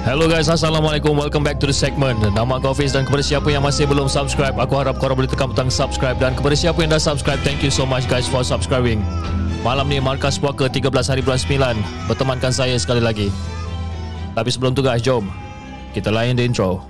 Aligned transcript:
Hello 0.00 0.24
guys, 0.24 0.48
Assalamualaikum. 0.48 1.12
Welcome 1.12 1.44
back 1.44 1.60
to 1.60 1.68
the 1.68 1.76
segment. 1.76 2.24
Nama 2.24 2.56
aku 2.56 2.72
Hafiz 2.72 2.96
dan 2.96 3.04
kepada 3.04 3.20
siapa 3.20 3.52
yang 3.52 3.60
masih 3.60 3.84
belum 3.84 4.08
subscribe, 4.08 4.56
aku 4.56 4.80
harap 4.80 4.96
korang 4.96 5.12
boleh 5.12 5.28
tekan 5.28 5.52
butang 5.52 5.68
subscribe 5.68 6.16
dan 6.16 6.32
kepada 6.32 6.56
siapa 6.56 6.80
yang 6.80 6.88
dah 6.88 6.96
subscribe, 6.96 7.36
thank 7.44 7.60
you 7.60 7.68
so 7.68 7.84
much 7.84 8.08
guys 8.08 8.24
for 8.24 8.40
subscribing. 8.40 9.04
Malam 9.60 9.92
ni 9.92 10.00
Markas 10.00 10.40
Puaka 10.40 10.72
13 10.72 10.88
hari 11.04 11.20
bulan 11.20 11.36
9 11.76 12.08
bertemankan 12.08 12.48
saya 12.48 12.80
sekali 12.80 13.04
lagi. 13.04 13.28
Tapi 14.32 14.48
sebelum 14.48 14.72
tu 14.72 14.80
guys, 14.80 15.04
jom 15.04 15.28
kita 15.92 16.08
layan 16.08 16.32
the 16.32 16.48
intro. 16.48 16.89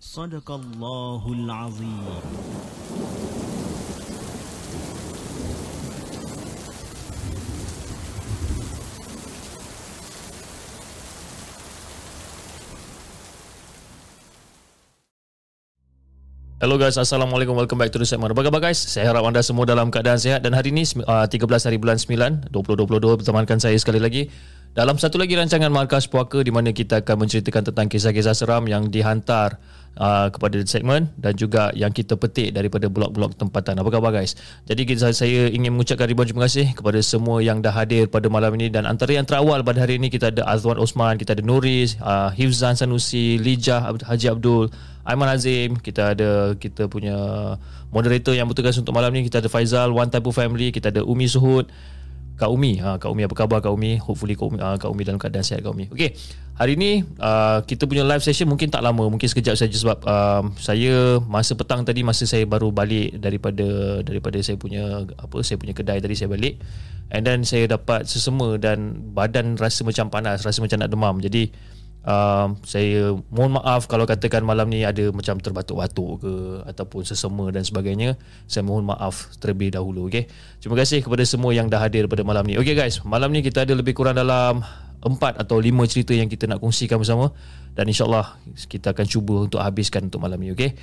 Sadaqallahul 0.00 1.44
Azim. 1.44 1.92
Hello 16.60 16.80
guys, 16.80 16.96
Assalamualaikum. 16.96 17.52
Welcome 17.52 17.76
back 17.76 17.92
to 17.92 18.00
the 18.00 18.08
segment. 18.08 18.32
Apa 18.32 18.48
khabar 18.48 18.72
guys? 18.72 18.80
Saya 18.80 19.12
harap 19.12 19.28
anda 19.28 19.44
semua 19.44 19.68
dalam 19.68 19.92
keadaan 19.92 20.16
sihat 20.16 20.40
dan 20.40 20.56
hari 20.56 20.72
ini 20.72 20.88
13 20.88 21.04
uh, 21.04 21.28
hari 21.44 21.76
bulan 21.76 22.00
9, 22.00 22.48
2022 22.48 23.20
bertemankan 23.20 23.60
saya 23.60 23.76
sekali 23.76 24.00
lagi 24.00 24.32
dalam 24.70 24.94
satu 25.02 25.18
lagi 25.18 25.34
rancangan 25.34 25.66
Markas 25.66 26.06
Puaka 26.06 26.46
di 26.46 26.54
mana 26.54 26.70
kita 26.70 27.02
akan 27.02 27.26
menceritakan 27.26 27.74
tentang 27.74 27.90
kisah-kisah 27.90 28.38
seram 28.38 28.70
yang 28.70 28.86
dihantar 28.86 29.58
uh, 29.96 30.28
kepada 30.30 30.60
segmen 30.68 31.10
dan 31.18 31.34
juga 31.34 31.74
yang 31.74 31.90
kita 31.90 32.14
petik 32.14 32.54
daripada 32.54 32.86
blog-blog 32.86 33.34
tempatan. 33.34 33.80
Apa 33.80 33.88
khabar 33.90 34.14
guys? 34.14 34.38
Jadi 34.68 34.86
saya 35.00 35.50
ingin 35.50 35.74
mengucapkan 35.74 36.06
ribuan 36.06 36.28
terima 36.28 36.46
kasih 36.46 36.70
kepada 36.76 37.00
semua 37.02 37.42
yang 37.42 37.58
dah 37.64 37.72
hadir 37.74 38.06
pada 38.06 38.30
malam 38.30 38.54
ini. 38.60 38.70
Dan 38.70 38.86
antara 38.86 39.16
yang 39.16 39.26
terawal 39.26 39.64
pada 39.66 39.82
hari 39.82 39.98
ini 39.98 40.12
kita 40.12 40.30
ada 40.30 40.46
Azwan 40.46 40.78
Osman, 40.78 41.18
kita 41.18 41.34
ada 41.34 41.42
Nuris, 41.42 41.98
uh, 41.98 42.30
Hifzan 42.30 42.78
Sanusi, 42.78 43.40
Lijah 43.40 43.90
Haji 43.90 44.26
Abdul, 44.30 44.70
Aiman 45.02 45.32
Azim, 45.32 45.80
kita 45.80 46.12
ada 46.12 46.54
kita 46.54 46.86
punya 46.86 47.16
moderator 47.88 48.36
yang 48.36 48.46
bertugas 48.46 48.76
untuk 48.76 48.92
malam 48.92 49.10
ni, 49.10 49.26
kita 49.26 49.40
ada 49.40 49.48
Faizal, 49.48 49.90
One 49.90 50.12
Type 50.12 50.28
of 50.28 50.36
Family, 50.36 50.70
kita 50.70 50.92
ada 50.92 51.02
Umi 51.02 51.26
Suhud, 51.26 51.66
Kak 52.40 52.48
Umi. 52.48 52.80
Ha, 52.80 52.96
Kak 52.96 53.12
Umi 53.12 53.28
apa 53.28 53.36
khabar 53.36 53.60
Kak 53.60 53.68
Umi? 53.76 54.00
Hopefully 54.00 54.32
Kak 54.32 54.48
Umi, 54.48 54.56
uh, 54.56 54.80
Kak 54.80 54.88
Umi 54.88 55.04
dalam 55.04 55.20
keadaan 55.20 55.44
sihat 55.44 55.60
Kak 55.60 55.76
Umi. 55.76 55.92
Okey. 55.92 56.16
Hari 56.56 56.76
ni 56.76 57.04
uh, 57.20 57.60
kita 57.64 57.84
punya 57.84 58.04
live 58.04 58.24
session 58.24 58.48
mungkin 58.48 58.68
tak 58.72 58.80
lama, 58.80 59.08
mungkin 59.08 59.28
sekejap 59.28 59.56
saja 59.56 59.76
sebab 59.76 60.04
uh, 60.04 60.44
saya 60.60 61.20
masa 61.24 61.56
petang 61.56 61.84
tadi 61.84 62.04
masa 62.04 62.24
saya 62.24 62.44
baru 62.44 62.68
balik 62.72 63.16
daripada 63.16 64.00
daripada 64.04 64.40
saya 64.40 64.60
punya 64.60 65.04
apa 65.16 65.40
saya 65.40 65.56
punya 65.60 65.76
kedai 65.76 66.00
tadi 66.00 66.16
saya 66.16 66.32
balik. 66.32 66.60
And 67.12 67.26
then 67.26 67.44
saya 67.44 67.66
dapat 67.68 68.06
sesama 68.08 68.56
dan 68.56 69.12
badan 69.12 69.60
rasa 69.60 69.84
macam 69.84 70.08
panas, 70.08 70.46
rasa 70.46 70.64
macam 70.64 70.78
nak 70.80 70.90
demam. 70.92 71.16
Jadi 71.20 71.52
uh, 72.04 72.56
saya 72.64 73.16
mohon 73.28 73.56
maaf 73.60 73.88
kalau 73.90 74.08
katakan 74.08 74.44
malam 74.44 74.68
ni 74.72 74.84
ada 74.84 75.12
macam 75.12 75.36
terbatuk-batuk 75.40 76.10
ke 76.24 76.32
ataupun 76.68 77.02
sesama 77.04 77.48
dan 77.52 77.64
sebagainya. 77.66 78.16
Saya 78.48 78.64
mohon 78.64 78.86
maaf 78.86 79.32
terlebih 79.40 79.74
dahulu 79.74 80.08
okey? 80.08 80.28
Terima 80.60 80.76
kasih 80.78 81.04
kepada 81.04 81.24
semua 81.26 81.52
yang 81.52 81.68
dah 81.68 81.80
hadir 81.80 82.06
pada 82.08 82.24
malam 82.24 82.46
ni. 82.46 82.56
Okey 82.56 82.76
guys. 82.76 83.02
Malam 83.04 83.32
ni 83.32 83.44
kita 83.44 83.64
ada 83.64 83.72
lebih 83.76 83.92
kurang 83.96 84.16
dalam 84.16 84.64
empat 85.00 85.40
atau 85.40 85.56
lima 85.56 85.88
cerita 85.88 86.12
yang 86.12 86.28
kita 86.28 86.44
nak 86.44 86.60
kongsikan 86.60 87.00
bersama. 87.00 87.32
Dan 87.72 87.88
insyaallah 87.88 88.36
kita 88.68 88.92
akan 88.92 89.06
cuba 89.06 89.34
untuk 89.48 89.60
habiskan 89.62 90.08
untuk 90.08 90.20
malam 90.20 90.40
ni 90.40 90.52
okey? 90.52 90.76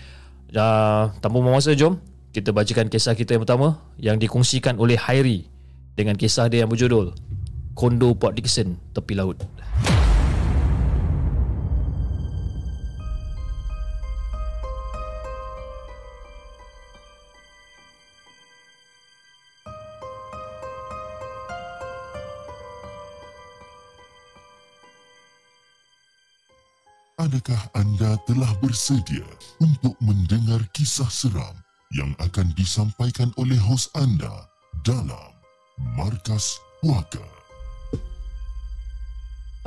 Uh, 0.54 1.12
tanpa 1.20 1.36
membuang 1.38 1.60
masa 1.60 1.74
jom. 1.74 2.00
Kita 2.28 2.54
bacakan 2.54 2.92
kisah 2.92 3.18
kita 3.18 3.34
yang 3.34 3.44
pertama 3.48 3.82
yang 3.98 4.18
dikongsikan 4.22 4.78
oleh 4.78 4.94
Hairi 4.94 5.50
dengan 5.98 6.14
kisah 6.14 6.46
dia 6.54 6.62
yang 6.62 6.70
berjudul 6.70 7.18
Kondo 7.74 8.14
Port 8.14 8.38
Dickson 8.38 8.78
tepi 8.94 9.18
laut 9.18 9.42
Adakah 27.28 27.60
anda 27.76 28.16
telah 28.24 28.48
bersedia 28.64 29.28
untuk 29.60 30.00
mendengar 30.00 30.64
kisah 30.72 31.12
seram 31.12 31.60
yang 31.92 32.16
akan 32.24 32.56
disampaikan 32.56 33.36
oleh 33.36 33.60
hos 33.68 33.92
anda 34.00 34.48
dalam 34.88 35.36
Markas 36.00 36.56
Puaka? 36.80 37.20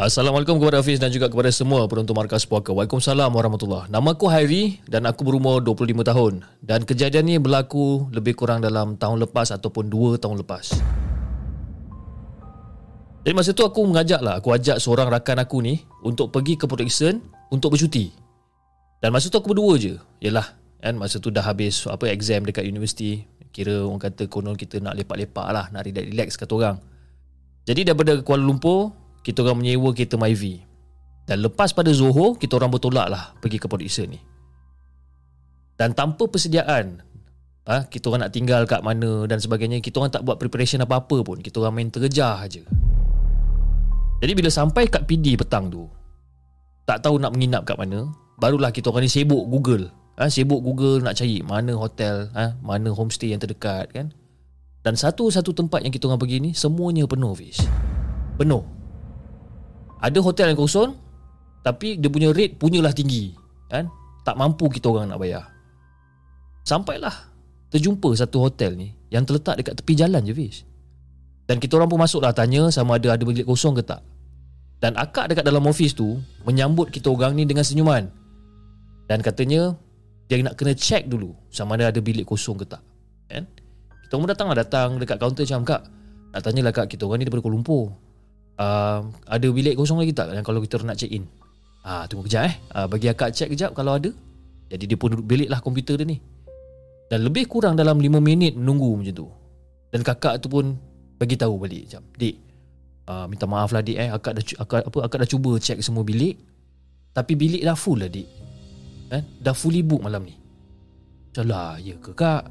Assalamualaikum 0.00 0.56
kepada 0.56 0.80
Hafiz 0.80 0.96
dan 0.96 1.12
juga 1.12 1.28
kepada 1.28 1.52
semua 1.52 1.84
penonton 1.84 2.16
Markas 2.16 2.48
Puaka. 2.48 2.72
Waalaikumsalam 2.72 3.28
warahmatullahi 3.28 3.92
Nama 3.92 4.08
aku 4.08 4.32
Hairi 4.32 4.80
dan 4.88 5.04
aku 5.04 5.20
berumur 5.28 5.60
25 5.60 6.00
tahun. 6.00 6.40
Dan 6.64 6.88
kejadian 6.88 7.28
ini 7.28 7.36
berlaku 7.36 8.08
lebih 8.08 8.40
kurang 8.40 8.64
dalam 8.64 8.96
tahun 8.96 9.20
lepas 9.28 9.52
ataupun 9.52 9.92
2 9.92 10.16
tahun 10.16 10.40
lepas. 10.40 10.80
Jadi 13.20 13.36
masa 13.36 13.52
tu 13.52 13.68
aku 13.68 13.84
mengajak 13.84 14.24
lah, 14.24 14.40
aku 14.40 14.48
ajak 14.56 14.80
seorang 14.80 15.12
rakan 15.12 15.44
aku 15.44 15.60
ni 15.60 15.84
untuk 16.00 16.32
pergi 16.32 16.56
ke 16.56 16.64
Port 16.64 16.80
Dickson 16.80 17.20
untuk 17.50 17.74
bercuti. 17.74 18.14
Dan 19.02 19.10
masa 19.12 19.28
tu 19.28 19.36
aku 19.36 19.52
berdua 19.52 19.76
je. 19.76 19.98
Yalah, 20.22 20.54
kan 20.80 20.94
masa 20.96 21.18
tu 21.18 21.28
dah 21.28 21.44
habis 21.44 21.84
apa 21.90 22.08
exam 22.08 22.46
dekat 22.46 22.64
universiti. 22.64 23.26
Kira 23.50 23.82
orang 23.82 23.98
kata 23.98 24.30
konon 24.30 24.54
kita 24.54 24.78
nak 24.78 24.94
lepak-lepak 24.94 25.46
lah, 25.50 25.66
nak 25.74 25.82
relax 25.84 26.38
kata 26.38 26.52
orang. 26.54 26.76
Jadi 27.66 27.82
daripada 27.82 28.14
Kuala 28.22 28.46
Lumpur, 28.46 28.94
kita 29.26 29.42
orang 29.42 29.60
menyewa 29.60 29.90
kereta 29.92 30.14
Myvi. 30.16 30.62
Dan 31.26 31.44
lepas 31.44 31.74
pada 31.74 31.90
Zohor, 31.90 32.38
kita 32.38 32.56
orang 32.58 32.70
bertolak 32.72 33.06
lah 33.10 33.34
pergi 33.38 33.58
ke 33.58 33.66
Port 33.66 33.82
Dickson 33.82 34.10
ni. 34.10 34.20
Dan 35.78 35.94
tanpa 35.94 36.26
persediaan, 36.26 37.00
ha, 37.66 37.86
kita 37.86 38.10
orang 38.10 38.26
nak 38.26 38.32
tinggal 38.34 38.62
kat 38.66 38.82
mana 38.82 39.24
dan 39.30 39.38
sebagainya, 39.38 39.78
kita 39.78 40.02
orang 40.02 40.12
tak 40.12 40.26
buat 40.26 40.36
preparation 40.36 40.82
apa-apa 40.82 41.22
pun. 41.22 41.38
Kita 41.38 41.62
orang 41.62 41.74
main 41.80 41.88
terjah 41.90 42.42
je. 42.50 42.62
Jadi 44.20 44.32
bila 44.36 44.50
sampai 44.52 44.90
kat 44.90 45.08
PD 45.08 45.40
petang 45.40 45.72
tu, 45.72 45.88
tak 46.90 47.06
tahu 47.06 47.22
nak 47.22 47.30
menginap 47.30 47.62
kat 47.62 47.78
mana, 47.78 48.10
barulah 48.42 48.74
kita 48.74 48.90
orang 48.90 49.06
ni 49.06 49.10
sibuk 49.14 49.46
Google. 49.46 49.94
Ha, 50.18 50.26
sibuk 50.26 50.58
Google 50.58 50.98
nak 50.98 51.14
cari 51.14 51.38
mana 51.38 51.78
hotel, 51.78 52.26
ha, 52.34 52.58
mana 52.66 52.90
homestay 52.90 53.30
yang 53.30 53.38
terdekat 53.38 53.94
kan. 53.94 54.10
Dan 54.82 54.98
satu-satu 54.98 55.54
tempat 55.54 55.86
yang 55.86 55.94
kita 55.94 56.10
orang 56.10 56.18
pergi 56.18 56.42
ni 56.42 56.50
semuanya 56.50 57.06
penuh 57.06 57.30
Fish. 57.38 57.62
Penuh. 58.42 58.66
Ada 60.02 60.18
hotel 60.18 60.50
yang 60.50 60.58
kosong 60.58 60.98
tapi 61.62 61.94
dia 61.94 62.10
punya 62.10 62.34
rate 62.34 62.58
punyalah 62.58 62.90
tinggi 62.90 63.38
kan. 63.70 63.86
Tak 64.26 64.34
mampu 64.34 64.66
kita 64.66 64.90
orang 64.90 65.14
nak 65.14 65.22
bayar. 65.22 65.46
Sampailah 66.66 67.14
terjumpa 67.70 68.18
satu 68.18 68.50
hotel 68.50 68.74
ni 68.74 68.98
yang 69.14 69.22
terletak 69.22 69.62
dekat 69.62 69.78
tepi 69.78 69.94
jalan 69.94 70.26
je 70.26 70.34
Fish. 70.34 70.66
Dan 71.46 71.62
kita 71.62 71.78
orang 71.78 71.86
pun 71.86 72.02
masuklah 72.02 72.34
tanya 72.34 72.66
sama 72.74 72.98
ada 72.98 73.14
ada 73.14 73.22
bilik 73.22 73.46
kosong 73.46 73.78
ke 73.78 73.86
tak. 73.86 74.02
Dan 74.80 74.96
akak 74.96 75.28
dekat 75.28 75.44
dalam 75.44 75.68
office 75.68 75.92
tu 75.92 76.16
menyambut 76.48 76.88
kita 76.88 77.12
orang 77.12 77.36
ni 77.36 77.44
dengan 77.44 77.62
senyuman. 77.62 78.08
Dan 79.04 79.20
katanya 79.20 79.76
dia 80.24 80.40
nak 80.40 80.56
kena 80.56 80.72
check 80.72 81.04
dulu 81.04 81.36
sama 81.52 81.76
ada 81.76 81.92
ada 81.92 82.00
bilik 82.00 82.24
kosong 82.24 82.56
ke 82.56 82.64
tak. 82.64 82.80
Kan? 83.28 83.44
Kita 84.08 84.16
orang 84.16 84.30
datang 84.32 84.46
lah 84.48 84.56
datang 84.56 84.88
dekat 84.96 85.20
kaunter 85.20 85.44
macam 85.44 85.62
kak 85.68 85.82
nak 86.30 86.40
tanyalah 86.40 86.72
kak 86.72 86.86
kita 86.88 87.04
orang 87.04 87.20
ni 87.20 87.24
daripada 87.28 87.42
Kuala 87.44 87.56
Lumpur. 87.58 87.84
Uh, 88.60 89.08
ada 89.28 89.48
bilik 89.50 89.74
kosong 89.76 90.00
lagi 90.00 90.12
tak 90.16 90.32
yang 90.32 90.46
kalau 90.46 90.62
kita 90.64 90.80
nak 90.80 90.96
check 90.96 91.12
in? 91.12 91.28
Ah, 91.80 92.04
tunggu 92.04 92.28
kejap 92.28 92.44
eh. 92.48 92.54
Ah, 92.76 92.86
bagi 92.86 93.08
akak 93.08 93.32
check 93.32 93.48
kejap 93.52 93.72
kalau 93.72 93.96
ada. 93.96 94.12
Jadi 94.70 94.84
dia 94.84 94.96
pun 95.00 95.12
duduk 95.12 95.26
bilik 95.26 95.48
lah 95.48 95.58
komputer 95.64 95.96
dia 95.96 96.06
ni. 96.06 96.20
Dan 97.10 97.26
lebih 97.26 97.50
kurang 97.50 97.74
dalam 97.74 97.98
5 97.98 98.22
minit 98.22 98.54
menunggu 98.54 98.94
macam 98.94 99.14
tu. 99.16 99.26
Dan 99.90 100.06
kakak 100.06 100.38
tu 100.38 100.46
pun 100.46 100.78
bagi 101.18 101.34
tahu 101.34 101.58
balik 101.58 101.90
macam, 101.90 102.02
"Dik, 102.14 102.36
uh, 103.10 103.26
minta 103.26 103.50
maaf 103.50 103.74
lah 103.74 103.82
dik 103.82 103.98
eh. 103.98 104.06
Akak 104.06 104.38
dah 104.38 104.44
akak 104.62 104.86
apa 104.86 104.98
akak 105.10 105.18
dah 105.26 105.28
cuba 105.28 105.58
check 105.58 105.82
semua 105.82 106.06
bilik. 106.06 106.38
Tapi 107.10 107.34
bilik 107.34 107.62
dah 107.66 107.74
full 107.74 107.98
lah 107.98 108.06
dik. 108.06 108.28
Kan? 109.10 109.26
Dah 109.42 109.54
fully 109.54 109.82
book 109.82 110.06
malam 110.06 110.22
ni." 110.22 110.38
Calah, 111.34 111.78
ya 111.82 111.94
ke 111.98 112.14
kak? 112.14 112.46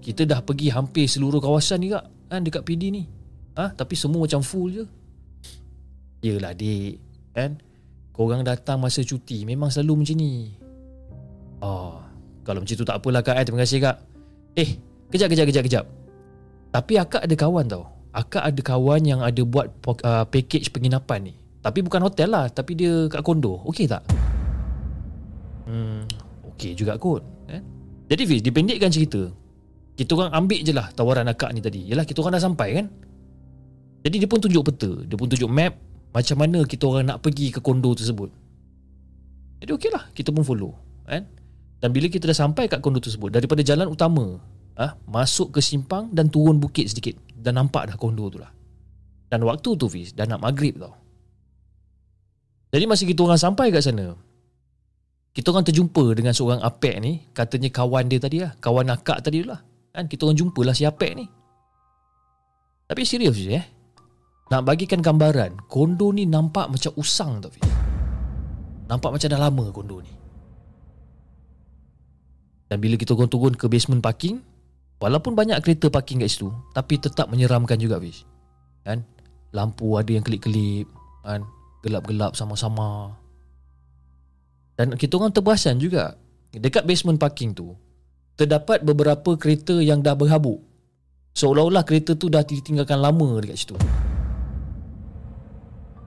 Kita 0.00 0.24
dah 0.24 0.40
pergi 0.40 0.72
hampir 0.72 1.04
seluruh 1.04 1.40
kawasan 1.40 1.80
ni 1.80 1.92
kak 1.92 2.04
kan 2.28 2.44
dekat 2.44 2.64
PD 2.64 2.92
ni. 2.92 3.04
Ha? 3.56 3.76
tapi 3.76 3.92
semua 3.98 4.24
macam 4.24 4.40
full 4.40 4.72
je. 4.72 4.84
Yelah 6.24 6.52
dik, 6.52 6.96
kan? 7.32 7.60
Korang 8.20 8.44
datang 8.44 8.76
masa 8.76 9.00
cuti 9.00 9.48
Memang 9.48 9.72
selalu 9.72 10.04
macam 10.04 10.16
ni 10.20 10.52
Oh 11.64 11.96
Kalau 12.44 12.60
macam 12.60 12.76
tu 12.76 12.84
tak 12.84 13.00
apalah 13.00 13.24
kak 13.24 13.32
eh. 13.40 13.44
Terima 13.48 13.64
kasih 13.64 13.78
kak 13.80 13.96
Eh 14.60 14.76
Kejap 15.08 15.32
kejap 15.32 15.46
kejap 15.48 15.64
kejap 15.64 15.84
Tapi 16.68 16.92
akak 17.00 17.24
ada 17.24 17.32
kawan 17.32 17.64
tau 17.64 17.99
Akak 18.10 18.42
ada 18.42 18.60
kawan 18.60 19.06
yang 19.06 19.20
ada 19.22 19.42
buat 19.46 19.70
uh, 19.86 20.26
Package 20.26 20.74
penginapan 20.74 21.30
ni 21.30 21.34
Tapi 21.62 21.82
bukan 21.86 22.02
hotel 22.02 22.34
lah 22.34 22.50
Tapi 22.50 22.74
dia 22.74 23.06
kat 23.06 23.22
kondo 23.22 23.62
Okey 23.66 23.86
tak? 23.86 24.02
Hmm 25.70 26.02
Okey 26.54 26.74
juga 26.74 26.98
kot 26.98 27.22
eh? 27.46 27.62
Jadi 28.10 28.22
Fiz 28.26 28.40
Dipendekkan 28.42 28.90
cerita 28.90 29.30
Kita 29.94 30.18
orang 30.18 30.34
ambil 30.34 30.60
je 30.66 30.74
lah 30.74 30.90
Tawaran 30.90 31.30
akak 31.30 31.54
ni 31.54 31.62
tadi 31.62 31.86
Yelah 31.86 32.02
kita 32.02 32.18
orang 32.26 32.34
dah 32.34 32.42
sampai 32.42 32.68
kan 32.82 32.86
Jadi 34.02 34.16
dia 34.18 34.28
pun 34.28 34.42
tunjuk 34.42 34.62
peta 34.66 34.90
Dia 35.06 35.14
pun 35.14 35.30
tunjuk 35.30 35.46
map 35.46 35.90
macam 36.10 36.36
mana 36.42 36.66
kita 36.66 36.84
orang 36.90 37.06
nak 37.06 37.22
pergi 37.22 37.54
ke 37.54 37.62
kondo 37.62 37.94
tersebut. 37.94 38.30
Jadi 39.62 39.70
okey 39.70 39.90
lah, 39.94 40.10
kita 40.10 40.34
pun 40.34 40.42
follow. 40.42 40.74
Kan? 41.06 41.26
Dan 41.78 41.94
bila 41.94 42.10
kita 42.10 42.26
dah 42.26 42.36
sampai 42.36 42.66
kat 42.66 42.82
kondo 42.82 42.98
tersebut, 42.98 43.30
daripada 43.30 43.62
jalan 43.62 43.86
utama, 43.86 44.42
ah 44.76 44.94
masuk 45.08 45.56
ke 45.56 45.60
simpang 45.64 46.12
dan 46.12 46.28
turun 46.28 46.58
bukit 46.60 46.90
sedikit. 46.90 47.16
Dan 47.40 47.56
nampak 47.56 47.88
dah 47.88 47.96
kondo 47.96 48.28
tu 48.28 48.38
lah. 48.38 48.52
Dan 49.30 49.46
waktu 49.46 49.78
tu 49.78 49.86
Fiz, 49.86 50.12
dah 50.12 50.26
nak 50.26 50.42
maghrib 50.42 50.76
tau. 50.76 50.92
Jadi 52.70 52.84
masa 52.86 53.02
kita 53.06 53.22
orang 53.24 53.40
sampai 53.40 53.70
kat 53.70 53.82
sana, 53.82 54.14
kita 55.34 55.50
orang 55.50 55.66
terjumpa 55.66 56.04
dengan 56.14 56.34
seorang 56.34 56.60
apek 56.62 56.98
ni, 57.02 57.22
katanya 57.34 57.70
kawan 57.70 58.10
dia 58.10 58.18
tadi 58.18 58.42
lah, 58.42 58.52
kawan 58.58 58.90
akak 58.90 59.22
tadi 59.22 59.46
lah. 59.46 59.62
Kan? 59.90 60.06
Kita 60.06 60.26
orang 60.26 60.38
jumpa 60.38 60.60
lah 60.66 60.74
si 60.74 60.86
apek 60.86 61.12
ni. 61.18 61.26
Tapi 62.90 63.02
serius 63.06 63.38
je 63.38 63.54
eh. 63.54 63.66
Nak 64.50 64.66
bagikan 64.66 64.98
gambaran 64.98 65.70
Kondo 65.70 66.10
ni 66.10 66.26
nampak 66.26 66.66
macam 66.66 66.90
usang 66.98 67.38
tau 67.38 67.54
Fiz 67.54 67.62
Nampak 68.90 69.14
macam 69.14 69.28
dah 69.30 69.38
lama 69.38 69.64
kondo 69.70 70.02
ni 70.02 70.10
Dan 72.66 72.82
bila 72.82 72.98
kita 72.98 73.14
turun 73.14 73.54
ke 73.54 73.70
basement 73.70 74.02
parking 74.02 74.42
Walaupun 75.00 75.32
banyak 75.32 75.56
kereta 75.64 75.88
parking 75.88 76.20
kat 76.20 76.28
situ 76.28 76.52
Tapi 76.76 77.00
tetap 77.00 77.32
menyeramkan 77.32 77.80
juga 77.80 77.96
Fiz 77.96 78.28
Kan? 78.84 79.02
Lampu 79.56 79.96
ada 79.96 80.12
yang 80.12 80.20
kelip-kelip 80.20 80.86
Kan? 81.24 81.44
Gelap-gelap 81.80 82.36
sama-sama. 82.36 83.16
Dan 84.76 84.94
kita 85.00 85.16
orang 85.16 85.32
terperasan 85.32 85.80
juga 85.80 86.20
Dekat 86.52 86.84
basement 86.84 87.16
parking 87.16 87.56
tu 87.56 87.72
Terdapat 88.40 88.80
beberapa 88.80 89.36
kereta 89.36 89.76
yang 89.84 90.00
dah 90.00 90.16
berhabuk. 90.16 90.64
Seolah-olah 91.36 91.84
kereta 91.84 92.16
tu 92.16 92.32
dah 92.32 92.40
ditinggalkan 92.40 92.96
lama 92.96 93.36
dekat 93.36 93.56
situ. 93.60 93.76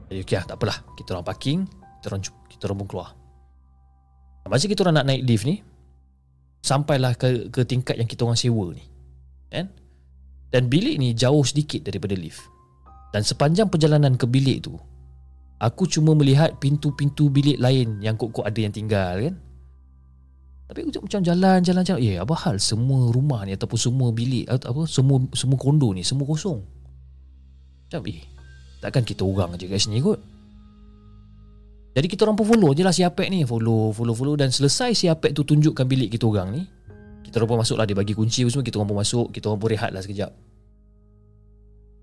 Jadi 0.09 0.19
okey 0.25 0.41
lah, 0.41 0.45
tak 0.49 0.57
apalah. 0.57 0.77
Kita 0.97 1.13
orang 1.13 1.29
parking, 1.29 1.69
kita 1.69 2.05
orang, 2.09 2.21
kita 2.25 2.61
orang 2.65 2.77
pun 2.81 2.87
keluar. 2.89 3.09
Masa 4.49 4.65
kita 4.65 4.81
orang 4.81 4.97
nak 4.97 5.13
naik 5.13 5.21
lift 5.29 5.45
ni, 5.45 5.61
sampailah 6.63 7.13
ke, 7.19 7.51
ke 7.51 7.67
tingkat 7.67 7.99
yang 7.99 8.07
kita 8.07 8.23
orang 8.23 8.39
sewa 8.39 8.71
ni. 8.71 8.83
Kan? 9.51 9.67
Dan 10.49 10.71
bilik 10.71 10.95
ni 10.95 11.11
jauh 11.11 11.43
sedikit 11.43 11.83
daripada 11.83 12.15
lift. 12.15 12.39
Dan 13.11 13.21
sepanjang 13.21 13.69
perjalanan 13.69 14.15
ke 14.17 14.25
bilik 14.25 14.65
tu, 14.65 14.73
aku 15.61 15.85
cuma 15.85 16.15
melihat 16.17 16.55
pintu-pintu 16.57 17.29
bilik 17.29 17.59
lain 17.61 18.01
yang 18.01 18.17
kok-kok 18.17 18.47
ada 18.47 18.57
yang 18.57 18.73
tinggal 18.73 19.19
kan. 19.19 19.35
Tapi 20.71 20.89
aku 20.89 21.05
macam 21.05 21.21
jalan-jalan 21.21 21.83
jalan, 21.85 22.01
eh 22.01 22.17
apa 22.17 22.33
hal 22.47 22.57
semua 22.57 23.11
rumah 23.13 23.45
ni 23.45 23.53
ataupun 23.53 23.77
semua 23.77 24.09
bilik 24.09 24.49
atau 24.49 24.73
apa 24.73 24.81
semua 24.89 25.21
semua 25.35 25.59
kondo 25.59 25.93
ni 25.93 26.01
semua 26.01 26.25
kosong. 26.25 26.63
Macam 27.85 28.01
eh 28.09 28.25
Takkan 28.81 29.07
kita 29.07 29.23
orang 29.23 29.55
je 29.55 29.71
kat 29.71 29.79
sini 29.79 30.03
kot 30.03 30.32
Jadi 31.93 32.07
kita 32.09 32.25
orang 32.25 32.33
pun 32.33 32.49
follow 32.49 32.73
je 32.73 32.81
lah 32.81 32.89
si 32.89 33.05
Apek 33.05 33.29
ni. 33.29 33.45
Follow, 33.45 33.93
follow, 33.93 34.17
follow. 34.17 34.33
Dan 34.33 34.49
selesai 34.49 34.97
si 34.97 35.05
Apek 35.05 35.37
tu 35.37 35.45
tunjukkan 35.45 35.85
bilik 35.85 36.09
kita 36.17 36.25
orang 36.25 36.49
ni 36.49 36.61
Kita 37.21 37.37
orang 37.37 37.49
pun 37.53 37.59
masuk 37.61 37.77
lah 37.77 37.85
Dia 37.85 37.93
bagi 37.93 38.17
kunci 38.17 38.41
semua 38.49 38.65
Kita 38.65 38.81
orang 38.81 38.89
pun 38.89 38.97
masuk. 38.97 39.29
Kita 39.29 39.53
orang 39.53 39.61
pun 39.61 39.69
rehat 39.69 39.93
lah 39.93 40.01
sekejap. 40.01 40.31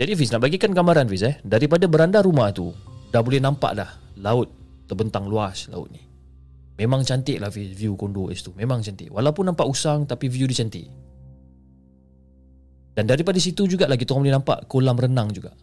Jadi 0.00 0.12
Fiz 0.14 0.30
nak 0.30 0.46
bagikan 0.46 0.70
gambaran 0.70 1.10
Fiz 1.10 1.26
eh. 1.26 1.34
Daripada 1.42 1.90
beranda 1.90 2.22
rumah 2.22 2.54
tu 2.54 2.70
Dah 3.10 3.18
boleh 3.18 3.42
nampak 3.42 3.74
dah 3.74 3.90
Laut 4.22 4.46
Terbentang 4.86 5.26
luas 5.26 5.66
laut 5.70 5.90
ni. 5.90 6.02
Memang 6.78 7.02
cantik 7.02 7.42
lah 7.42 7.50
Fiz 7.50 7.74
View 7.74 7.98
kondo 7.98 8.30
S 8.30 8.46
tu. 8.46 8.54
Memang 8.54 8.82
cantik. 8.82 9.10
Walaupun 9.10 9.50
nampak 9.50 9.66
usang 9.66 10.06
Tapi 10.06 10.30
view 10.30 10.46
dia 10.46 10.62
cantik. 10.62 10.86
Dan 12.94 13.06
daripada 13.06 13.38
situ 13.38 13.70
juga 13.70 13.86
lah 13.86 13.94
kita 13.94 14.14
orang 14.14 14.22
boleh 14.26 14.36
nampak 14.38 14.58
kolam 14.66 14.98
renang 14.98 15.30
juga. 15.30 15.54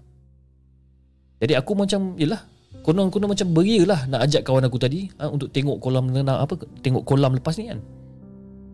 Jadi 1.44 1.54
aku 1.60 1.72
macam 1.76 2.16
Yelah 2.16 2.57
Konon-konon 2.88 3.36
macam 3.36 3.52
beria 3.52 3.84
lah 3.84 4.08
Nak 4.08 4.24
ajak 4.24 4.48
kawan 4.48 4.64
aku 4.64 4.80
tadi 4.80 5.12
ha, 5.20 5.28
Untuk 5.28 5.52
tengok 5.52 5.84
kolam 5.84 6.08
renang 6.08 6.40
Apa 6.40 6.56
Tengok 6.80 7.04
kolam 7.04 7.36
lepas 7.36 7.60
ni 7.60 7.68
kan. 7.68 7.84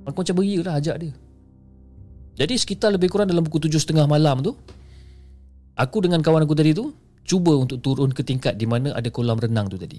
Aku 0.05 0.21
macam 0.21 0.35
beria 0.37 0.61
lah 0.61 0.77
ajak 0.77 1.01
dia. 1.01 1.09
Jadi 2.37 2.53
sekitar 2.53 2.93
lebih 2.93 3.09
kurang 3.09 3.25
Dalam 3.25 3.41
pukul 3.41 3.65
tujuh 3.65 3.81
setengah 3.81 4.05
malam 4.05 4.45
tu 4.45 4.53
Aku 5.73 5.97
dengan 6.05 6.21
kawan 6.21 6.45
aku 6.45 6.53
tadi 6.53 6.77
tu 6.77 6.93
Cuba 7.25 7.57
untuk 7.57 7.81
turun 7.81 8.13
ke 8.13 8.21
tingkat 8.21 8.53
Di 8.53 8.69
mana 8.69 8.93
ada 8.93 9.09
kolam 9.09 9.41
renang 9.41 9.65
tu 9.65 9.81
tadi. 9.81 9.97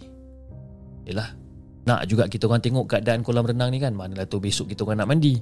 Yelah 1.11 1.35
Nak 1.90 2.06
juga 2.06 2.30
kita 2.30 2.47
orang 2.47 2.62
tengok 2.62 2.87
Keadaan 2.87 3.26
kolam 3.26 3.42
renang 3.42 3.75
ni 3.75 3.83
kan 3.83 3.99
Manalah 3.99 4.30
tu 4.30 4.38
besok 4.38 4.71
kita 4.71 4.87
orang 4.87 5.02
nak 5.02 5.11
mandi. 5.11 5.35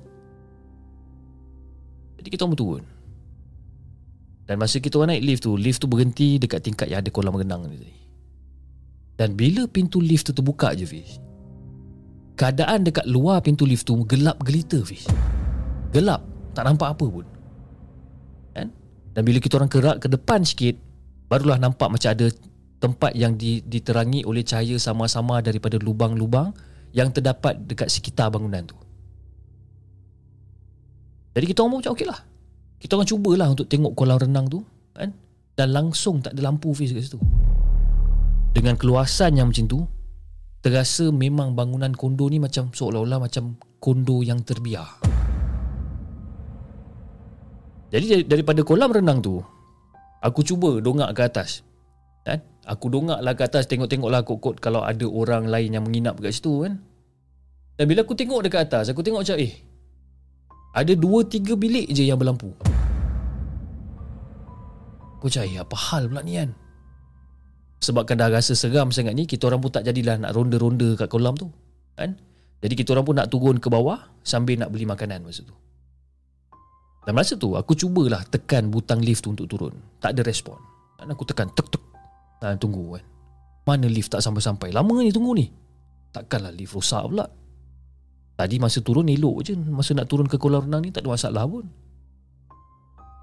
Jadi 2.17 2.29
kita 2.33 2.49
orang 2.49 2.57
turun 2.57 2.85
dan 4.43 4.59
masa 4.59 4.83
kita 4.83 4.99
orang 4.99 5.15
naik 5.15 5.23
lift 5.23 5.47
tu 5.47 5.55
Lift 5.55 5.79
tu 5.79 5.87
berhenti 5.87 6.35
dekat 6.35 6.67
tingkat 6.67 6.91
yang 6.91 6.99
ada 6.99 7.15
kolam 7.15 7.39
renang 7.39 7.63
ni 7.71 8.02
Dan 9.17 9.37
bila 9.37 9.69
pintu 9.69 10.01
lift 10.01 10.29
tu 10.29 10.33
terbuka 10.35 10.73
je 10.73 10.89
Fish? 10.89 11.21
Keadaan 12.37 12.83
dekat 12.83 13.05
luar 13.07 13.45
pintu 13.45 13.69
lift 13.69 13.85
tu 13.85 13.97
Gelap 14.09 14.41
gelita 14.41 14.81
Fish. 14.83 15.07
Gelap. 15.93 16.25
Tak 16.53 16.65
nampak 16.69 16.97
apa 16.97 17.07
pun. 17.09 17.27
Kan? 18.57 18.69
Dan 19.13 19.23
bila 19.25 19.39
kita 19.41 19.57
orang 19.61 19.73
kerak 19.73 20.05
ke 20.05 20.09
depan 20.09 20.45
sikit 20.45 20.77
Barulah 21.29 21.57
nampak 21.57 21.89
macam 21.89 22.13
ada 22.13 22.29
Tempat 22.83 23.15
yang 23.15 23.39
diterangi 23.39 24.27
oleh 24.27 24.43
cahaya 24.43 24.75
sama-sama 24.77 25.39
Daripada 25.39 25.79
lubang-lubang 25.79 26.53
Yang 26.93 27.21
terdapat 27.21 27.57
dekat 27.63 27.89
sekitar 27.89 28.29
bangunan 28.33 28.65
tu. 28.67 28.77
Jadi 31.33 31.45
kita 31.49 31.65
orang 31.65 31.81
macam 31.81 31.97
okey 31.97 32.09
lah 32.09 32.21
kita 32.83 32.99
orang 32.99 33.07
cubalah 33.07 33.49
untuk 33.55 33.71
tengok 33.71 33.95
kolam 33.95 34.19
renang 34.19 34.51
tu 34.51 34.59
kan? 34.91 35.15
Dan 35.55 35.71
langsung 35.71 36.19
tak 36.19 36.35
ada 36.35 36.51
lampu 36.51 36.75
face 36.75 36.91
kat 36.91 37.07
situ 37.07 37.23
dengan 38.53 38.77
keluasan 38.77 39.41
yang 39.41 39.49
macam 39.49 39.67
tu 39.67 39.81
terasa 40.63 41.11
memang 41.11 41.59
bangunan 41.59 41.91
kondo 41.91 42.31
ni 42.31 42.39
macam 42.39 42.71
seolah-olah 42.71 43.19
macam 43.19 43.59
kondo 43.83 44.23
yang 44.23 44.45
terbiar. 44.47 45.03
Jadi 47.93 48.25
daripada 48.25 48.65
kolam 48.65 48.89
renang 48.89 49.21
tu 49.21 49.43
aku 50.23 50.41
cuba 50.47 50.79
dongak 50.79 51.13
ke 51.13 51.23
atas. 51.27 51.67
Kan? 52.23 52.39
Aku 52.63 52.87
dongaklah 52.87 53.35
ke 53.35 53.43
atas 53.43 53.67
tengok-tengoklah 53.67 54.23
kot-kot 54.23 54.63
kalau 54.63 54.87
ada 54.87 55.03
orang 55.11 55.51
lain 55.51 55.75
yang 55.75 55.85
menginap 55.85 56.17
kat 56.23 56.31
situ 56.31 56.63
kan? 56.63 56.79
Dan 57.75 57.85
bila 57.91 58.07
aku 58.07 58.15
tengok 58.15 58.47
dekat 58.47 58.71
atas 58.71 58.95
aku 58.95 59.03
tengok 59.03 59.27
macam 59.27 59.37
eh 59.43 59.53
ada 60.73 60.93
dua 60.95 61.27
tiga 61.27 61.59
bilik 61.59 61.91
je 61.91 62.07
yang 62.07 62.17
berlampu. 62.17 62.55
Aku 65.21 65.31
cakap, 65.31 65.69
apa 65.71 65.77
hal 65.79 66.11
pula 66.11 66.23
ni 66.23 66.35
kan? 66.35 66.51
Sebabkan 67.83 68.15
dah 68.15 68.31
rasa 68.31 68.55
seram 68.55 68.95
sangat 68.95 69.19
ni, 69.19 69.27
kita 69.27 69.51
orang 69.51 69.59
pun 69.59 69.75
tak 69.75 69.83
jadilah 69.83 70.15
nak 70.23 70.31
ronda-ronda 70.39 70.95
kat 70.95 71.11
kolam 71.11 71.35
tu. 71.35 71.51
Kan? 71.99 72.15
Jadi 72.63 72.75
kita 72.79 72.95
orang 72.95 73.05
pun 73.05 73.15
nak 73.19 73.27
turun 73.27 73.59
ke 73.59 73.67
bawah 73.67 73.99
sambil 74.23 74.55
nak 74.55 74.71
beli 74.71 74.87
makanan 74.87 75.27
masa 75.27 75.43
tu. 75.43 75.55
Dan 77.03 77.19
masa 77.19 77.35
tu, 77.35 77.59
aku 77.59 77.75
cubalah 77.75 78.23
tekan 78.31 78.71
butang 78.71 79.03
lift 79.03 79.27
tu 79.27 79.35
untuk 79.35 79.51
turun. 79.51 79.75
Tak 79.99 80.15
ada 80.15 80.23
respon. 80.23 80.55
Dan 80.95 81.11
aku 81.11 81.27
tekan, 81.27 81.51
tek 81.51 81.67
tek. 81.67 81.83
Dan 82.39 82.55
tunggu 82.63 82.95
kan. 82.95 83.05
Mana 83.67 83.91
lift 83.91 84.15
tak 84.15 84.23
sampai-sampai? 84.23 84.71
Lama 84.71 85.03
ni 85.03 85.11
tunggu 85.11 85.35
ni. 85.35 85.51
Takkanlah 86.15 86.55
lift 86.55 86.79
rosak 86.79 87.03
pula. 87.11 87.27
Tadi 88.39 88.57
masa 88.57 88.81
turun 88.81 89.07
elok 89.13 89.45
je 89.45 89.55
Masa 89.55 89.93
nak 89.93 90.09
turun 90.09 90.25
ke 90.25 90.41
kolam 90.41 90.65
renang 90.65 90.83
ni 90.83 90.91
Tak 90.91 91.05
ada 91.05 91.13
masalah 91.13 91.45
pun 91.45 91.69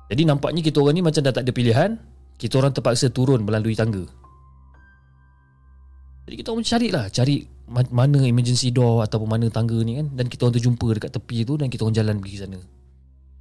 Jadi 0.07 0.21
nampaknya 0.21 0.61
kita 0.61 0.79
orang 0.85 0.95
ni 0.95 1.03
Macam 1.03 1.21
dah 1.25 1.33
tak 1.33 1.43
ada 1.43 1.51
pilihan 1.51 1.97
Kita 2.37 2.61
orang 2.61 2.71
terpaksa 2.77 3.09
turun 3.09 3.41
Melalui 3.41 3.73
tangga 3.73 4.05
Jadi 6.29 6.45
kita 6.45 6.53
orang 6.53 6.61
cari 6.61 6.87
lah 6.93 7.05
Cari 7.09 7.41
ma- 7.73 7.89
mana 7.89 8.21
emergency 8.21 8.69
door 8.69 9.01
Ataupun 9.01 9.25
mana 9.25 9.49
tangga 9.49 9.81
ni 9.81 9.97
kan. 9.97 10.13
Dan 10.13 10.29
kita 10.29 10.45
orang 10.45 10.61
terjumpa 10.61 10.87
Dekat 10.93 11.11
tepi 11.17 11.41
tu 11.41 11.57
Dan 11.57 11.73
kita 11.73 11.89
orang 11.89 11.97
jalan 11.97 12.15
pergi 12.21 12.37
sana. 12.45 12.59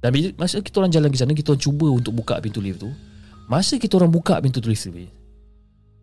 Dan 0.01 0.09
masa 0.33 0.57
kita 0.57 0.81
orang 0.81 0.89
jalan 0.89 1.13
pergi 1.13 1.21
sana 1.21 1.37
Kita 1.37 1.53
orang 1.53 1.61
cuba 1.61 1.87
untuk 1.93 2.17
buka 2.17 2.41
pintu 2.41 2.57
lift 2.65 2.81
tu. 2.81 2.89
Masa 3.45 3.77
kita 3.77 3.93
orang 4.01 4.09
buka 4.09 4.41
pintu 4.41 4.57
lift 4.65 4.89
tu 4.89 5.05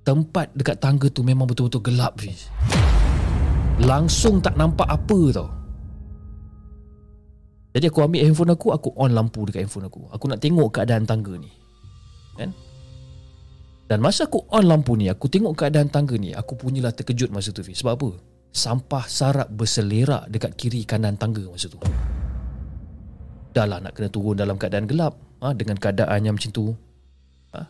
Tempat 0.07 0.55
dekat 0.55 0.79
tangga 0.79 1.11
tu 1.11 1.27
Memang 1.27 1.51
betul-betul 1.51 1.83
gelap 1.83 2.23
Fiz. 2.23 2.47
Langsung 3.83 4.39
tak 4.39 4.55
nampak 4.55 4.87
apa 4.87 5.19
tau. 5.35 5.51
Jadi 7.75 7.91
aku 7.91 7.99
ambil 7.99 8.23
handphone 8.23 8.55
aku 8.55 8.67
Aku 8.71 8.89
on 8.95 9.11
lampu 9.11 9.43
dekat 9.43 9.67
handphone 9.67 9.91
aku. 9.91 10.07
Aku 10.15 10.31
nak 10.31 10.39
tengok 10.39 10.71
keadaan 10.71 11.03
tangga 11.03 11.35
ni. 11.35 11.51
Kan 12.39 12.55
Dan 13.87 14.03
masa 14.03 14.27
aku 14.27 14.43
on 14.51 14.67
lampu 14.67 14.99
ni 14.99 15.07
Aku 15.07 15.31
tengok 15.31 15.55
keadaan 15.55 15.87
tangga 15.87 16.19
ni 16.19 16.35
Aku 16.35 16.59
punyalah 16.59 16.91
terkejut 16.91 17.31
masa 17.31 17.55
tu 17.55 17.63
Fiz. 17.63 17.79
Sebab 17.79 17.93
apa 17.95 18.11
Sampah 18.51 19.07
sarap 19.07 19.47
berselerak 19.55 20.27
Dekat 20.27 20.59
kiri 20.59 20.83
kanan 20.83 21.15
tangga 21.15 21.47
masa 21.47 21.71
tu 21.71 21.79
Dah 23.55 23.65
lah 23.65 23.79
nak 23.79 23.95
kena 23.95 24.11
turun 24.11 24.35
dalam 24.35 24.59
keadaan 24.59 24.91
gelap 24.91 25.15
ha, 25.39 25.55
Dengan 25.55 25.79
keadaan 25.79 26.27
yang 26.27 26.35
macam 26.35 26.51
tu 26.51 26.75
ha? 27.55 27.63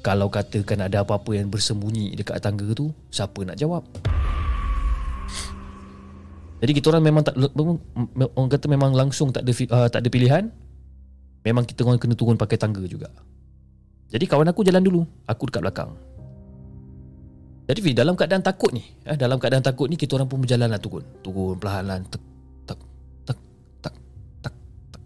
Kalau 0.00 0.32
katakan 0.32 0.88
ada 0.88 1.04
apa-apa 1.04 1.36
yang 1.36 1.52
bersembunyi 1.52 2.16
Dekat 2.16 2.40
tangga 2.40 2.72
tu 2.72 2.88
Siapa 3.12 3.44
nak 3.44 3.60
jawab 3.60 3.84
jadi 6.58 6.72
kita 6.74 6.90
orang 6.90 7.04
memang 7.06 7.22
tak 7.22 7.38
orang 7.38 8.50
kata 8.50 8.66
memang 8.66 8.90
langsung 8.90 9.30
tak 9.30 9.46
ada 9.46 9.52
uh, 9.54 9.86
tak 9.86 10.02
ada 10.02 10.08
pilihan. 10.10 10.50
Memang 11.46 11.62
kita 11.62 11.86
orang 11.86 12.02
kena 12.02 12.18
turun 12.18 12.34
pakai 12.34 12.58
tangga 12.58 12.82
juga. 12.82 13.06
Jadi 14.08 14.24
kawan 14.24 14.48
aku 14.48 14.64
jalan 14.64 14.80
dulu, 14.80 15.04
aku 15.28 15.52
dekat 15.52 15.62
belakang. 15.64 15.90
Jadi 17.68 17.80
Fi, 17.84 17.92
dalam 17.92 18.16
keadaan 18.16 18.40
takut 18.40 18.72
ni, 18.72 18.80
eh, 19.04 19.12
dalam 19.12 19.36
keadaan 19.36 19.60
takut 19.60 19.92
ni 19.92 20.00
kita 20.00 20.16
orang 20.16 20.28
pun 20.28 20.40
berjalan 20.40 20.72
lah 20.72 20.80
turun. 20.80 21.04
Turun 21.20 21.60
perlahan-lahan 21.60 22.08
tak 22.08 22.22
tak 22.64 22.78
tak 23.28 23.38
tak 23.84 23.94
tak 24.40 24.54
tak. 24.96 25.02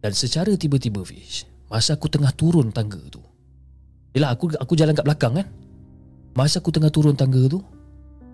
Dan 0.00 0.12
secara 0.16 0.56
tiba-tiba 0.56 1.04
Fish, 1.04 1.44
masa 1.68 2.00
aku 2.00 2.08
tengah 2.08 2.32
turun 2.32 2.72
tangga 2.72 3.00
tu. 3.12 3.20
Yalah 4.16 4.32
aku 4.32 4.56
aku 4.56 4.72
jalan 4.72 4.96
kat 4.96 5.04
belakang 5.04 5.36
kan. 5.36 5.48
Masa 6.32 6.64
aku 6.64 6.72
tengah 6.72 6.88
turun 6.88 7.12
tangga 7.12 7.44
tu, 7.44 7.60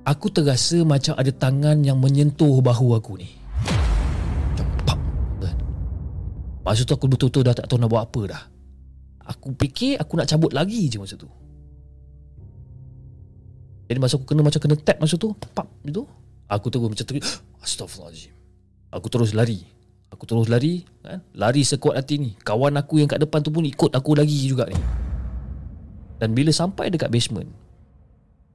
Aku 0.00 0.32
terasa 0.32 0.80
macam 0.80 1.12
ada 1.12 1.28
tangan 1.28 1.84
yang 1.84 2.00
menyentuh 2.00 2.64
bahu 2.64 2.96
aku 2.96 3.20
ni 3.20 3.39
Masa 6.70 6.86
tu 6.86 6.94
aku 6.94 7.10
betul-betul 7.10 7.42
dah 7.42 7.50
tak 7.50 7.66
tahu 7.66 7.82
nak 7.82 7.90
buat 7.90 8.06
apa 8.06 8.20
dah. 8.30 8.42
Aku 9.26 9.50
fikir 9.58 9.98
aku 9.98 10.14
nak 10.14 10.30
cabut 10.30 10.54
lagi 10.54 10.86
je 10.86 11.02
masa 11.02 11.18
tu. 11.18 11.26
Jadi 13.90 13.98
masa 13.98 14.14
aku 14.14 14.30
kena 14.30 14.46
macam 14.46 14.62
kena 14.62 14.78
tap 14.78 15.02
masa 15.02 15.18
tu 15.18 15.34
Pap 15.34 15.66
gitu. 15.82 16.06
Aku 16.46 16.70
terus 16.70 16.86
macam 16.86 17.02
terus 17.02 17.42
Astaghfirullahaladzim. 17.66 18.30
Aku 18.94 19.10
terus 19.10 19.34
lari. 19.34 19.66
Aku 20.14 20.30
terus 20.30 20.46
lari 20.46 20.86
kan? 21.02 21.18
Lari 21.34 21.66
sekuat 21.66 21.98
hati 21.98 22.22
ni. 22.22 22.30
Kawan 22.38 22.78
aku 22.78 23.02
yang 23.02 23.10
kat 23.10 23.18
depan 23.18 23.42
tu 23.42 23.50
pun 23.50 23.66
ikut 23.66 23.90
aku 23.90 24.14
lagi 24.14 24.46
juga 24.46 24.70
ni. 24.70 24.78
Dan 26.22 26.38
bila 26.38 26.54
sampai 26.54 26.86
dekat 26.94 27.10
basement 27.10 27.50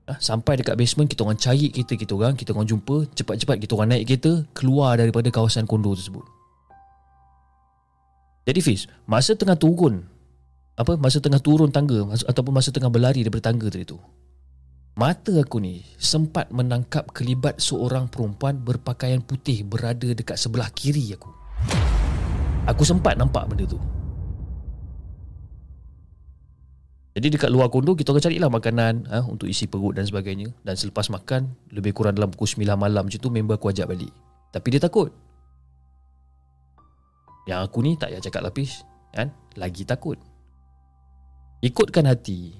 Ah, 0.07 0.21
sampai 0.21 0.61
dekat 0.61 0.79
basement 0.79 1.11
kita 1.11 1.27
orang 1.27 1.35
cari 1.35 1.67
kereta 1.67 1.97
kita 1.99 2.13
orang, 2.15 2.37
kita 2.37 2.55
orang 2.55 2.69
jumpa, 2.69 3.09
cepat-cepat 3.11 3.57
kita 3.59 3.75
orang 3.75 3.89
naik 3.91 4.07
kereta 4.07 4.47
keluar 4.55 4.95
daripada 5.01 5.27
kawasan 5.33 5.67
kondo 5.67 5.97
tersebut. 5.97 6.34
Jadi 8.45 8.59
Fiz, 8.61 8.85
masa 9.09 9.33
tengah 9.33 9.57
turun 9.57 10.05
apa 10.75 10.99
masa 10.99 11.23
tengah 11.23 11.39
turun 11.39 11.71
tangga 11.71 12.03
ataupun 12.27 12.51
masa 12.51 12.69
tengah 12.69 12.91
berlari 12.91 13.23
daripada 13.23 13.49
tangga 13.49 13.71
tadi 13.71 13.87
tu. 13.87 13.97
Mata 14.95 15.35
aku 15.43 15.59
ni 15.59 15.83
sempat 15.99 16.51
menangkap 16.55 17.11
kelibat 17.11 17.59
seorang 17.59 18.07
perempuan 18.07 18.59
berpakaian 18.63 19.19
putih 19.19 19.67
berada 19.67 20.07
dekat 20.15 20.39
sebelah 20.39 20.71
kiri 20.71 21.11
aku. 21.15 21.31
Aku 22.69 22.83
sempat 22.87 23.19
nampak 23.19 23.43
benda 23.47 23.67
tu. 23.67 23.79
Jadi 27.15 27.31
dekat 27.31 27.47
luar 27.47 27.71
kondo 27.71 27.95
kita 27.95 28.11
akan 28.11 28.23
carilah 28.23 28.51
makanan 28.51 29.07
ha, 29.07 29.23
untuk 29.23 29.47
isi 29.47 29.71
perut 29.71 29.95
dan 29.95 30.03
sebagainya. 30.03 30.51
Dan 30.67 30.75
selepas 30.75 31.07
makan, 31.07 31.47
lebih 31.71 31.95
kurang 31.95 32.19
dalam 32.19 32.27
pukul 32.27 32.47
9 32.47 32.75
malam 32.75 33.07
macam 33.07 33.19
tu 33.19 33.31
member 33.31 33.55
aku 33.55 33.71
ajak 33.71 33.87
balik. 33.87 34.11
Tapi 34.51 34.67
dia 34.67 34.83
takut. 34.83 35.15
Yang 37.45 37.59
aku 37.69 37.79
ni 37.85 37.93
tak 37.97 38.13
payah 38.13 38.21
cakap 38.21 38.41
lapis. 38.45 38.81
Kan? 39.13 39.29
Lagi 39.55 39.85
takut. 39.85 40.17
Ikutkan 41.61 42.09
hati. 42.09 42.53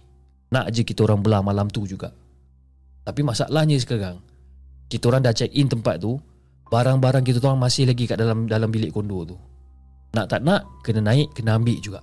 Nak 0.54 0.72
je 0.72 0.86
kita 0.86 1.04
orang 1.04 1.22
belah 1.26 1.42
malam 1.42 1.68
tu 1.68 1.84
juga. 1.90 2.14
Tapi 3.06 3.22
masalahnya 3.22 3.78
sekarang, 3.78 4.18
kita 4.90 5.10
orang 5.10 5.22
dah 5.26 5.34
check 5.34 5.54
in 5.54 5.70
tempat 5.70 6.02
tu, 6.02 6.18
barang-barang 6.70 7.22
kita 7.22 7.38
orang 7.46 7.62
masih 7.62 7.86
lagi 7.86 8.10
kat 8.10 8.18
dalam 8.18 8.50
dalam 8.50 8.70
bilik 8.74 8.90
kondo 8.94 9.26
tu. 9.26 9.38
Nak 10.18 10.26
tak 10.26 10.42
nak, 10.42 10.82
kena 10.82 11.06
naik, 11.06 11.34
kena 11.38 11.58
ambil 11.60 11.78
juga. 11.82 12.02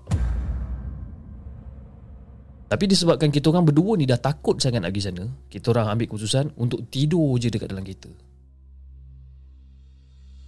Tapi 2.72 2.84
disebabkan 2.88 3.28
kita 3.28 3.52
orang 3.52 3.68
berdua 3.68 4.00
ni 4.00 4.08
dah 4.08 4.16
takut 4.16 4.56
sangat 4.56 4.80
nak 4.80 4.96
pergi 4.96 5.04
sana, 5.12 5.24
kita 5.52 5.76
orang 5.76 5.92
ambil 5.92 6.06
keputusan 6.08 6.56
untuk 6.56 6.88
tidur 6.88 7.36
je 7.36 7.52
dekat 7.52 7.68
dalam 7.68 7.84
kereta. 7.84 8.08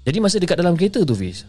Jadi 0.05 0.19
masa 0.21 0.37
dekat 0.41 0.57
dalam 0.57 0.73
kereta 0.77 1.05
tu 1.05 1.13
Fiz, 1.13 1.45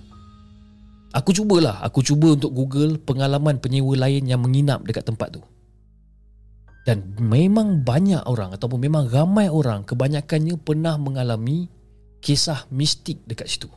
aku 1.16 1.32
cubalah, 1.32 1.80
aku 1.80 2.04
cuba 2.04 2.36
untuk 2.36 2.52
Google 2.52 3.00
pengalaman 3.00 3.64
penyewa 3.64 3.96
lain 3.96 4.28
yang 4.28 4.44
menginap 4.44 4.84
dekat 4.84 5.08
tempat 5.08 5.40
tu. 5.40 5.42
Dan 6.86 7.16
memang 7.18 7.82
banyak 7.82 8.28
orang 8.28 8.54
ataupun 8.54 8.78
memang 8.78 9.10
ramai 9.10 9.50
orang 9.50 9.88
kebanyakannya 9.88 10.60
pernah 10.60 11.00
mengalami 11.00 11.72
kisah 12.20 12.68
mistik 12.70 13.24
dekat 13.26 13.48
situ. 13.48 13.72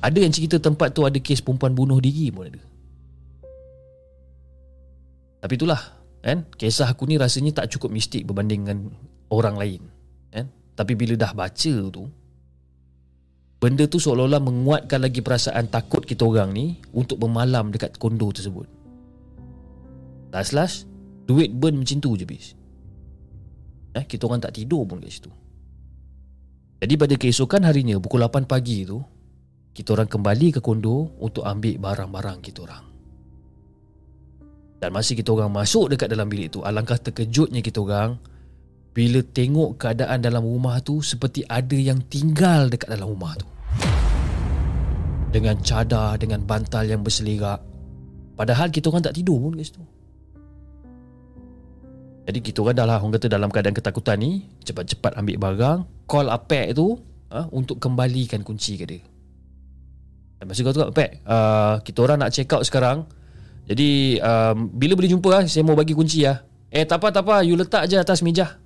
Ada 0.00 0.22
yang 0.22 0.32
cerita 0.32 0.56
tempat 0.62 0.96
tu 0.96 1.04
ada 1.04 1.18
kes 1.18 1.44
perempuan 1.44 1.76
bunuh 1.76 2.00
diri 2.00 2.32
pun 2.32 2.48
ada. 2.48 2.62
Tapi 5.44 5.52
itulah 5.60 5.80
kan 6.24 6.48
kisah 6.56 6.88
aku 6.88 7.04
ni 7.04 7.20
rasanya 7.20 7.52
tak 7.52 7.76
cukup 7.76 7.92
mistik 7.92 8.24
berbanding 8.24 8.64
dengan 8.64 8.88
orang 9.28 9.60
lain 9.60 9.82
kan 10.32 10.48
tapi 10.72 10.96
bila 10.96 11.20
dah 11.20 11.36
baca 11.36 11.74
tu 11.92 12.08
benda 13.64 13.88
tu 13.88 13.96
seolah-olah 13.96 14.44
menguatkan 14.44 15.00
lagi 15.00 15.24
perasaan 15.24 15.72
takut 15.72 16.04
kita 16.04 16.28
orang 16.28 16.52
ni 16.52 16.76
untuk 16.92 17.16
bermalam 17.16 17.72
dekat 17.72 17.96
kondo 17.96 18.28
tersebut. 18.28 18.68
Last-last 20.36 20.84
duit 21.24 21.48
burn 21.48 21.80
macam 21.80 21.96
tu 22.04 22.12
je 22.20 22.28
bis. 22.28 22.52
Eh, 23.96 24.04
kita 24.04 24.28
orang 24.28 24.44
tak 24.44 24.60
tidur 24.60 24.84
pun 24.84 25.00
kat 25.00 25.08
situ. 25.08 25.32
Jadi 26.84 26.94
pada 27.00 27.14
keesokan 27.16 27.64
harinya 27.64 27.96
pukul 27.96 28.20
8 28.20 28.44
pagi 28.44 28.84
tu 28.84 29.00
kita 29.72 29.96
orang 29.96 30.12
kembali 30.12 30.48
ke 30.52 30.60
kondo 30.60 31.16
untuk 31.24 31.48
ambil 31.48 31.80
barang-barang 31.80 32.38
kita 32.44 32.60
orang. 32.68 32.84
Dan 34.84 34.92
masa 34.92 35.16
kita 35.16 35.32
orang 35.32 35.48
masuk 35.48 35.96
dekat 35.96 36.12
dalam 36.12 36.28
bilik 36.28 36.52
tu 36.52 36.60
Alangkah 36.60 37.00
terkejutnya 37.00 37.64
kita 37.64 37.80
orang 37.80 38.20
Bila 38.92 39.24
tengok 39.24 39.80
keadaan 39.80 40.20
dalam 40.20 40.44
rumah 40.44 40.76
tu 40.84 41.00
Seperti 41.00 41.40
ada 41.48 41.72
yang 41.72 42.04
tinggal 42.04 42.68
dekat 42.68 42.92
dalam 42.92 43.08
rumah 43.08 43.32
tu 43.32 43.53
Dengan 45.34 45.58
cadar 45.58 46.14
Dengan 46.14 46.46
bantal 46.46 46.86
yang 46.86 47.02
berselerak 47.02 47.58
Padahal 48.38 48.70
kita 48.70 48.94
orang 48.94 49.02
tak 49.02 49.18
tidur 49.18 49.42
pun 49.42 49.58
kat 49.58 49.66
situ 49.66 49.82
Jadi 52.30 52.38
kita 52.38 52.62
orang 52.62 52.76
dah 52.78 52.86
lah 52.86 52.98
Orang 53.02 53.18
kata 53.18 53.26
dalam 53.26 53.50
keadaan 53.50 53.74
ketakutan 53.74 54.22
ni 54.22 54.46
Cepat-cepat 54.62 55.18
ambil 55.18 55.36
barang 55.42 55.78
Call 56.06 56.30
Apek 56.30 56.78
tu 56.78 56.94
ha, 57.34 57.50
Untuk 57.50 57.82
kembalikan 57.82 58.46
kunci 58.46 58.78
ke 58.78 58.86
dia 58.86 59.02
Dan 60.38 60.46
masa 60.46 60.62
kau 60.62 60.70
tu 60.70 60.86
Apek 60.86 61.26
uh, 61.26 61.82
Kita 61.82 61.98
orang 62.06 62.22
nak 62.22 62.30
check 62.30 62.54
out 62.54 62.62
sekarang 62.62 63.10
jadi 63.64 64.20
um, 64.20 64.68
bila 64.76 64.92
boleh 64.92 65.08
jumpa 65.08 65.28
lah, 65.32 65.42
saya 65.48 65.64
mau 65.64 65.72
bagi 65.72 65.96
kunci 65.96 66.28
lah. 66.28 66.44
Eh 66.68 66.84
tak 66.84 67.00
apa 67.00 67.08
tak 67.08 67.24
apa, 67.24 67.40
you 67.40 67.56
letak 67.56 67.88
je 67.88 67.96
atas 67.96 68.20
meja. 68.20 68.60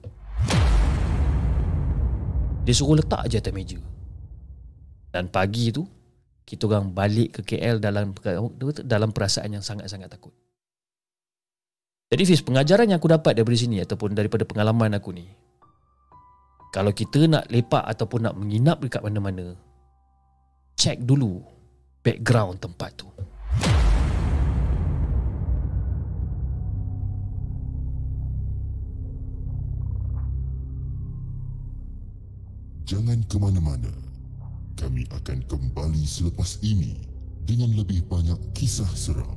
Dia 2.67 2.75
suruh 2.75 2.99
letak 2.99 3.31
je 3.31 3.39
atas 3.39 3.55
meja. 3.55 3.79
Dan 5.15 5.31
pagi 5.31 5.71
tu 5.71 5.87
kita 6.49 6.65
orang 6.65 6.97
balik 6.97 7.37
ke 7.37 7.41
KL 7.45 7.77
dalam 7.77 8.17
dalam 8.89 9.13
perasaan 9.13 9.53
yang 9.53 9.61
sangat-sangat 9.61 10.09
takut. 10.09 10.33
Jadi 12.09 12.25
Fiz, 12.25 12.41
pengajaran 12.41 12.89
yang 12.89 12.97
aku 12.97 13.13
dapat 13.13 13.37
daripada 13.37 13.61
sini 13.61 13.85
ataupun 13.85 14.17
daripada 14.17 14.49
pengalaman 14.49 14.97
aku 14.97 15.13
ni. 15.13 15.29
Kalau 16.73 16.97
kita 16.97 17.29
nak 17.29 17.53
lepak 17.53 17.85
ataupun 17.85 18.25
nak 18.25 18.37
menginap 18.41 18.81
dekat 18.81 19.05
mana-mana, 19.05 19.53
check 20.73 20.97
dulu 21.05 21.45
background 22.01 22.65
tempat 22.65 22.97
tu. 22.97 23.09
Jangan 32.89 33.21
ke 33.29 33.37
mana-mana. 33.37 34.08
Kami 34.79 35.03
akan 35.11 35.43
kembali 35.51 36.07
selepas 36.07 36.63
ini 36.63 37.03
dengan 37.43 37.75
lebih 37.75 38.07
banyak 38.07 38.39
kisah 38.55 38.87
seram. 38.95 39.35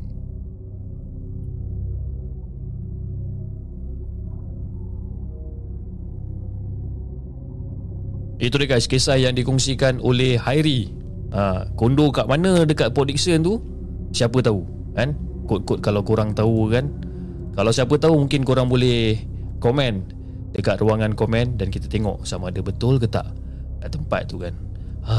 Itu 8.38 8.62
dia 8.62 8.70
guys. 8.70 8.86
Kisah 8.86 9.18
yang 9.18 9.34
dikongsikan 9.34 9.98
oleh 9.98 10.38
Hairi. 10.38 10.94
Ha, 11.34 11.74
Kondo 11.74 12.14
kat 12.14 12.30
mana 12.30 12.62
dekat 12.62 12.94
Port 12.94 13.10
Dickson 13.10 13.42
tu? 13.42 13.58
Siapa 14.14 14.46
tahu 14.46 14.62
kan? 14.94 15.18
Kod-kod 15.50 15.82
kalau 15.82 16.06
korang 16.06 16.38
tahu 16.38 16.70
kan? 16.70 16.92
Kalau 17.58 17.72
siapa 17.74 17.98
tahu 17.98 18.16
mungkin 18.28 18.48
korang 18.48 18.72
boleh 18.72 19.20
Komen 19.60 20.08
Dekat 20.56 20.80
ruangan 20.80 21.12
komen 21.12 21.60
Dan 21.60 21.68
kita 21.68 21.92
tengok 21.92 22.24
sama 22.24 22.48
ada 22.48 22.64
betul 22.64 22.96
ke 22.96 23.12
tak 23.12 23.28
Kat 23.84 23.92
tempat 23.92 24.32
tu 24.32 24.40
kan 24.40 24.56
ha. 25.06 25.18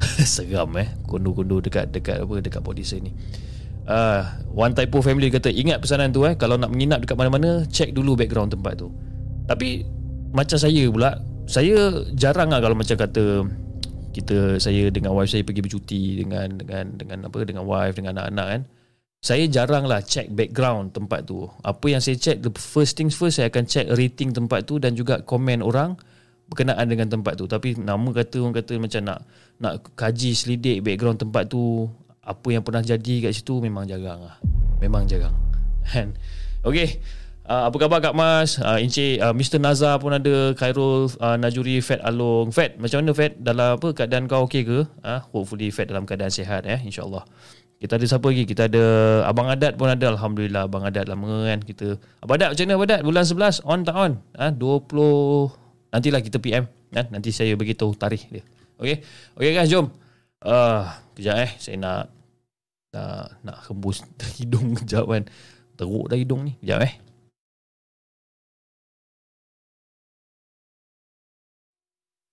Seram 0.24 0.72
eh. 0.80 0.88
Kondo-kondo 1.04 1.60
dekat 1.60 1.92
dekat 1.92 2.24
apa 2.24 2.34
dekat 2.40 2.60
Dickson 2.76 3.04
ni. 3.08 3.12
Uh, 3.90 4.22
one 4.54 4.70
typo 4.70 5.02
family 5.02 5.32
kata 5.32 5.50
ingat 5.50 5.82
pesanan 5.82 6.12
tu 6.12 6.24
eh. 6.28 6.36
Kalau 6.36 6.56
nak 6.60 6.70
menginap 6.70 7.02
dekat 7.02 7.16
mana-mana 7.16 7.64
check 7.68 7.92
dulu 7.92 8.16
background 8.16 8.52
tempat 8.52 8.78
tu. 8.78 8.92
Tapi 9.48 9.82
macam 10.30 10.56
saya 10.56 10.86
pula 10.88 11.18
saya 11.50 12.06
jarang 12.14 12.54
lah 12.54 12.62
kalau 12.62 12.78
macam 12.78 12.94
kata 12.94 13.42
kita 14.10 14.58
saya 14.62 14.90
dengan 14.90 15.14
wife 15.14 15.30
saya 15.30 15.42
pergi 15.42 15.62
bercuti 15.62 16.02
dengan 16.22 16.58
dengan 16.58 16.84
dengan 16.94 17.18
apa 17.26 17.42
dengan 17.42 17.66
wife 17.66 17.98
dengan 17.98 18.18
anak-anak 18.22 18.46
kan. 18.46 18.62
Saya 19.20 19.44
jarang 19.52 19.84
lah 19.84 20.00
check 20.00 20.32
background 20.32 20.96
tempat 20.96 21.28
tu. 21.28 21.44
Apa 21.60 21.92
yang 21.92 22.00
saya 22.00 22.16
check 22.16 22.40
the 22.40 22.48
first 22.56 22.96
things 22.96 23.12
first 23.12 23.36
saya 23.36 23.52
akan 23.52 23.68
check 23.68 23.84
rating 23.92 24.32
tempat 24.32 24.64
tu 24.64 24.80
dan 24.80 24.96
juga 24.96 25.20
komen 25.20 25.60
orang 25.60 25.98
berkenaan 26.50 26.86
dengan 26.90 27.06
tempat 27.06 27.38
tu 27.38 27.46
tapi 27.46 27.78
nama 27.78 28.10
kata 28.10 28.42
orang 28.42 28.58
kata 28.58 28.74
macam 28.82 29.00
nak 29.06 29.18
nak 29.62 29.74
kaji 29.94 30.34
selidik 30.34 30.82
background 30.82 31.22
tempat 31.22 31.46
tu 31.46 31.86
apa 32.20 32.48
yang 32.50 32.66
pernah 32.66 32.82
jadi 32.82 33.30
kat 33.30 33.32
situ 33.32 33.62
memang 33.62 33.86
jarang 33.86 34.26
lah 34.26 34.36
memang 34.82 35.06
jarang 35.06 35.32
kan 35.94 36.12
okay 36.66 36.98
Uh, 37.50 37.66
apa 37.66 37.82
khabar 37.82 37.98
Kak 37.98 38.14
Mas? 38.14 38.62
Uh, 38.62 38.78
Encik 38.78 39.18
uh, 39.18 39.34
Mr. 39.34 39.58
Nazar 39.58 39.98
pun 39.98 40.14
ada 40.14 40.54
Khairul 40.54 41.10
uh, 41.18 41.34
Najuri 41.34 41.82
Fat 41.82 41.98
Along 42.06 42.54
Fat 42.54 42.78
macam 42.78 43.02
mana 43.02 43.10
Fat 43.10 43.42
dalam 43.42 43.74
apa 43.74 43.90
keadaan 43.90 44.30
kau 44.30 44.46
okey 44.46 44.62
ke? 44.62 44.86
Uh, 45.02 45.18
hopefully 45.34 45.66
Fat 45.74 45.90
dalam 45.90 46.06
keadaan 46.06 46.30
sihat 46.30 46.62
eh 46.62 46.78
insyaallah. 46.78 47.26
Kita 47.82 47.98
ada 47.98 48.06
siapa 48.06 48.22
lagi? 48.30 48.46
Kita 48.46 48.70
ada 48.70 48.84
Abang 49.26 49.50
Adat 49.50 49.74
pun 49.74 49.90
ada 49.90 50.14
Alhamdulillah 50.14 50.70
Abang 50.70 50.86
Adat 50.86 51.10
lama 51.10 51.26
kan 51.50 51.58
kita 51.58 51.98
Abang 52.22 52.38
Adat 52.38 52.54
macam 52.54 52.64
mana 52.70 52.74
Abang 52.78 52.86
Adat? 52.86 53.00
Bulan 53.02 53.24
11 53.26 53.66
on 53.66 53.80
tak 53.82 53.96
on? 53.98 54.12
20 54.38 55.59
Nantilah 55.90 56.22
kita 56.22 56.38
PM 56.38 56.66
kan? 56.94 57.06
Nanti 57.10 57.34
saya 57.34 57.54
beritahu 57.54 57.94
tarikh 57.98 58.26
dia 58.30 58.42
Okay 58.78 59.02
Okay 59.34 59.52
guys 59.54 59.70
jom 59.70 59.90
uh, 60.46 60.86
Kejap 61.18 61.36
eh 61.42 61.52
Saya 61.58 61.76
nak 61.78 62.02
Nak, 62.90 63.26
nak 63.46 63.58
hembus 63.70 64.02
hidung 64.38 64.74
kejap 64.78 65.06
kan 65.06 65.22
Teruk 65.78 66.10
dah 66.10 66.18
hidung 66.18 66.46
ni 66.46 66.58
Kejap 66.62 66.82
eh 66.86 66.94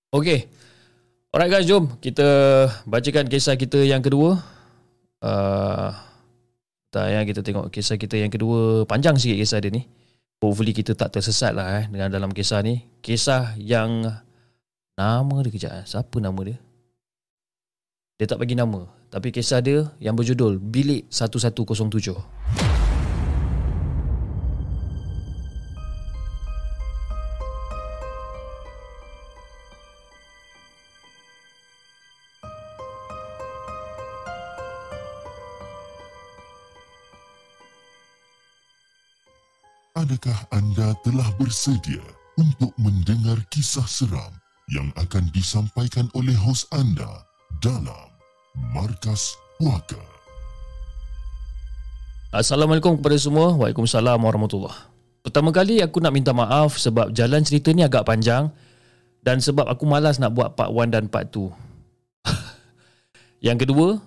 Okay. 0.07 0.47
Alright 1.35 1.51
guys, 1.51 1.67
jom 1.67 1.99
kita 1.99 2.23
bacakan 2.87 3.27
kisah 3.27 3.59
kita 3.59 3.83
yang 3.83 3.99
kedua. 3.99 4.39
Uh, 5.19 5.91
tak 6.89 7.11
ya, 7.11 7.21
kita 7.27 7.43
tengok 7.43 7.67
kisah 7.67 7.99
kita 7.99 8.15
yang 8.15 8.31
kedua. 8.31 8.87
Panjang 8.87 9.19
sikit 9.19 9.35
kisah 9.35 9.59
dia 9.59 9.69
ni. 9.69 9.83
Hopefully 10.37 10.69
kita 10.69 10.93
tak 10.93 11.17
tersesat 11.17 11.57
lah 11.57 11.81
eh, 11.81 11.85
dengan 11.89 12.13
dalam 12.13 12.29
kisah 12.29 12.61
ni. 12.61 12.85
Kisah 13.01 13.57
yang 13.57 14.05
nama 14.93 15.35
dia 15.41 15.49
kejap. 15.49 15.71
Eh. 15.81 15.85
Siapa 15.89 16.17
nama 16.21 16.37
dia? 16.45 16.57
Dia 18.21 18.29
tak 18.29 18.45
bagi 18.45 18.53
nama. 18.53 18.85
Tapi 19.09 19.33
kisah 19.33 19.65
dia 19.65 19.89
yang 19.97 20.13
berjudul 20.13 20.61
Bilik 20.61 21.09
1107. 21.09 22.66
Adakah 40.17 40.49
anda 40.49 40.97
telah 41.05 41.29
bersedia 41.37 42.01
untuk 42.41 42.73
mendengar 42.81 43.37
kisah 43.53 43.85
seram 43.85 44.33
yang 44.73 44.89
akan 44.97 45.29
disampaikan 45.29 46.09
oleh 46.17 46.33
hos 46.33 46.65
anda 46.73 47.21
dalam 47.61 48.09
Markas 48.73 49.37
Puaka? 49.61 50.01
Assalamualaikum 52.33 52.97
kepada 52.97 53.13
semua. 53.21 53.53
Waalaikumsalam 53.61 54.17
warahmatullahi 54.17 54.89
Pertama 55.21 55.53
kali 55.53 55.85
aku 55.85 56.01
nak 56.01 56.17
minta 56.17 56.33
maaf 56.33 56.81
sebab 56.81 57.13
jalan 57.13 57.45
cerita 57.45 57.69
ni 57.69 57.85
agak 57.85 58.09
panjang 58.09 58.49
dan 59.21 59.37
sebab 59.37 59.69
aku 59.69 59.85
malas 59.85 60.17
nak 60.17 60.33
buat 60.33 60.57
part 60.57 60.73
1 60.73 60.97
dan 60.97 61.05
part 61.13 61.29
2. 61.29 61.45
yang 63.53 63.61
kedua, 63.61 64.01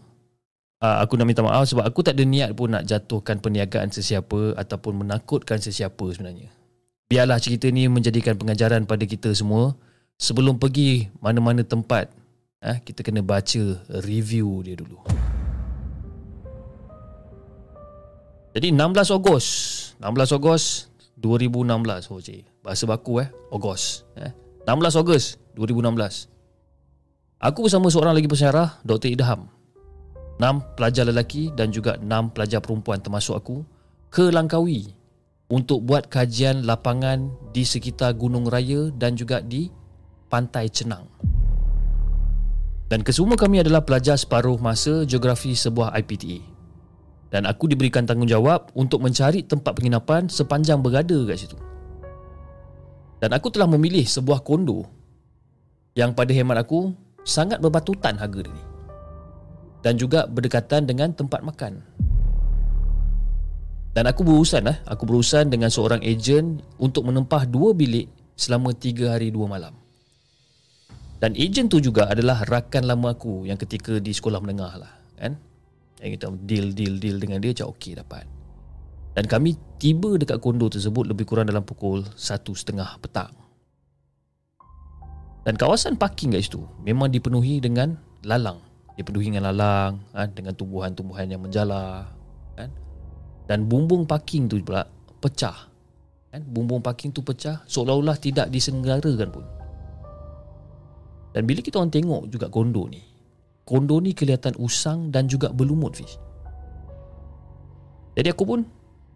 uh, 0.81 0.97
aku 1.05 1.14
nak 1.21 1.27
minta 1.29 1.45
maaf 1.45 1.69
sebab 1.69 1.85
aku 1.85 2.01
tak 2.01 2.16
ada 2.16 2.25
niat 2.25 2.57
pun 2.57 2.73
nak 2.73 2.88
jatuhkan 2.88 3.38
perniagaan 3.38 3.93
sesiapa 3.93 4.57
ataupun 4.57 5.05
menakutkan 5.05 5.61
sesiapa 5.61 6.05
sebenarnya. 6.11 6.51
Biarlah 7.11 7.38
cerita 7.43 7.69
ni 7.69 7.87
menjadikan 7.87 8.38
pengajaran 8.38 8.87
pada 8.88 9.05
kita 9.05 9.31
semua 9.37 9.77
sebelum 10.16 10.57
pergi 10.57 11.12
mana-mana 11.21 11.62
tempat. 11.62 12.11
Uh, 12.61 12.77
kita 12.85 13.01
kena 13.01 13.25
baca 13.25 13.81
review 14.05 14.61
dia 14.61 14.77
dulu. 14.77 15.01
Jadi 18.51 18.75
16 18.75 19.14
Ogos 19.14 19.47
16 20.03 20.37
Ogos 20.37 20.90
2016 21.16 22.11
oh 22.11 22.19
cik. 22.19 22.43
Bahasa 22.66 22.85
baku 22.85 23.23
eh 23.23 23.29
Ogos 23.49 24.05
eh. 24.19 24.35
16 24.66 25.01
Ogos 25.01 25.38
2016 25.55 26.29
Aku 27.40 27.64
bersama 27.64 27.88
seorang 27.88 28.12
lagi 28.12 28.29
pesyarah 28.29 28.83
Dr. 28.85 29.14
Idham 29.14 29.49
6 30.40 30.72
pelajar 30.72 31.05
lelaki 31.05 31.53
dan 31.53 31.68
juga 31.68 32.00
6 32.00 32.33
pelajar 32.33 32.64
perempuan 32.64 32.96
termasuk 32.96 33.37
aku 33.37 33.61
ke 34.09 34.33
Langkawi 34.33 34.88
untuk 35.53 35.85
buat 35.85 36.09
kajian 36.09 36.64
lapangan 36.64 37.29
di 37.53 37.61
sekitar 37.61 38.16
Gunung 38.16 38.48
Raya 38.48 38.88
dan 38.96 39.20
juga 39.20 39.44
di 39.44 39.68
Pantai 40.33 40.72
Cenang. 40.72 41.05
Dan 42.88 43.05
kesemua 43.05 43.37
kami 43.37 43.61
adalah 43.61 43.85
pelajar 43.85 44.16
separuh 44.16 44.57
masa 44.57 45.05
geografi 45.05 45.53
sebuah 45.53 45.92
IPTA. 46.00 46.40
Dan 47.31 47.46
aku 47.46 47.70
diberikan 47.70 48.03
tanggungjawab 48.03 48.74
untuk 48.74 49.05
mencari 49.05 49.46
tempat 49.46 49.76
penginapan 49.79 50.26
sepanjang 50.26 50.83
berada 50.83 51.14
kat 51.29 51.37
situ. 51.38 51.59
Dan 53.22 53.31
aku 53.37 53.53
telah 53.53 53.70
memilih 53.70 54.03
sebuah 54.03 54.42
kondo 54.42 54.88
yang 55.94 56.16
pada 56.16 56.33
hemat 56.35 56.66
aku 56.66 56.90
sangat 57.22 57.61
berbatutan 57.61 58.16
harga 58.16 58.48
dia 58.48 58.50
ni 58.50 58.69
dan 59.81 59.97
juga 59.97 60.29
berdekatan 60.29 60.85
dengan 60.85 61.12
tempat 61.12 61.40
makan. 61.40 61.81
Dan 63.90 64.07
aku 64.07 64.23
berurusan 64.23 64.71
lah, 64.71 64.79
aku 64.87 65.03
berurusan 65.03 65.51
dengan 65.51 65.66
seorang 65.66 65.99
ejen 66.07 66.62
untuk 66.79 67.11
menempah 67.11 67.43
dua 67.51 67.75
bilik 67.75 68.07
selama 68.38 68.71
tiga 68.71 69.19
hari 69.19 69.35
dua 69.35 69.51
malam. 69.51 69.75
Dan 71.21 71.37
ejen 71.37 71.69
tu 71.69 71.83
juga 71.83 72.09
adalah 72.09 72.47
rakan 72.47 72.87
lama 72.87 73.12
aku 73.12 73.45
yang 73.51 73.59
ketika 73.59 73.99
di 73.99 74.14
sekolah 74.14 74.40
menengah 74.40 74.73
lah, 74.79 74.93
kan? 75.19 75.37
Yang 76.01 76.11
kita 76.16 76.27
deal 76.49 76.66
deal 76.73 76.95
deal 76.97 77.19
dengan 77.21 77.43
dia, 77.43 77.53
cakap 77.53 77.77
okey 77.77 77.93
dapat. 77.99 78.25
Dan 79.12 79.27
kami 79.27 79.59
tiba 79.77 80.16
dekat 80.16 80.38
kondo 80.38 80.71
tersebut 80.71 81.11
lebih 81.11 81.27
kurang 81.27 81.51
dalam 81.51 81.66
pukul 81.66 82.07
satu 82.14 82.55
setengah 82.55 82.95
petang. 83.03 83.35
Dan 85.45 85.59
kawasan 85.59 85.99
parking 85.99 86.37
kat 86.37 86.47
situ 86.47 86.62
memang 86.87 87.11
dipenuhi 87.11 87.59
dengan 87.59 87.99
lalang 88.23 88.69
dipenuhi 89.00 89.32
dengan 89.32 89.48
lalang 89.48 90.04
kan, 90.12 90.28
dengan 90.36 90.52
tumbuhan-tumbuhan 90.52 91.26
yang 91.32 91.40
menjala 91.40 92.12
kan. 92.54 92.68
Dan 93.48 93.66
bumbung 93.66 94.04
parking 94.04 94.46
tu 94.46 94.60
pula 94.60 94.84
pecah 95.18 95.56
kan. 96.28 96.42
Bumbung 96.44 96.84
parking 96.84 97.10
tu 97.10 97.24
pecah 97.24 97.64
seolah-olah 97.64 98.20
tidak 98.20 98.52
disenggarakan 98.52 99.28
pun. 99.32 99.44
Dan 101.32 101.48
bila 101.48 101.64
kita 101.64 101.80
orang 101.80 101.94
tengok 101.94 102.28
juga 102.28 102.52
kondo 102.52 102.84
ni 102.90 103.10
kondo 103.70 104.02
ni 104.02 104.10
kelihatan 104.18 104.58
usang 104.58 105.14
dan 105.14 105.30
juga 105.30 105.54
berlumut 105.54 105.94
fish. 105.94 106.18
Jadi 108.18 108.26
aku 108.34 108.42
pun 108.42 108.66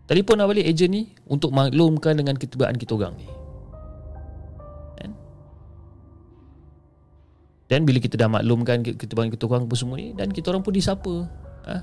telefon 0.06 0.38
nak 0.38 0.54
balik 0.54 0.62
ejen 0.70 0.94
ni 0.94 1.02
untuk 1.26 1.50
maklumkan 1.50 2.14
dengan 2.14 2.38
ketibaan 2.38 2.78
kita 2.78 2.94
orang 2.94 3.18
ni 3.18 3.26
Dan 7.64 7.88
bila 7.88 7.96
kita 7.96 8.20
dah 8.20 8.28
maklumkan 8.28 8.84
kita 8.84 9.16
bagi 9.16 9.34
orang 9.40 9.64
apa 9.64 9.74
semua 9.74 9.96
ni 9.96 10.12
dan 10.12 10.28
kita 10.28 10.52
orang 10.52 10.60
pun 10.60 10.72
disapa. 10.76 11.14
Ha? 11.64 11.76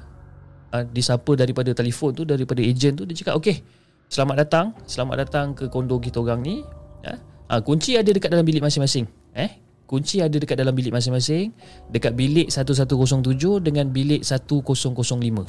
ha? 0.72 0.78
disapa 0.86 1.34
daripada 1.34 1.74
telefon 1.74 2.13
tu 2.13 2.24
daripada 2.24 2.62
ejen 2.62 2.94
tu 2.94 3.04
dia 3.04 3.17
cakap 3.17 3.41
okey 3.41 3.65
selamat 4.13 4.46
datang 4.46 4.65
selamat 4.86 5.15
datang 5.26 5.46
ke 5.58 5.65
kondo 5.74 5.98
kita 5.98 6.22
orang 6.22 6.38
ni 6.46 6.62
ha? 7.02 7.17
ha 7.50 7.58
kunci 7.65 7.98
ada 7.98 8.08
dekat 8.13 8.30
dalam 8.30 8.46
bilik 8.46 8.62
masing-masing 8.62 9.10
Eh, 9.32 9.52
kunci 9.88 10.20
ada 10.20 10.36
dekat 10.36 10.60
dalam 10.60 10.76
bilik 10.76 10.91
masing-masing, 10.91 11.56
dekat 11.88 12.15
bilik 12.15 12.52
1107 12.52 13.63
dengan 13.63 13.88
bilik 13.88 14.28
1005. 14.28 15.48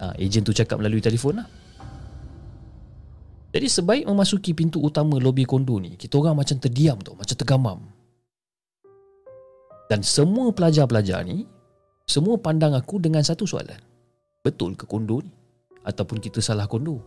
Ha, 0.00 0.16
ejen 0.16 0.42
tu 0.44 0.52
cakap 0.56 0.80
melalui 0.80 1.04
telefon 1.04 1.44
lah. 1.44 1.48
Jadi 3.54 3.70
sebaik 3.70 4.04
memasuki 4.10 4.50
pintu 4.50 4.82
utama 4.82 5.20
lobi 5.22 5.46
kondo 5.46 5.78
ni, 5.78 5.94
kita 5.94 6.18
orang 6.18 6.42
macam 6.42 6.56
terdiam 6.58 6.98
tu, 6.98 7.14
macam 7.14 7.36
tergamam. 7.38 7.78
Dan 9.88 10.00
semua 10.00 10.48
pelajar-pelajar 10.50 11.24
ni, 11.24 11.44
semua 12.08 12.40
pandang 12.40 12.72
aku 12.72 13.00
dengan 13.00 13.20
satu 13.20 13.44
soalan. 13.44 13.78
Betul 14.40 14.76
ke 14.76 14.84
kondo 14.84 15.20
ni? 15.20 15.32
Ataupun 15.84 16.20
kita 16.20 16.40
salah 16.40 16.64
kondo? 16.64 17.04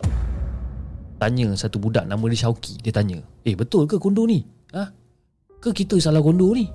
Tanya 1.18 1.50
satu 1.58 1.82
budak 1.82 2.06
nama 2.06 2.22
dia 2.30 2.46
Syauki, 2.46 2.78
dia 2.78 2.94
tanya, 2.94 3.18
eh 3.42 3.58
betul 3.58 3.90
ke 3.90 3.98
kondo 3.98 4.30
ni? 4.30 4.46
Ha? 4.78 4.86
Ke 5.58 5.74
kita 5.74 5.98
salah 5.98 6.22
kondo 6.22 6.54
ni? 6.54 6.70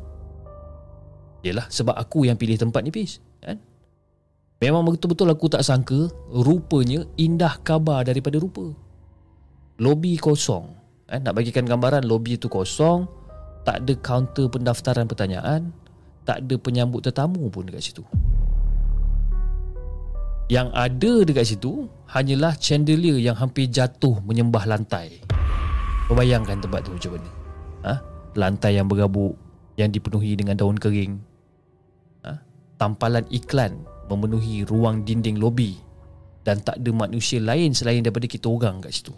Yelah, 1.46 1.66
sebab 1.70 1.94
aku 1.94 2.26
yang 2.26 2.38
pilih 2.38 2.58
tempat 2.58 2.82
ni, 2.82 2.90
Pis. 2.90 3.22
Kan? 3.38 3.58
Memang 4.62 4.86
betul-betul 4.86 5.30
aku 5.30 5.46
tak 5.50 5.62
sangka, 5.62 6.10
rupanya 6.30 7.06
indah 7.18 7.58
kabar 7.62 8.02
daripada 8.06 8.38
rupa 8.38 8.74
lobi 9.82 10.14
kosong 10.14 10.70
eh, 11.10 11.18
nak 11.18 11.34
bagikan 11.34 11.66
gambaran 11.66 12.06
lobi 12.06 12.38
itu 12.38 12.46
kosong 12.46 13.10
tak 13.66 13.82
ada 13.82 13.94
kaunter 13.98 14.46
pendaftaran 14.46 15.10
pertanyaan 15.10 15.74
tak 16.22 16.46
ada 16.46 16.54
penyambut 16.58 17.02
tetamu 17.02 17.50
pun 17.50 17.66
dekat 17.66 17.82
situ. 17.82 18.04
Yang 20.52 20.68
ada 20.76 21.12
dekat 21.24 21.46
situ 21.48 21.88
hanyalah 22.12 22.54
chandelier 22.61 23.16
yang 23.16 23.38
hampir 23.38 23.70
jatuh 23.72 24.20
menyembah 24.22 24.68
lantai. 24.68 25.22
Bayangkan 26.12 26.61
tempat 26.61 26.85
tu 26.85 26.92
macam 26.92 27.16
mana? 27.16 27.30
Ha? 27.82 27.94
lantai 28.37 28.76
yang 28.76 28.88
bergabuk 28.88 29.32
yang 29.80 29.88
dipenuhi 29.88 30.37
dengan 30.37 30.61
daun 30.61 30.76
kering. 30.76 31.16
Ha? 32.28 32.37
tampalan 32.76 33.24
iklan 33.32 33.80
memenuhi 34.12 34.68
ruang 34.68 35.08
dinding 35.08 35.40
lobi. 35.40 35.80
Dan 36.42 36.58
tak 36.58 36.82
ada 36.82 36.90
manusia 36.90 37.38
lain 37.38 37.70
selain 37.70 38.02
daripada 38.02 38.26
kita 38.26 38.50
orang 38.50 38.82
kat 38.82 38.90
situ. 38.90 39.14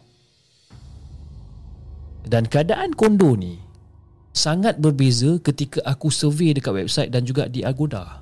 Dan 2.24 2.44
keadaan 2.44 2.92
kondo 2.92 3.32
ni 3.32 3.63
sangat 4.34 4.82
berbeza 4.82 5.38
ketika 5.38 5.78
aku 5.86 6.10
survey 6.10 6.50
dekat 6.50 6.74
website 6.74 7.08
dan 7.14 7.22
juga 7.22 7.46
di 7.46 7.62
Agoda. 7.62 8.20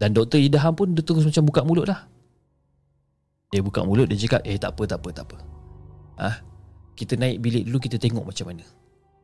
Dan 0.00 0.16
Dr. 0.16 0.40
Idaham 0.40 0.72
pun 0.74 0.96
dia 0.96 1.04
terus 1.04 1.22
macam 1.22 1.44
buka 1.44 1.60
mulut 1.62 1.86
lah. 1.86 2.08
Dia 3.52 3.60
buka 3.62 3.84
mulut 3.84 4.10
dia 4.10 4.18
cakap, 4.18 4.42
eh 4.42 4.58
tak 4.58 4.74
apa, 4.74 4.82
tak 4.88 4.98
apa, 4.98 5.08
tak 5.12 5.24
apa. 5.30 5.36
Ah, 6.18 6.36
kita 6.96 7.14
naik 7.20 7.38
bilik 7.44 7.68
dulu 7.68 7.78
kita 7.78 8.00
tengok 8.00 8.24
macam 8.26 8.50
mana. 8.50 8.64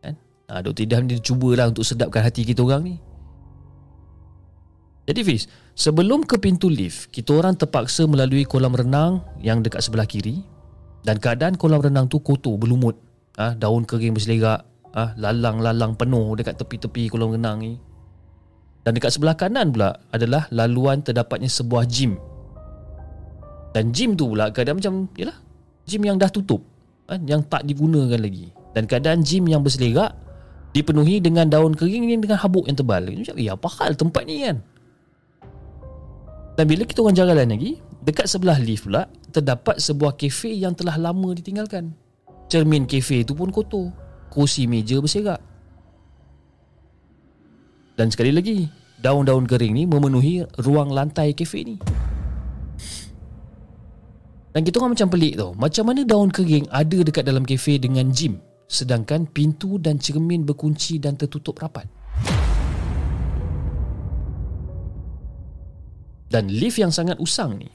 Kan? 0.05 0.15
Ah, 0.47 0.61
Dr. 0.61 0.85
Idaham 0.85 1.09
dia 1.09 1.19
cubalah 1.19 1.73
untuk 1.73 1.83
sedapkan 1.83 2.23
hati 2.23 2.45
kita 2.45 2.61
orang 2.61 2.87
ni. 2.87 2.97
Jadi 5.09 5.27
Fiz, 5.27 5.51
sebelum 5.75 6.23
ke 6.23 6.39
pintu 6.39 6.71
lift, 6.71 7.11
kita 7.11 7.35
orang 7.35 7.59
terpaksa 7.59 8.07
melalui 8.07 8.47
kolam 8.47 8.77
renang 8.77 9.27
yang 9.43 9.65
dekat 9.65 9.83
sebelah 9.83 10.07
kiri 10.07 10.45
dan 11.03 11.19
keadaan 11.19 11.59
kolam 11.59 11.83
renang 11.83 12.07
tu 12.07 12.23
kotor 12.23 12.55
berlumut 12.55 13.10
ha, 13.41 13.47
daun 13.57 13.89
kering 13.89 14.13
berselerak. 14.13 14.69
Ah 14.93 15.15
ha, 15.15 15.15
lalang-lalang 15.17 15.97
penuh 15.97 16.37
dekat 16.37 16.61
tepi-tepi 16.61 17.09
kolam 17.09 17.33
renang 17.33 17.63
ni. 17.63 17.81
Dan 18.85 18.97
dekat 18.97 19.17
sebelah 19.17 19.37
kanan 19.37 19.73
pula 19.73 19.97
adalah 20.13 20.45
laluan 20.53 21.01
terdapatnya 21.01 21.49
sebuah 21.49 21.89
gym. 21.89 22.21
Dan 23.73 23.95
gym 23.95 24.19
tu 24.19 24.29
pula 24.29 24.51
keadaan 24.51 24.83
macam 24.83 24.95
yalah 25.15 25.37
gym 25.87 26.03
yang 26.05 26.19
dah 26.19 26.29
tutup. 26.29 26.61
Kan 27.07 27.25
yang 27.25 27.41
tak 27.47 27.65
digunakan 27.65 28.19
lagi. 28.19 28.51
Dan 28.77 28.85
keadaan 28.85 29.23
gym 29.23 29.47
yang 29.49 29.63
berselerak 29.65 30.13
dipenuhi 30.71 31.19
dengan 31.19 31.51
daun 31.51 31.75
kering 31.75 32.07
ni 32.07 32.19
dengan 32.19 32.39
habuk 32.39 32.67
yang 32.67 32.79
tebal. 32.79 33.03
Macam 33.03 33.35
eh 33.39 33.51
apa 33.51 33.69
hal 33.79 33.95
tempat 33.95 34.23
ni 34.27 34.43
kan? 34.43 34.59
Dan 36.59 36.65
bila 36.67 36.83
kita 36.85 37.01
orang 37.01 37.17
jalan 37.17 37.47
lagi 37.47 37.79
dekat 38.03 38.27
sebelah 38.27 38.59
lift 38.59 38.85
pula 38.91 39.07
terdapat 39.31 39.79
sebuah 39.79 40.19
kafe 40.19 40.51
yang 40.57 40.75
telah 40.75 40.99
lama 40.99 41.31
ditinggalkan. 41.33 41.95
Cermin 42.51 42.85
kafe 42.91 43.23
itu 43.23 43.33
pun 43.33 43.55
kotor. 43.55 43.95
Kursi 44.27 44.67
meja 44.67 44.99
berserak. 44.99 45.39
Dan 47.95 48.11
sekali 48.11 48.35
lagi, 48.35 48.67
daun-daun 48.99 49.47
kering 49.47 49.75
ni 49.75 49.87
memenuhi 49.87 50.43
ruang 50.67 50.91
lantai 50.91 51.31
kafe 51.33 51.63
ni. 51.63 51.77
Dan 54.51 54.67
kita 54.67 54.83
orang 54.83 54.99
macam 54.99 55.09
pelik 55.15 55.39
tau. 55.39 55.55
Macam 55.55 55.85
mana 55.87 56.03
daun 56.03 56.35
kering 56.35 56.67
ada 56.75 56.99
dekat 57.07 57.23
dalam 57.23 57.47
kafe 57.47 57.79
dengan 57.79 58.11
gym 58.11 58.43
sedangkan 58.71 59.27
pintu 59.27 59.83
dan 59.83 59.99
cermin 59.99 60.47
berkunci 60.47 61.03
dan 61.03 61.19
tertutup 61.19 61.59
rapat. 61.59 61.91
Dan 66.31 66.47
lift 66.47 66.79
yang 66.79 66.95
sangat 66.95 67.19
usang 67.19 67.59
ni 67.59 67.67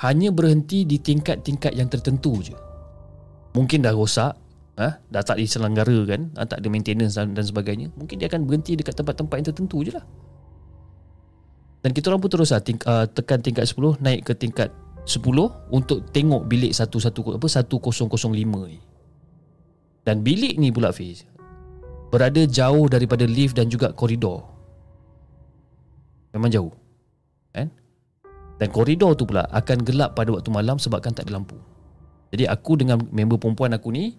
hanya 0.00 0.32
berhenti 0.32 0.88
di 0.88 0.96
tingkat-tingkat 0.96 1.76
yang 1.76 1.92
tertentu 1.92 2.40
je. 2.40 2.67
Mungkin 3.58 3.82
dah 3.82 3.90
rosak, 3.90 4.38
ha? 4.78 5.02
dah 5.02 5.22
tak 5.26 5.42
diselenggarakan, 5.42 6.38
ha? 6.38 6.46
tak 6.46 6.62
ada 6.62 6.68
maintenance 6.70 7.18
dan, 7.18 7.34
dan 7.34 7.42
sebagainya. 7.42 7.90
Mungkin 7.98 8.22
dia 8.22 8.30
akan 8.30 8.46
berhenti 8.46 8.78
dekat 8.78 8.94
tempat-tempat 8.94 9.34
yang 9.42 9.46
tertentu 9.50 9.82
je 9.82 9.98
lah. 9.98 10.06
Dan 11.82 11.90
kita 11.90 12.14
orang 12.14 12.22
pun 12.22 12.30
terus 12.30 12.54
lah, 12.54 12.62
ting- 12.62 12.86
uh, 12.86 13.10
tekan 13.10 13.42
tingkat 13.42 13.66
10, 13.66 13.98
naik 13.98 14.30
ke 14.30 14.32
tingkat 14.38 14.70
10 15.10 15.74
untuk 15.74 16.06
tengok 16.14 16.46
bilik 16.46 16.70
11, 16.70 17.10
apa, 17.10 17.46
1005 17.50 18.70
ni. 18.70 18.78
Dan 20.06 20.22
bilik 20.22 20.54
ni 20.54 20.70
pula 20.70 20.94
Fiz, 20.94 21.26
berada 22.14 22.40
jauh 22.46 22.86
daripada 22.86 23.26
lift 23.26 23.58
dan 23.58 23.66
juga 23.66 23.90
koridor. 23.90 24.46
Memang 26.32 26.48
jauh. 26.54 26.72
Kan? 27.50 27.68
Dan 28.58 28.68
koridor 28.70 29.18
tu 29.18 29.26
pula 29.26 29.44
akan 29.50 29.84
gelap 29.84 30.14
pada 30.14 30.30
waktu 30.32 30.48
malam 30.48 30.80
sebabkan 30.80 31.10
tak 31.10 31.26
ada 31.26 31.36
lampu. 31.36 31.58
Jadi 32.28 32.44
aku 32.44 32.76
dengan 32.76 33.00
member 33.08 33.40
perempuan 33.40 33.72
aku 33.72 33.88
ni, 33.88 34.12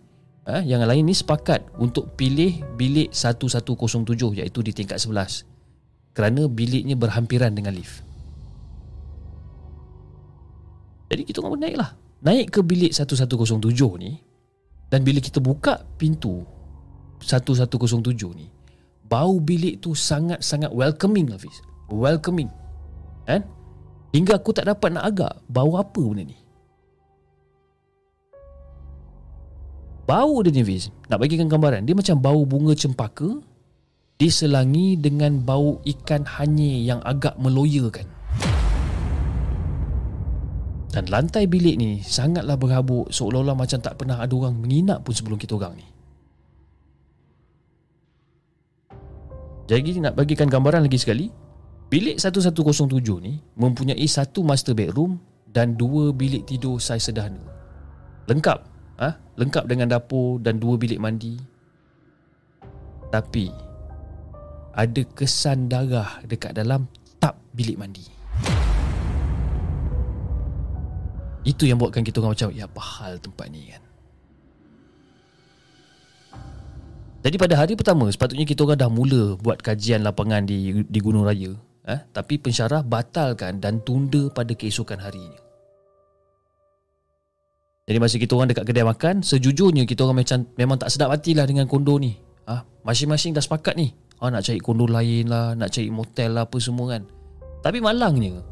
eh, 0.49 0.61
yang 0.65 0.81
lain 0.81 1.05
ni 1.05 1.13
sepakat 1.13 1.61
untuk 1.77 2.17
pilih 2.17 2.57
bilik 2.73 3.13
1107 3.13 4.33
iaitu 4.41 4.59
di 4.65 4.73
tingkat 4.73 4.97
11. 4.97 5.45
Kerana 6.17 6.49
biliknya 6.49 6.97
berhampiran 6.97 7.53
dengan 7.53 7.77
lift. 7.77 8.01
Jadi 11.09 11.21
kita 11.25 11.41
pun 11.41 11.57
naik 11.57 11.77
lah. 11.77 11.93
Naik 12.25 12.53
ke 12.53 12.59
bilik 12.65 12.91
1107 12.91 14.01
ni 14.01 14.19
dan 14.89 15.05
bila 15.05 15.21
kita 15.21 15.37
buka 15.37 15.85
pintu 15.95 16.43
1107 17.21 18.09
ni, 18.33 18.49
bau 19.05 19.37
bilik 19.37 19.79
tu 19.79 19.93
sangat-sangat 19.93 20.73
welcoming 20.73 21.29
Hafiz. 21.29 21.61
Welcoming. 21.89 22.49
Kan? 23.29 23.45
Hingga 24.09 24.41
aku 24.41 24.57
tak 24.57 24.65
dapat 24.65 24.89
nak 24.97 25.05
agak 25.05 25.33
Bau 25.45 25.77
apa 25.77 26.01
benda 26.01 26.25
ni 26.25 26.48
Bau 30.09 30.41
dia 30.41 30.49
ni 30.49 30.65
Fiz. 30.65 30.89
Nak 31.05 31.21
bagikan 31.21 31.45
gambaran. 31.45 31.85
Dia 31.85 31.93
macam 31.93 32.17
bau 32.17 32.41
bunga 32.49 32.73
cempaka 32.73 33.29
Diselangi 34.17 34.97
dengan 34.97 35.37
bau 35.45 35.77
ikan 35.85 36.25
hanyir 36.25 36.81
Yang 36.81 37.01
agak 37.05 37.37
meloyakan. 37.37 38.09
Dan 40.89 41.05
lantai 41.13 41.45
bilik 41.45 41.77
ni 41.77 42.01
Sangatlah 42.01 42.57
berhabuk 42.57 43.13
Seolah-olah 43.13 43.53
macam 43.53 43.77
tak 43.77 44.01
pernah 44.01 44.17
ada 44.17 44.33
orang 44.33 44.57
Menginap 44.57 45.05
pun 45.05 45.13
sebelum 45.13 45.37
kita 45.37 45.53
orang 45.61 45.77
ni. 45.77 45.85
Jadi 49.69 50.01
nak 50.01 50.17
bagikan 50.17 50.49
gambaran 50.49 50.89
lagi 50.89 50.97
sekali. 50.97 51.29
Bilik 51.93 52.17
1107 52.17 52.89
ni 53.21 53.37
mempunyai 53.53 54.01
satu 54.09 54.41
master 54.41 54.73
bedroom 54.73 55.21
dan 55.45 55.77
dua 55.77 56.09
bilik 56.09 56.49
tidur 56.49 56.81
saiz 56.81 57.05
sederhana. 57.05 57.37
Lengkap, 58.25 58.78
ha? 58.99 59.15
lengkap 59.39 59.63
dengan 59.65 59.87
dapur 59.87 60.37
dan 60.43 60.59
dua 60.59 60.75
bilik 60.75 60.99
mandi. 60.99 61.39
Tapi 63.09 63.49
ada 64.75 65.01
kesan 65.17 65.71
darah 65.71 66.21
dekat 66.27 66.53
dalam 66.53 66.85
tap 67.17 67.39
bilik 67.55 67.79
mandi. 67.79 68.05
Itu 71.47 71.65
yang 71.65 71.81
buatkan 71.81 72.05
kita 72.05 72.21
orang 72.21 72.37
macam, 72.37 72.51
ya 72.53 72.69
apa 72.69 72.81
hal 72.83 73.17
tempat 73.17 73.47
ni 73.49 73.73
kan? 73.73 73.83
Jadi 77.19 77.35
pada 77.35 77.55
hari 77.59 77.73
pertama 77.75 78.07
sepatutnya 78.07 78.47
kita 78.47 78.63
orang 78.63 78.79
dah 78.79 78.91
mula 78.91 79.35
buat 79.41 79.59
kajian 79.59 80.05
lapangan 80.05 80.47
di 80.47 80.87
di 80.87 80.99
Gunung 81.03 81.27
Raya 81.27 81.51
eh, 81.89 81.99
tapi 82.13 82.37
pensyarah 82.39 82.85
batalkan 82.85 83.57
dan 83.57 83.81
tunda 83.81 84.29
pada 84.29 84.53
keesokan 84.53 85.01
harinya. 85.01 85.48
Jadi 87.89 87.97
masa 87.97 88.21
kita 88.21 88.37
orang 88.37 88.53
dekat 88.53 88.69
kedai 88.69 88.85
makan, 88.85 89.25
sejujurnya 89.25 89.89
kita 89.89 90.05
orang 90.05 90.21
macam 90.21 90.45
memang 90.61 90.77
tak 90.77 90.93
sedap 90.93 91.09
hatilah 91.09 91.49
dengan 91.49 91.65
kondo 91.65 91.97
ni. 91.97 92.13
Ah, 92.45 92.61
ha, 92.61 92.85
masing-masing 92.85 93.33
dah 93.33 93.41
sepakat 93.41 93.73
ni. 93.81 93.89
Ah, 94.21 94.29
nak 94.29 94.45
cari 94.45 94.61
kondo 94.61 94.85
lain 94.85 95.25
lah, 95.25 95.57
nak 95.57 95.73
cari 95.73 95.89
motel 95.89 96.37
lah 96.37 96.45
apa 96.45 96.53
semua 96.61 96.93
kan. 96.93 97.09
Tapi 97.65 97.81
malangnya, 97.81 98.45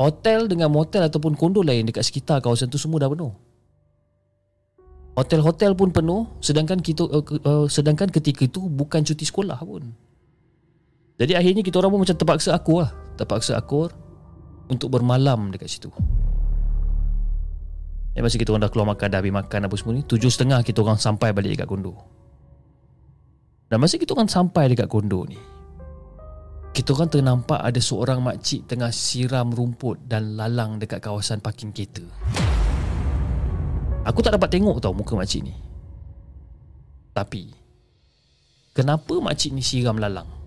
hotel 0.00 0.48
dengan 0.48 0.72
motel 0.72 1.04
ataupun 1.04 1.36
kondo 1.36 1.60
lain 1.60 1.92
dekat 1.92 2.08
sekitar 2.08 2.40
kawasan 2.40 2.72
tu 2.72 2.80
semua 2.80 3.04
dah 3.04 3.12
penuh. 3.12 3.36
Hotel-hotel 5.12 5.76
pun 5.76 5.92
penuh 5.92 6.24
sedangkan 6.40 6.80
kita 6.80 7.04
uh, 7.04 7.20
uh, 7.20 7.66
sedangkan 7.68 8.08
ketika 8.08 8.48
itu 8.48 8.64
bukan 8.64 9.04
cuti 9.04 9.28
sekolah 9.28 9.60
pun. 9.60 9.92
Jadi 11.20 11.36
akhirnya 11.36 11.60
kita 11.60 11.84
orang 11.84 11.92
pun 11.92 12.00
macam 12.08 12.16
terpaksa 12.16 12.56
aku 12.56 12.80
lah. 12.80 12.88
Terpaksa 13.20 13.60
akur 13.60 13.92
untuk 14.72 14.88
bermalam 14.88 15.52
dekat 15.52 15.68
situ. 15.68 15.92
Ya, 18.10 18.26
masa 18.26 18.42
kita 18.42 18.50
orang 18.50 18.66
dah 18.66 18.70
keluar 18.74 18.90
makan, 18.90 19.06
dah 19.06 19.18
habis 19.22 19.30
makan 19.30 19.60
apa 19.70 19.74
semua 19.78 19.94
ni, 19.94 20.02
tujuh 20.02 20.30
setengah 20.34 20.66
kita 20.66 20.82
orang 20.82 20.98
sampai 20.98 21.30
balik 21.30 21.54
dekat 21.54 21.70
kondo. 21.70 21.94
Dan 23.70 23.78
masa 23.78 24.02
kita 24.02 24.18
orang 24.18 24.26
sampai 24.26 24.66
dekat 24.66 24.90
kondo 24.90 25.22
ni, 25.30 25.38
kita 26.74 26.90
orang 26.90 27.06
ternampak 27.06 27.62
ada 27.62 27.78
seorang 27.78 28.18
makcik 28.18 28.66
tengah 28.66 28.90
siram 28.90 29.54
rumput 29.54 30.10
dan 30.10 30.34
lalang 30.34 30.82
dekat 30.82 30.98
kawasan 30.98 31.38
parking 31.38 31.70
kereta. 31.70 32.02
Aku 34.02 34.18
tak 34.26 34.34
dapat 34.34 34.58
tengok 34.58 34.82
tau 34.82 34.90
muka 34.90 35.14
makcik 35.14 35.46
ni. 35.46 35.54
Tapi, 37.14 37.46
kenapa 38.74 39.22
makcik 39.22 39.54
ni 39.54 39.62
siram 39.62 40.02
lalang? 40.02 40.39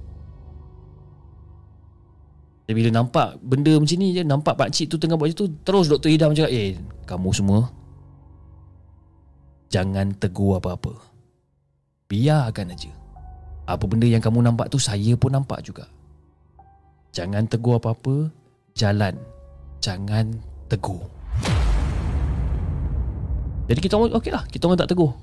Dan 2.63 2.73
bila 2.79 2.89
nampak 2.95 3.43
benda 3.43 3.75
macam 3.75 3.97
ni 3.99 4.15
je 4.15 4.23
Nampak 4.23 4.55
pakcik 4.55 4.87
tu 4.87 4.95
tengah 4.95 5.19
buat 5.19 5.27
macam 5.27 5.39
tu 5.43 5.47
Terus 5.67 5.91
Dr. 5.91 6.09
Hidam 6.09 6.31
cakap 6.31 6.51
Eh 6.51 6.79
kamu 7.03 7.29
semua 7.35 7.67
Jangan 9.73 10.13
tegur 10.21 10.61
apa-apa. 10.61 10.93
Biarkan 12.05 12.77
aja. 12.77 12.93
Apa 13.65 13.89
benda 13.89 14.05
yang 14.05 14.21
kamu 14.21 14.45
nampak 14.45 14.69
tu 14.69 14.77
Saya 14.77 15.17
pun 15.17 15.33
nampak 15.33 15.65
juga. 15.65 15.89
Jangan 17.09 17.49
tegur 17.49 17.81
apa-apa 17.81 18.29
Jalan. 18.77 19.17
Jangan 19.81 20.37
tegur. 20.69 21.09
Jadi 23.65 23.79
kita 23.81 23.97
orang 23.97 24.13
Okey 24.13 24.31
lah 24.31 24.43
Kita 24.45 24.69
orang 24.69 24.79
tak 24.79 24.91
tegur 24.93 25.15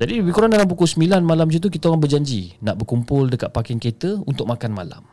jadi 0.00 0.24
lebih 0.24 0.32
kurang 0.32 0.48
dalam 0.48 0.64
pukul 0.64 0.88
9 0.88 1.20
malam 1.20 1.44
macam 1.44 1.60
tu 1.60 1.68
kita 1.68 1.92
orang 1.92 2.00
berjanji 2.00 2.56
nak 2.64 2.80
berkumpul 2.80 3.28
dekat 3.28 3.52
parking 3.52 3.76
kereta 3.76 4.16
untuk 4.24 4.48
makan 4.48 4.72
malam. 4.72 5.04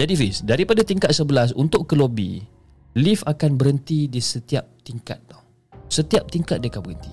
Jadi 0.00 0.16
Fiz, 0.16 0.40
daripada 0.40 0.80
tingkat 0.80 1.12
11 1.12 1.52
untuk 1.52 1.84
ke 1.84 1.92
lobby, 1.92 2.40
lift 2.96 3.20
akan 3.28 3.60
berhenti 3.60 4.08
di 4.08 4.24
setiap 4.24 4.64
tingkat 4.80 5.20
tau. 5.28 5.44
Setiap 5.92 6.32
tingkat 6.32 6.64
dia 6.64 6.72
akan 6.72 6.80
berhenti. 6.80 7.12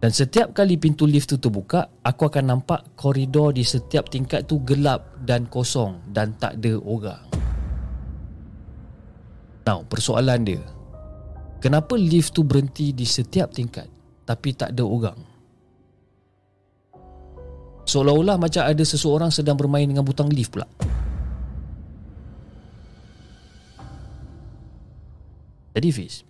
Dan 0.00 0.08
setiap 0.16 0.56
kali 0.56 0.80
pintu 0.80 1.04
lift 1.04 1.28
tu 1.28 1.36
terbuka, 1.36 2.00
aku 2.00 2.32
akan 2.32 2.56
nampak 2.56 2.96
koridor 2.96 3.52
di 3.52 3.68
setiap 3.68 4.08
tingkat 4.08 4.48
tu 4.48 4.64
gelap 4.64 5.12
dan 5.28 5.44
kosong 5.44 6.00
dan 6.08 6.32
tak 6.40 6.56
ada 6.64 6.80
orang. 6.80 7.20
Now, 9.68 9.84
persoalan 9.84 10.40
dia, 10.48 10.64
kenapa 11.60 12.00
lift 12.00 12.32
tu 12.32 12.48
berhenti 12.48 12.96
di 12.96 13.04
setiap 13.04 13.52
tingkat? 13.52 13.95
Tapi 14.26 14.52
tak 14.52 14.74
ada 14.74 14.82
orang. 14.82 15.18
Seolah-olah 17.86 18.34
macam 18.34 18.66
ada 18.66 18.82
seseorang 18.82 19.30
sedang 19.30 19.54
bermain 19.54 19.86
dengan 19.86 20.02
butang 20.02 20.26
lift 20.26 20.50
pula. 20.50 20.66
Jadi 25.76 25.88
Fiz, 25.94 26.26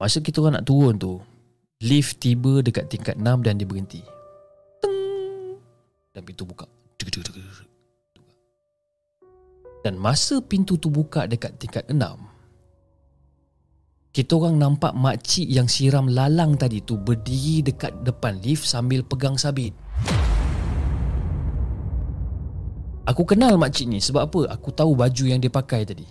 masa 0.00 0.24
kita 0.24 0.40
orang 0.40 0.62
nak 0.62 0.66
turun 0.70 0.96
tu, 0.96 1.20
lift 1.84 2.22
tiba 2.22 2.64
dekat 2.64 2.88
tingkat 2.88 3.20
6 3.20 3.44
dan 3.44 3.60
dia 3.60 3.68
berhenti. 3.68 4.00
Teng! 4.80 5.60
Dan 6.16 6.22
pintu 6.24 6.48
buka. 6.48 6.64
Dan 9.84 10.00
masa 10.00 10.40
pintu 10.40 10.80
tu 10.80 10.88
buka 10.88 11.28
dekat 11.28 11.60
tingkat 11.60 11.84
6, 11.92 12.00
kita 14.14 14.38
orang 14.38 14.62
nampak 14.62 14.94
makcik 14.94 15.42
yang 15.50 15.66
siram 15.66 16.06
lalang 16.06 16.54
tadi 16.54 16.78
tu 16.78 16.94
berdiri 16.94 17.66
dekat 17.66 17.90
depan 18.06 18.38
lift 18.38 18.62
sambil 18.62 19.02
pegang 19.02 19.34
sabit. 19.34 19.74
Aku 23.10 23.26
kenal 23.26 23.58
makcik 23.58 23.90
ni 23.90 23.98
sebab 23.98 24.30
apa? 24.30 24.54
Aku 24.54 24.70
tahu 24.70 24.94
baju 24.94 25.24
yang 25.26 25.42
dia 25.42 25.50
pakai 25.50 25.82
tadi. 25.82 26.06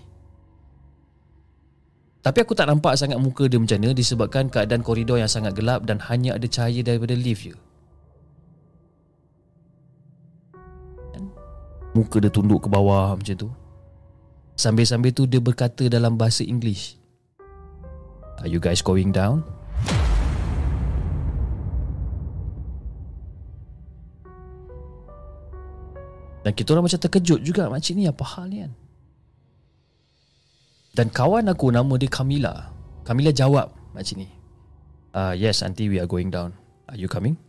Tapi 2.19 2.37
aku 2.43 2.51
tak 2.51 2.67
nampak 2.67 2.99
sangat 2.99 3.15
muka 3.23 3.47
dia 3.47 3.55
macam 3.55 3.79
mana 3.79 3.95
disebabkan 3.95 4.51
keadaan 4.51 4.83
koridor 4.83 5.15
yang 5.15 5.31
sangat 5.31 5.55
gelap 5.55 5.87
dan 5.87 6.03
hanya 6.11 6.35
ada 6.35 6.47
cahaya 6.51 6.83
daripada 6.83 7.15
lift 7.15 7.47
je. 7.47 7.55
Muka 11.95 12.19
dia 12.19 12.27
tunduk 12.27 12.67
ke 12.67 12.67
bawah 12.67 13.15
macam 13.15 13.47
tu. 13.47 13.49
Sambil-sambil 14.59 15.15
tu 15.15 15.23
dia 15.23 15.39
berkata 15.39 15.87
dalam 15.87 16.19
bahasa 16.19 16.43
English. 16.43 17.02
Are 18.43 18.51
you 18.51 18.59
guys 18.59 18.83
going 18.83 19.15
down? 19.15 19.39
Dan 26.43 26.51
kita 26.51 26.75
orang 26.75 26.91
macam 26.91 26.99
terkejut 26.99 27.39
juga 27.39 27.71
Makcik 27.71 27.95
ni 27.95 28.03
apa 28.03 28.19
hal 28.35 28.51
ni 28.51 28.67
kan? 28.67 28.75
Dan 30.91 31.07
kawan 31.07 31.47
aku 31.47 31.71
nama 31.71 31.95
dia 31.95 32.11
Camila 32.11 32.67
Camila 33.07 33.31
jawab 33.31 33.71
Makcik 33.95 34.19
ni. 34.19 34.27
Uh, 35.15 35.31
Yes 35.31 35.63
auntie 35.63 35.87
we 35.87 36.03
are 36.03 36.09
going 36.11 36.27
down. 36.27 36.51
Are 36.91 36.99
you 36.99 37.07
coming? 37.07 37.39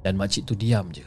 Dan 0.00 0.16
makcik 0.16 0.48
tu 0.48 0.56
diam 0.56 0.88
je. 0.94 1.04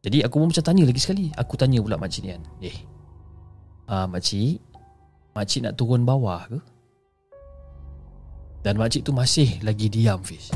Jadi 0.00 0.22
aku 0.24 0.38
pun 0.40 0.48
macam 0.48 0.64
tanya 0.64 0.86
lagi 0.86 1.02
sekali. 1.02 1.28
Aku 1.34 1.58
tanya 1.60 1.82
pula 1.82 2.00
makcik 2.00 2.24
ni 2.24 2.30
kan? 2.32 2.42
Eh 2.62 2.78
Ah, 3.88 4.04
uh, 4.04 4.06
makcik, 4.06 4.60
makcik 5.32 5.64
nak 5.64 5.80
turun 5.80 6.04
bawah 6.04 6.44
ke? 6.44 6.60
Dan 8.60 8.76
makcik 8.76 9.00
tu 9.00 9.16
masih 9.16 9.56
lagi 9.64 9.88
diam, 9.88 10.20
Fiz. 10.20 10.52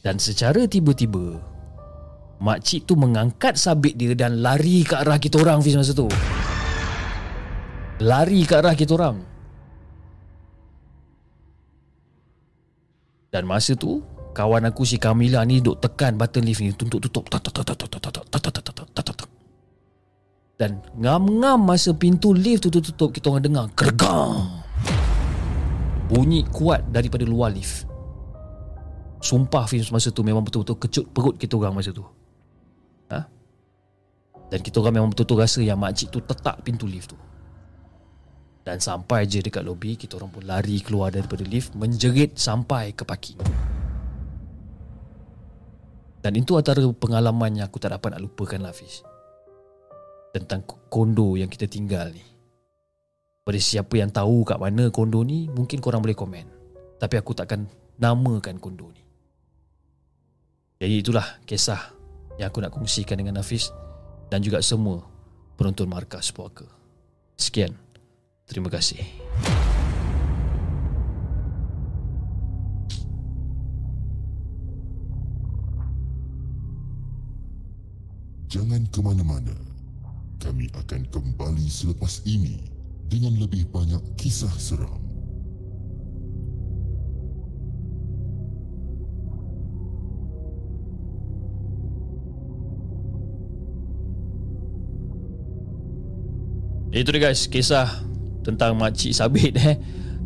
Dan 0.00 0.16
secara 0.16 0.64
tiba-tiba, 0.64 1.36
makcik 2.40 2.88
tu 2.88 2.96
mengangkat 2.96 3.60
sabit 3.60 4.00
dia 4.00 4.16
dan 4.16 4.40
lari 4.40 4.80
ke 4.80 4.96
arah 4.96 5.20
kita 5.20 5.44
orang, 5.44 5.60
Fiz, 5.60 5.76
masa 5.76 5.92
tu. 5.92 6.08
Lari 8.00 8.48
ke 8.48 8.56
arah 8.56 8.72
kita 8.72 8.96
orang. 8.96 9.20
Dan 13.28 13.44
masa 13.44 13.76
tu, 13.76 14.00
kawan 14.32 14.72
aku 14.72 14.88
si 14.88 14.96
Kamila 14.96 15.44
ni 15.44 15.60
duk 15.60 15.84
tekan 15.84 16.16
button 16.16 16.48
lift 16.48 16.64
ni 16.64 16.72
tutup 16.72 17.04
tutup 17.04 17.24
tak 17.32 17.44
tak 17.44 17.52
tak 17.60 17.76
tak 17.76 17.88
tak 17.88 18.00
tak 18.04 19.04
tak 19.04 19.16
tak 19.16 19.25
dan 20.56 20.80
ngam-ngam 20.96 21.60
masa 21.60 21.92
pintu 21.92 22.32
lift 22.32 22.64
tu 22.64 22.72
tutup 22.72 23.12
Kita 23.12 23.28
orang 23.28 23.44
dengar 23.44 23.64
Gergang 23.76 24.64
Bunyi 26.08 26.46
kuat 26.48 26.86
daripada 26.94 27.26
luar 27.26 27.52
lift. 27.52 27.84
Sumpah 29.20 29.68
Fiz 29.68 29.92
masa 29.92 30.08
tu 30.08 30.24
Memang 30.24 30.40
betul-betul 30.40 30.80
kecut 30.80 31.04
perut 31.12 31.36
kita 31.36 31.60
orang 31.60 31.76
masa 31.76 31.92
tu. 31.92 32.06
Ha? 33.12 33.20
Dan 34.48 34.58
kita 34.64 34.80
orang 34.80 35.02
memang 35.02 35.10
betul-betul 35.12 35.44
rasa 35.44 35.60
Yang 35.60 35.78
makcik 35.82 36.08
tu 36.08 36.18
tetak 36.24 36.56
pintu 36.64 36.88
lift 36.88 37.12
tu. 37.12 37.18
Dan 38.64 38.80
sampai 38.80 39.28
je 39.28 39.44
dekat 39.44 39.60
lobi 39.60 39.94
Kita 40.00 40.16
orang 40.16 40.32
pun 40.32 40.42
lari 40.42 40.80
keluar 40.80 41.12
daripada 41.12 41.44
lift 41.44 41.76
Menjerit 41.76 42.34
sampai 42.34 42.96
ke 42.96 43.04
parking 43.04 43.38
Dan 46.24 46.32
itu 46.34 46.56
antara 46.56 46.82
pengalaman 46.96 47.60
yang 47.60 47.68
aku 47.68 47.78
tak 47.78 47.94
dapat 47.94 48.16
nak 48.16 48.26
lupakan 48.26 48.58
lah 48.58 48.74
Fiz 48.74 49.06
tentang 50.42 50.64
kondo 50.90 51.38
yang 51.38 51.48
kita 51.48 51.64
tinggal 51.64 52.12
ni. 52.12 52.22
Pada 53.46 53.58
siapa 53.62 53.94
yang 53.94 54.10
tahu 54.10 54.42
kat 54.42 54.58
mana 54.58 54.90
kondo 54.90 55.22
ni, 55.22 55.46
mungkin 55.46 55.78
korang 55.78 56.02
boleh 56.02 56.18
komen. 56.18 56.46
Tapi 56.98 57.14
aku 57.14 57.30
takkan 57.32 57.64
namakan 57.96 58.58
kondo 58.58 58.90
ni. 58.90 59.02
Jadi 60.76 60.94
itulah 61.00 61.24
kisah 61.48 61.94
yang 62.36 62.52
aku 62.52 62.60
nak 62.60 62.74
kongsikan 62.74 63.16
dengan 63.16 63.40
Hafiz 63.40 63.72
dan 64.28 64.44
juga 64.44 64.60
semua 64.60 65.00
penonton 65.56 65.88
markas 65.88 66.28
puaka. 66.34 66.68
Sekian. 67.38 67.72
Terima 68.46 68.68
kasih. 68.68 69.00
Jangan 78.46 78.88
ke 78.88 79.02
mana-mana 79.02 79.75
kami 80.46 80.70
akan 80.78 81.02
kembali 81.10 81.66
selepas 81.66 82.22
ini 82.22 82.62
dengan 83.10 83.34
lebih 83.34 83.66
banyak 83.66 83.98
kisah 84.14 84.54
seram. 84.54 85.02
Itu 96.94 97.10
dia 97.10 97.28
guys, 97.28 97.50
kisah 97.50 98.06
tentang 98.46 98.78
makcik 98.78 99.18
sabit 99.18 99.58
eh. 99.66 99.76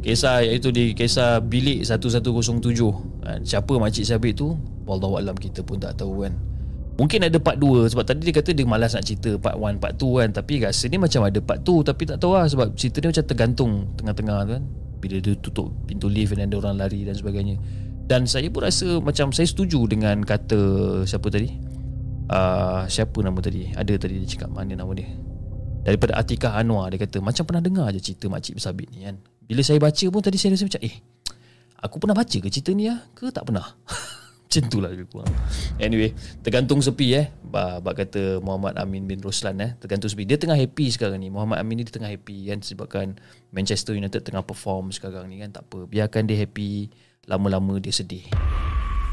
Kisah 0.04 0.44
iaitu 0.44 0.68
di 0.68 0.92
kisah 0.92 1.40
bilik 1.40 1.80
1107. 1.80 3.40
Siapa 3.40 3.72
makcik 3.80 4.04
sabit 4.04 4.36
tu? 4.36 4.52
Wallahualam 4.84 5.34
kita 5.40 5.64
pun 5.64 5.80
tak 5.80 5.96
tahu 5.96 6.28
kan. 6.28 6.49
Mungkin 6.98 7.24
ada 7.24 7.38
part 7.40 7.56
2 7.56 7.92
Sebab 7.94 8.04
tadi 8.04 8.28
dia 8.28 8.34
kata 8.34 8.50
Dia 8.52 8.66
malas 8.68 8.92
nak 8.92 9.04
cerita 9.06 9.36
part 9.40 9.56
1, 9.56 9.80
part 9.80 9.94
2 9.96 10.20
kan. 10.20 10.30
Tapi 10.36 10.52
rasa 10.64 10.84
ni 10.90 10.96
macam 11.00 11.20
ada 11.24 11.38
part 11.40 11.60
2 11.62 11.86
Tapi 11.86 12.02
tak 12.08 12.16
tahu 12.20 12.32
lah 12.36 12.44
Sebab 12.50 12.76
cerita 12.76 13.00
ni 13.00 13.06
macam 13.14 13.24
tergantung 13.24 13.72
Tengah-tengah 13.96 14.40
kan. 14.44 14.62
Bila 15.00 15.16
dia 15.16 15.32
tutup 15.38 15.72
pintu 15.88 16.12
lift 16.12 16.36
Dan 16.36 16.50
ada 16.50 16.56
orang 16.60 16.76
lari 16.76 17.08
dan 17.08 17.16
sebagainya. 17.16 17.56
Dan 18.04 18.28
saya 18.28 18.50
pun 18.52 18.66
rasa 18.66 18.98
Macam 19.00 19.32
saya 19.32 19.48
setuju 19.48 19.86
dengan 19.88 20.20
kata 20.26 20.60
Siapa 21.08 21.30
tadi? 21.32 21.48
Uh, 22.28 22.84
Siapa 22.84 23.16
nama 23.24 23.38
tadi? 23.40 23.70
Ada 23.72 23.96
tadi 23.96 24.20
dia 24.20 24.28
cakap 24.28 24.52
Mana 24.52 24.76
nama 24.76 24.92
dia? 24.92 25.08
Daripada 25.80 26.20
Atikah 26.20 26.58
Anwar 26.60 26.92
Dia 26.92 27.00
kata 27.00 27.24
Macam 27.24 27.48
pernah 27.48 27.64
dengar 27.64 27.88
je 27.96 28.12
cerita 28.12 28.28
Makcik 28.28 28.60
Bersabit 28.60 28.92
ni 28.92 29.08
kan. 29.08 29.16
Bila 29.48 29.64
saya 29.64 29.80
baca 29.80 30.04
pun 30.10 30.20
Tadi 30.20 30.36
saya 30.36 30.52
rasa 30.52 30.68
macam 30.68 30.82
Eh 30.84 30.94
Aku 31.80 31.96
pernah 31.96 32.12
baca 32.12 32.36
ke 32.36 32.48
cerita 32.52 32.76
ni 32.76 32.92
lah 32.92 33.08
Ke 33.16 33.32
tak 33.32 33.48
pernah 33.48 33.64
Macam 34.50 34.66
tu 34.66 34.82
lah 34.82 34.90
Anyway 35.78 36.10
Tergantung 36.42 36.82
sepi 36.82 37.14
eh. 37.14 37.30
Bak 37.46 37.86
kata 37.86 38.42
Muhammad 38.42 38.82
Amin 38.82 39.06
bin 39.06 39.22
Roslan 39.22 39.62
eh. 39.62 39.78
Tergantung 39.78 40.10
sepi. 40.10 40.26
Dia 40.26 40.42
tengah 40.42 40.58
happy 40.58 40.90
sekarang 40.90 41.22
ni. 41.22 41.30
Muhammad 41.30 41.62
Amin 41.62 41.78
ni 41.78 41.86
dia 41.86 41.94
tengah 41.94 42.10
happy 42.10 42.50
kan 42.50 42.58
Sebabkan 42.58 43.14
Manchester 43.54 43.94
United 43.94 44.26
tengah 44.26 44.42
perform 44.42 44.90
sekarang 44.90 45.30
ni 45.30 45.38
kan. 45.38 45.54
Tak 45.54 45.70
apa. 45.70 45.86
Biarkan 45.86 46.26
dia 46.26 46.42
happy. 46.42 46.90
Lama-lama 47.30 47.78
dia 47.78 47.94
sedih. 47.94 48.26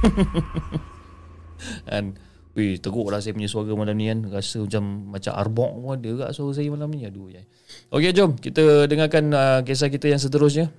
And 1.94 2.18
Weh 2.58 2.82
teruk 2.82 3.14
lah 3.14 3.22
saya 3.22 3.38
punya 3.38 3.46
suara 3.46 3.70
malam 3.78 3.94
ni 3.94 4.10
kan. 4.10 4.26
Rasa 4.34 4.66
macam 4.66 5.14
Macam 5.14 5.38
arbok 5.38 5.72
pun 5.78 5.94
ada 6.02 6.12
kat 6.26 6.30
suara 6.34 6.52
saya 6.58 6.74
malam 6.74 6.90
ni. 6.90 7.06
Aduh 7.06 7.30
ya. 7.30 7.46
Okay 7.94 8.10
jom 8.10 8.34
Kita 8.42 8.90
dengarkan 8.90 9.30
uh, 9.38 9.62
Kisah 9.62 9.94
kita 9.94 10.10
yang 10.10 10.18
seterusnya. 10.18 10.74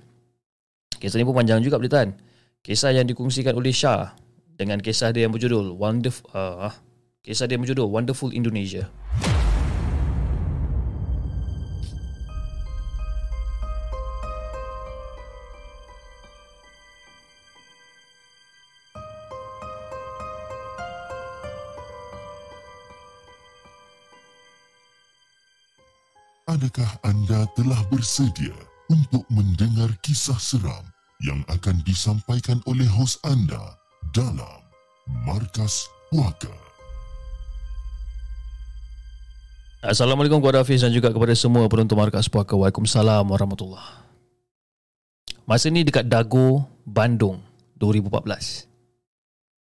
Kisah 0.99 1.15
ni 1.15 1.23
pun 1.23 1.31
panjang 1.31 1.63
juga 1.63 1.79
boleh 1.79 1.87
tahan 1.87 2.11
Kisah 2.59 2.91
yang 2.91 3.07
dikongsikan 3.07 3.55
oleh 3.55 3.71
Shah 3.71 4.27
Dengan 4.59 4.83
kisah 4.83 5.15
dia 5.15 5.23
yang 5.23 5.31
berjudul 5.31 5.71
Wonderful 5.79 6.27
uh, 6.35 6.67
Kisah 7.23 7.47
dia 7.47 7.55
yang 7.55 7.63
berjudul 7.63 7.87
Wonderful 7.87 8.35
Indonesia. 8.35 8.91
Adakah 26.51 26.91
anda 27.07 27.47
telah 27.55 27.79
bersedia 27.87 28.51
untuk 28.91 29.23
mendengar 29.31 29.87
kisah 30.03 30.35
seram 30.35 30.83
yang 31.23 31.39
akan 31.47 31.79
disampaikan 31.87 32.59
oleh 32.67 32.89
hos 32.91 33.15
anda 33.23 33.78
dalam 34.13 34.61
Markas 35.25 35.85
Puaka? 36.09 36.49
Assalamualaikum 39.79 40.41
kepada 40.41 40.65
Hafiz 40.65 40.81
dan 40.81 40.91
juga 40.91 41.13
kepada 41.13 41.31
semua 41.37 41.69
penonton 41.69 41.95
Markas 41.95 42.27
Puaka. 42.27 42.57
Waalaikumsalam 42.57 43.23
warahmatullahi 43.29 44.09
Masa 45.45 45.73
ni 45.73 45.81
dekat 45.81 46.05
Dago, 46.05 46.65
Bandung, 46.85 47.41
2014. 47.81 48.69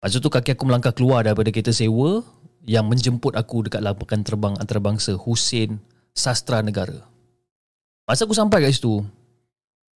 Masa 0.00 0.16
tu 0.20 0.28
kaki 0.28 0.56
aku 0.56 0.64
melangkah 0.68 0.92
keluar 0.92 1.24
daripada 1.24 1.48
kereta 1.52 1.72
sewa 1.72 2.24
yang 2.64 2.84
menjemput 2.88 3.36
aku 3.36 3.68
dekat 3.68 3.80
lapangan 3.80 4.20
terbang 4.24 4.54
antarabangsa 4.60 5.16
Hussein 5.16 5.80
sastra 6.12 6.60
negara. 6.60 7.00
Masa 8.04 8.28
aku 8.28 8.36
sampai 8.36 8.64
kat 8.64 8.76
situ, 8.76 9.04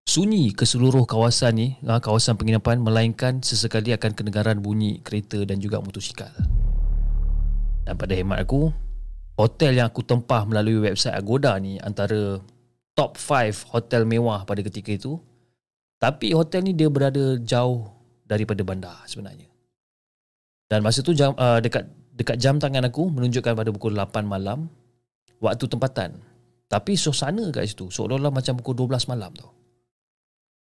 sunyi 0.05 0.53
ke 0.53 0.69
seluruh 0.69 1.09
kawasan 1.09 1.53
ni, 1.57 1.69
ah, 1.89 1.99
kawasan 1.99 2.37
penginapan 2.37 2.79
melainkan 2.79 3.41
sesekali 3.41 3.91
akan 3.97 4.13
kedengaran 4.13 4.61
bunyi 4.61 5.01
kereta 5.01 5.43
dan 5.43 5.59
juga 5.59 5.81
motosikal. 5.81 6.31
Dan 7.85 7.97
pada 7.97 8.13
hemat 8.15 8.45
aku, 8.45 8.71
hotel 9.35 9.81
yang 9.81 9.89
aku 9.91 10.05
tempah 10.05 10.47
melalui 10.47 10.79
website 10.87 11.17
Agoda 11.17 11.57
ni 11.59 11.81
antara 11.81 12.39
top 12.95 13.19
5 13.19 13.75
hotel 13.75 14.07
mewah 14.07 14.47
pada 14.47 14.63
ketika 14.63 14.95
itu. 14.95 15.19
Tapi 15.99 16.37
hotel 16.37 16.69
ni 16.69 16.77
dia 16.77 16.93
berada 16.93 17.41
jauh 17.41 17.89
daripada 18.29 18.61
bandar 18.61 19.03
sebenarnya. 19.09 19.49
Dan 20.69 20.85
masa 20.85 21.01
tu 21.01 21.17
jam, 21.17 21.33
uh, 21.37 21.61
dekat 21.61 21.89
dekat 22.15 22.37
jam 22.39 22.61
tangan 22.61 22.87
aku 22.87 23.09
menunjukkan 23.09 23.57
pada 23.57 23.71
pukul 23.73 23.97
8 23.97 24.25
malam 24.25 24.69
waktu 25.41 25.65
tempatan. 25.65 26.21
Tapi 26.69 26.97
suasana 26.97 27.53
kat 27.53 27.69
situ 27.69 27.89
seolah-olah 27.89 28.33
macam 28.33 28.57
pukul 28.61 28.89
12 28.89 29.11
malam 29.13 29.33
tau. 29.37 29.64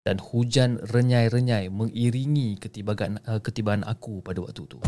Dan 0.07 0.15
hujan 0.23 0.79
renyai-renyai 0.79 1.67
mengiringi 1.67 2.55
ketibaan 2.55 3.19
uh, 3.27 3.43
ketibaan 3.43 3.83
aku 3.83 4.23
pada 4.23 4.39
waktu 4.39 4.63
tu. 4.63 4.79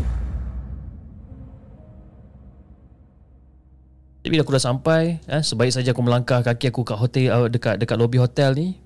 Jadi 4.22 4.30
bila 4.30 4.46
aku 4.46 4.54
dah 4.54 4.66
sampai, 4.72 5.18
eh, 5.26 5.42
sebaik 5.42 5.74
saja 5.74 5.92
aku 5.92 6.06
melangkah 6.06 6.46
kaki 6.46 6.70
aku 6.70 6.86
kat 6.86 6.96
hotel 6.96 7.26
uh, 7.34 7.50
dekat 7.52 7.82
dekat 7.82 7.98
lobi 8.00 8.22
hotel 8.22 8.54
ni. 8.56 8.78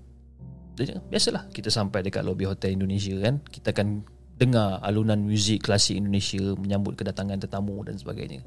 Biasalah 1.08 1.48
kita 1.54 1.72
sampai 1.72 2.04
dekat 2.04 2.26
lobi 2.26 2.48
hotel 2.50 2.74
Indonesia 2.76 3.16
kan, 3.22 3.40
kita 3.48 3.72
akan 3.72 4.04
dengar 4.36 4.84
alunan 4.84 5.24
muzik 5.24 5.64
klasik 5.64 5.96
Indonesia 5.96 6.42
menyambut 6.60 7.00
kedatangan 7.00 7.40
tetamu 7.40 7.80
dan 7.88 7.96
sebagainya. 7.96 8.44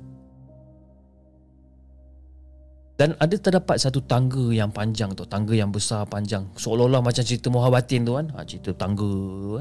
Dan 2.98 3.14
ada 3.22 3.38
terdapat 3.38 3.78
satu 3.78 4.02
tangga 4.02 4.50
yang 4.50 4.74
panjang 4.74 5.14
tu, 5.14 5.22
tangga 5.22 5.54
yang 5.54 5.70
besar 5.70 6.02
panjang. 6.10 6.50
Seolah-olah 6.58 6.98
macam 6.98 7.22
cerita 7.22 7.46
Muhabatin 7.46 8.02
tu 8.02 8.18
kan. 8.18 8.26
Ha, 8.34 8.42
cerita 8.42 8.74
tangga 8.74 9.06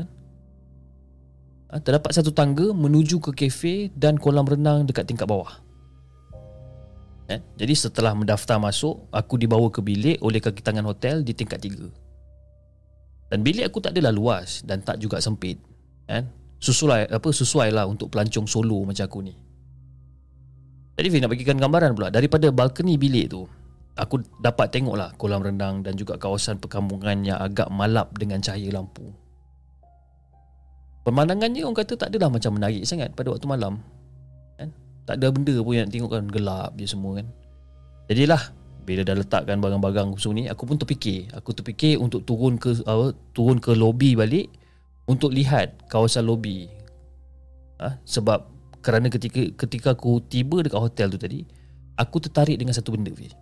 kan. 0.01 0.07
Ha, 1.69 1.73
terdapat 1.77 2.17
satu 2.17 2.33
tangga 2.33 2.73
menuju 2.73 3.21
ke 3.21 3.45
kafe 3.45 3.93
dan 3.93 4.17
kolam 4.17 4.41
renang 4.49 4.89
dekat 4.89 5.05
tingkat 5.05 5.29
bawah. 5.29 5.53
Eh, 7.29 7.37
jadi 7.61 7.77
setelah 7.77 8.17
mendaftar 8.17 8.57
masuk, 8.57 9.05
aku 9.13 9.37
dibawa 9.37 9.69
ke 9.69 9.85
bilik 9.85 10.17
oleh 10.25 10.41
kaki 10.41 10.65
tangan 10.65 10.89
hotel 10.89 11.21
di 11.21 11.37
tingkat 11.37 11.61
tiga. 11.61 11.85
Dan 13.29 13.45
bilik 13.45 13.69
aku 13.69 13.83
tak 13.85 13.93
adalah 13.93 14.15
luas 14.15 14.65
dan 14.65 14.81
tak 14.81 14.97
juga 14.97 15.21
sempit. 15.21 15.61
Eh, 16.09 16.25
sesuai 16.57 17.13
apa 17.13 17.29
sesuai 17.29 17.69
lah 17.69 17.85
untuk 17.85 18.09
pelancong 18.09 18.49
solo 18.49 18.81
macam 18.81 19.05
aku 19.05 19.19
ni. 19.21 19.35
Jadi 20.97 21.07
Fik 21.13 21.19
nak 21.21 21.31
bagikan 21.31 21.57
gambaran 21.61 21.93
pula 21.93 22.09
Daripada 22.09 22.49
balkoni 22.49 22.97
bilik 22.97 23.29
tu 23.29 23.45
Aku 23.97 24.21
dapat 24.37 24.69
tengok 24.69 24.93
lah 24.93 25.09
kolam 25.17 25.41
renang 25.41 25.81
dan 25.81 25.97
juga 25.97 26.21
kawasan 26.21 26.61
perkampungan 26.61 27.25
yang 27.25 27.41
agak 27.41 27.65
malap 27.73 28.13
dengan 28.13 28.37
cahaya 28.37 28.69
lampu. 28.69 29.09
Pemandangannya 31.01 31.65
orang 31.65 31.81
kata 31.81 31.97
tak 31.97 32.13
adalah 32.13 32.29
macam 32.29 32.53
menarik 32.53 32.85
sangat 32.85 33.09
pada 33.17 33.33
waktu 33.33 33.49
malam. 33.49 33.81
Kan? 34.61 34.69
Tak 35.09 35.17
ada 35.17 35.33
benda 35.33 35.57
pun 35.65 35.73
yang 35.73 35.89
tengok 35.89 36.13
kan 36.13 36.29
gelap 36.29 36.77
je 36.77 36.85
semua 36.85 37.17
kan. 37.17 37.27
Jadilah 38.05 38.41
bila 38.85 39.01
dah 39.01 39.17
letakkan 39.17 39.57
barang-barang 39.57 40.13
khusus 40.13 40.31
ni 40.37 40.45
aku 40.45 40.69
pun 40.69 40.77
terfikir, 40.77 41.33
aku 41.33 41.57
terfikir 41.57 41.97
untuk 41.97 42.21
turun 42.21 42.61
ke 42.61 42.77
uh, 42.85 43.09
turun 43.33 43.57
ke 43.57 43.73
lobi 43.73 44.13
balik 44.13 44.45
untuk 45.09 45.33
lihat 45.33 45.89
kawasan 45.89 46.29
lobi. 46.29 46.69
Ha? 47.77 47.97
sebab 48.05 48.56
kerana 48.81 49.11
ketika 49.11 49.53
ketika 49.65 49.93
aku 49.93 50.23
tiba 50.25 50.63
dekat 50.63 50.79
hotel 50.79 51.07
tu 51.13 51.19
tadi 51.19 51.43
aku 51.97 52.21
tertarik 52.21 52.57
dengan 52.61 52.73
satu 52.73 52.93
benda 52.93 53.11
Fiz. 53.11 53.33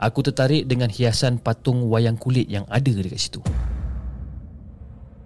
aku 0.00 0.20
tertarik 0.26 0.66
dengan 0.66 0.90
hiasan 0.90 1.38
patung 1.38 1.86
wayang 1.86 2.18
kulit 2.18 2.50
yang 2.50 2.66
ada 2.66 2.90
dekat 2.90 3.20
situ. 3.20 3.40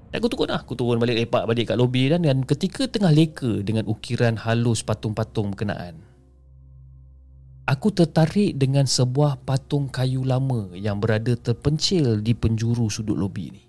Dan 0.09 0.25
aku 0.25 0.29
turun 0.33 0.49
lah 0.49 0.61
aku 0.65 0.73
turun 0.73 0.97
balik 0.97 1.29
lepak 1.29 1.45
balik 1.45 1.69
kat 1.69 1.77
lobi 1.77 2.09
dan, 2.09 2.25
dan 2.25 2.41
ketika 2.41 2.89
tengah 2.89 3.13
leka 3.13 3.61
dengan 3.61 3.85
ukiran 3.85 4.41
halus 4.41 4.81
patung-patung 4.81 5.53
berkenaan 5.53 6.09
aku 7.69 7.93
tertarik 7.93 8.57
dengan 8.57 8.89
sebuah 8.89 9.45
patung 9.45 9.93
kayu 9.93 10.25
lama 10.25 10.73
yang 10.73 10.97
berada 10.97 11.37
terpencil 11.37 12.25
di 12.25 12.33
penjuru 12.33 12.89
sudut 12.89 13.21
lobi 13.21 13.53
ni 13.53 13.68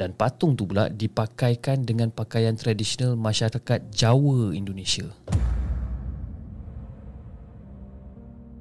dan 0.00 0.16
patung 0.16 0.56
tu 0.56 0.64
pula 0.64 0.88
dipakaikan 0.88 1.84
dengan 1.84 2.08
pakaian 2.08 2.56
tradisional 2.56 3.12
masyarakat 3.14 3.92
Jawa 3.92 4.56
Indonesia. 4.56 5.04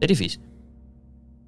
Jadi 0.01 0.13
Fiz, 0.17 0.41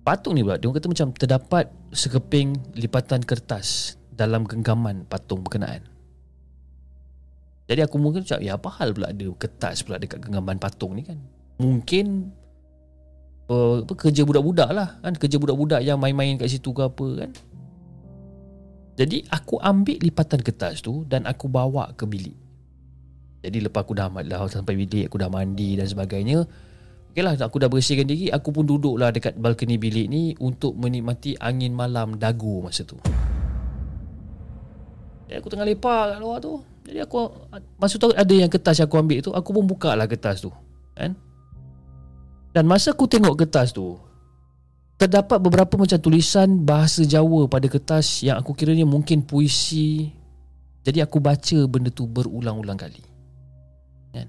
patung 0.06 0.38
ni 0.38 0.46
pula 0.46 0.56
dia 0.62 0.70
kata 0.70 0.88
macam 0.88 1.10
terdapat 1.12 1.66
sekeping 1.92 2.78
lipatan 2.78 3.26
kertas 3.26 3.98
dalam 4.14 4.48
genggaman 4.48 5.04
patung 5.10 5.44
berkenaan. 5.44 5.84
Jadi 7.64 7.80
aku 7.80 7.96
mungkin 7.98 8.22
cakap, 8.28 8.44
ya 8.44 8.60
apa 8.60 8.70
hal 8.80 8.94
pula 8.94 9.10
ada 9.10 9.26
kertas 9.36 9.82
pula 9.82 9.98
dekat 9.98 10.22
genggaman 10.22 10.62
patung 10.62 10.96
ni 10.96 11.04
kan? 11.04 11.18
Mungkin 11.58 12.30
uh, 13.50 13.82
kerja 13.88 14.22
budak-budak 14.24 14.70
lah 14.70 15.00
kan? 15.02 15.16
Kerja 15.18 15.42
budak-budak 15.42 15.82
yang 15.82 15.98
main-main 15.98 16.38
kat 16.38 16.52
situ 16.52 16.72
ke 16.72 16.84
apa 16.86 17.08
kan? 17.26 17.32
Jadi 18.94 19.26
aku 19.34 19.58
ambil 19.58 19.98
lipatan 19.98 20.40
kertas 20.42 20.86
tu 20.86 21.02
dan 21.10 21.26
aku 21.26 21.50
bawa 21.50 21.94
ke 21.98 22.06
bilik. 22.06 22.38
Jadi 23.44 23.58
lepas 23.66 23.84
aku 23.84 23.98
dah 23.98 24.08
dah 24.08 24.40
sampai 24.48 24.78
bilik, 24.78 25.10
aku 25.10 25.18
dah 25.20 25.28
mandi 25.28 25.76
dan 25.76 25.90
sebagainya. 25.90 26.46
Okeylah, 27.14 27.38
aku 27.38 27.62
dah 27.62 27.70
bersihkan 27.70 28.10
diri, 28.10 28.34
aku 28.34 28.50
pun 28.50 28.66
duduklah 28.66 29.14
dekat 29.14 29.38
balkoni 29.38 29.78
bilik 29.78 30.08
ni 30.10 30.34
untuk 30.42 30.74
menikmati 30.78 31.38
angin 31.38 31.74
malam 31.76 32.18
dagu 32.18 32.64
masa 32.64 32.82
tu. 32.86 32.98
Jadi 35.30 35.38
aku 35.38 35.50
tengah 35.50 35.68
lepak 35.68 36.16
kat 36.16 36.20
luar 36.22 36.38
tu. 36.42 36.62
Jadi 36.84 37.00
aku 37.00 37.32
Masa 37.80 37.96
tu 37.96 38.12
ada 38.12 38.34
yang 38.36 38.52
kertas 38.52 38.80
yang 38.80 38.92
aku 38.92 39.00
ambil 39.00 39.20
tu 39.24 39.32
Aku 39.32 39.56
pun 39.56 39.64
buka 39.64 39.96
lah 39.96 40.04
kertas 40.04 40.44
tu 40.44 40.52
Kan 40.94 41.16
Dan 42.52 42.68
masa 42.68 42.92
aku 42.92 43.08
tengok 43.08 43.40
kertas 43.40 43.72
tu 43.72 43.98
Terdapat 44.94 45.42
beberapa 45.42 45.74
macam 45.76 46.00
tulisan 46.00 46.64
Bahasa 46.64 47.04
Jawa 47.04 47.50
pada 47.50 47.66
kertas 47.66 48.22
Yang 48.22 48.38
aku 48.46 48.52
kiranya 48.54 48.86
mungkin 48.86 49.26
puisi. 49.26 50.14
Jadi 50.84 51.00
aku 51.00 51.18
baca 51.24 51.60
benda 51.66 51.90
tu 51.90 52.06
berulang-ulang 52.06 52.76
kali. 52.76 53.04
Kan? 54.14 54.28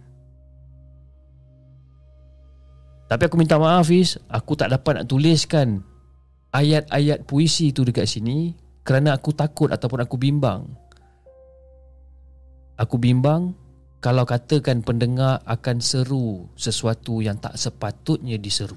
Tapi 3.10 3.22
aku 3.26 3.36
minta 3.36 3.60
maaf 3.60 3.90
Fiz. 3.90 4.16
Aku 4.30 4.56
tak 4.56 4.72
dapat 4.72 5.02
nak 5.02 5.06
tuliskan 5.10 5.82
Ayat-ayat 6.54 7.26
puisi 7.26 7.74
tu 7.74 7.82
dekat 7.82 8.06
sini 8.06 8.54
Kerana 8.86 9.18
aku 9.18 9.34
takut 9.34 9.68
ataupun 9.68 10.00
aku 10.00 10.16
bimbang. 10.16 10.64
Aku 12.74 12.98
bimbang 12.98 13.54
kalau 14.04 14.28
katakan 14.28 14.84
pendengar 14.84 15.40
akan 15.48 15.80
seru 15.80 16.44
sesuatu 16.60 17.24
yang 17.24 17.40
tak 17.40 17.56
sepatutnya 17.56 18.36
diseru. 18.36 18.76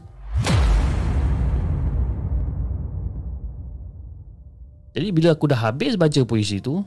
Jadi 4.98 5.14
bila 5.14 5.38
aku 5.38 5.46
dah 5.46 5.70
habis 5.70 5.94
baca 5.94 6.18
puisi 6.26 6.58
tu, 6.58 6.82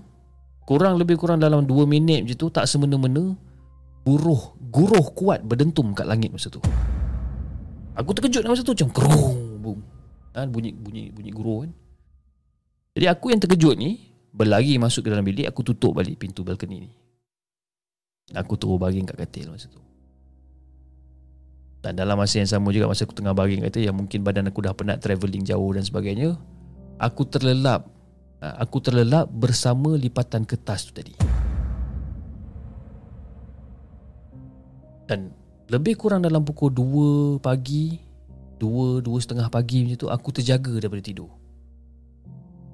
kurang 0.66 0.98
lebih 0.98 1.14
kurang 1.14 1.38
dalam 1.38 1.62
2 1.62 1.86
minit 1.86 2.26
je 2.26 2.34
tu 2.34 2.50
tak 2.50 2.66
semena-mena 2.66 3.38
buruh 4.02 4.58
guruh 4.58 5.06
kuat 5.14 5.46
berdentum 5.46 5.94
kat 5.94 6.10
langit 6.10 6.34
masa 6.34 6.50
tu. 6.50 6.58
Aku 7.94 8.10
terkejut 8.10 8.42
masa 8.50 8.66
tu 8.66 8.74
macam 8.74 8.90
kerung 8.90 9.62
boom. 9.62 9.78
Kan 10.34 10.50
bunyi 10.50 10.74
bunyi 10.74 11.14
bunyi 11.14 11.30
guruh 11.30 11.62
kan. 11.62 11.70
Jadi 12.98 13.06
aku 13.06 13.30
yang 13.30 13.38
terkejut 13.38 13.78
ni 13.78 14.10
berlari 14.34 14.74
masuk 14.74 15.06
ke 15.06 15.14
dalam 15.14 15.22
bilik 15.22 15.46
aku 15.46 15.62
tutup 15.62 15.94
balik 15.94 16.18
pintu 16.18 16.42
balkoni 16.42 16.82
ni. 16.82 16.90
Aku 18.34 18.58
terus 18.58 18.78
baring 18.78 19.06
kat 19.10 19.26
katil 19.26 19.50
masa 19.50 19.66
tu 19.66 19.82
Dan 21.82 21.98
dalam 21.98 22.14
masa 22.14 22.38
yang 22.38 22.46
sama 22.46 22.70
juga 22.70 22.86
Masa 22.86 23.02
aku 23.02 23.10
tengah 23.10 23.34
baring 23.34 23.66
kat 23.66 23.74
katil 23.74 23.90
Yang 23.90 23.96
mungkin 23.98 24.22
badan 24.22 24.46
aku 24.46 24.62
dah 24.62 24.70
penat 24.70 25.02
travelling 25.02 25.42
jauh 25.42 25.70
dan 25.74 25.82
sebagainya 25.82 26.38
Aku 27.02 27.26
terlelap 27.26 27.90
ha, 27.90 27.99
Aku 28.40 28.80
terlelap 28.80 29.28
bersama 29.28 30.00
lipatan 30.00 30.48
kertas 30.48 30.88
tu 30.88 30.96
tadi. 30.96 31.12
Dan 35.04 35.28
lebih 35.68 36.00
kurang 36.00 36.24
dalam 36.24 36.40
pukul 36.40 36.72
2 36.72 37.44
pagi 37.44 38.00
2, 38.56 39.04
2 39.04 39.24
setengah 39.24 39.48
pagi 39.50 39.82
macam 39.82 39.98
tu 39.98 40.08
Aku 40.08 40.28
terjaga 40.32 40.72
daripada 40.78 41.02
tidur. 41.04 41.28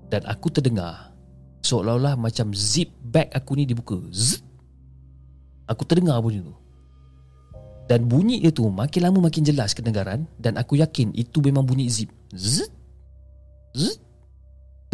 Dan 0.06 0.22
aku 0.22 0.52
terdengar 0.54 1.10
Seolah-olah 1.66 2.14
macam 2.14 2.54
zip 2.54 2.94
bag 3.02 3.26
aku 3.34 3.58
ni 3.58 3.66
dibuka. 3.66 3.98
Zzz 4.14 4.38
Aku 5.66 5.82
terdengar 5.82 6.22
bunyi 6.22 6.46
tu. 6.46 6.54
Dan 7.90 8.06
bunyi 8.06 8.38
dia 8.38 8.54
tu 8.54 8.70
makin 8.70 9.10
lama 9.10 9.18
makin 9.26 9.42
jelas 9.42 9.74
kedengaran 9.74 10.30
Dan 10.38 10.54
aku 10.62 10.78
yakin 10.78 11.10
itu 11.10 11.42
memang 11.42 11.66
bunyi 11.66 11.90
zip. 11.90 12.12
Zzz 12.30 12.70
Zzz 13.74 14.05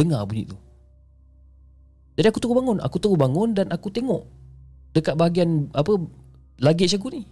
Dengar 0.02 0.26
bunyi 0.26 0.50
tu. 0.50 0.58
Jadi 2.18 2.26
aku 2.28 2.38
terus 2.42 2.54
bangun 2.58 2.78
Aku 2.82 2.96
terus 2.98 3.14
bangun 3.14 3.54
dan 3.54 3.70
aku 3.70 3.88
tengok 3.88 4.26
Dekat 4.92 5.14
bahagian 5.14 5.70
apa 5.72 5.94
Luggage 6.62 6.98
aku 6.98 7.08
ni. 7.10 7.22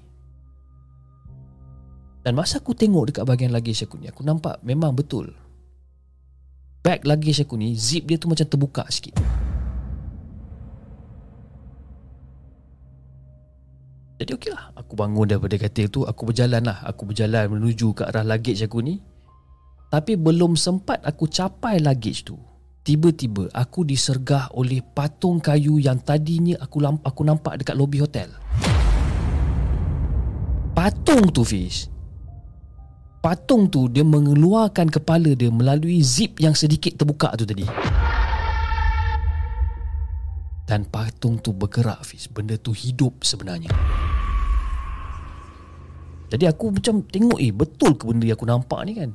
Dan 2.21 2.37
masa 2.37 2.63
aku 2.63 2.77
tengok 2.77 3.11
dekat 3.11 3.25
bahagian 3.25 3.51
luggage 3.51 3.85
aku 3.85 3.99
ni 3.99 4.07
Aku 4.07 4.23
nampak 4.23 4.63
memang 4.63 4.95
betul 4.95 5.35
Bag 6.81 7.05
luggage 7.05 7.45
aku 7.45 7.59
ni 7.59 7.75
Zip 7.77 8.07
dia 8.09 8.17
tu 8.17 8.31
macam 8.31 8.47
terbuka 8.49 8.89
sikit. 8.89 9.19
Jadi 14.21 14.31
okey 14.37 14.53
lah 14.53 14.73
Aku 14.77 14.97
bangun 14.97 15.29
daripada 15.29 15.57
katil 15.61 15.93
tu 15.93 16.05
Aku 16.09 16.29
berjalan 16.29 16.65
lah. 16.65 16.81
Aku 16.89 17.05
berjalan 17.05 17.53
menuju 17.53 17.93
ke 17.97 18.05
arah 18.05 18.25
luggage 18.25 18.65
aku 18.65 18.81
ni. 18.81 19.01
Tapi 19.93 20.17
belum 20.17 20.57
sempat 20.57 21.05
aku 21.05 21.29
capai 21.29 21.81
luggage 21.81 22.25
tu 22.25 22.37
Tiba-tiba 22.81 23.53
aku 23.53 23.85
disergah 23.85 24.49
oleh 24.57 24.81
patung 24.81 25.37
kayu 25.37 25.77
yang 25.77 26.01
tadinya 26.01 26.57
aku 26.65 26.81
lamp- 26.81 27.05
aku 27.05 27.21
nampak 27.29 27.61
dekat 27.61 27.77
lobi 27.77 28.01
hotel. 28.01 28.33
Patung 30.73 31.29
tu 31.29 31.45
Fish 31.45 31.93
Patung 33.21 33.69
tu 33.69 33.85
dia 33.93 34.01
mengeluarkan 34.01 34.89
kepala 34.89 35.37
dia 35.37 35.53
melalui 35.53 36.01
zip 36.01 36.41
yang 36.41 36.57
sedikit 36.57 36.97
terbuka 36.97 37.37
tu 37.37 37.45
tadi. 37.45 37.69
Dan 40.65 40.89
patung 40.89 41.37
tu 41.43 41.51
bergerak 41.51 42.01
Fiz 42.07 42.31
Benda 42.31 42.55
tu 42.55 42.71
hidup 42.71 43.27
sebenarnya 43.27 43.75
Jadi 46.31 46.47
aku 46.47 46.71
macam 46.71 47.03
tengok 47.03 47.43
Eh 47.43 47.51
betul 47.51 47.99
ke 47.99 48.07
benda 48.07 48.23
yang 48.23 48.39
aku 48.39 48.47
nampak 48.47 48.81
ni 48.87 48.95
kan 48.95 49.11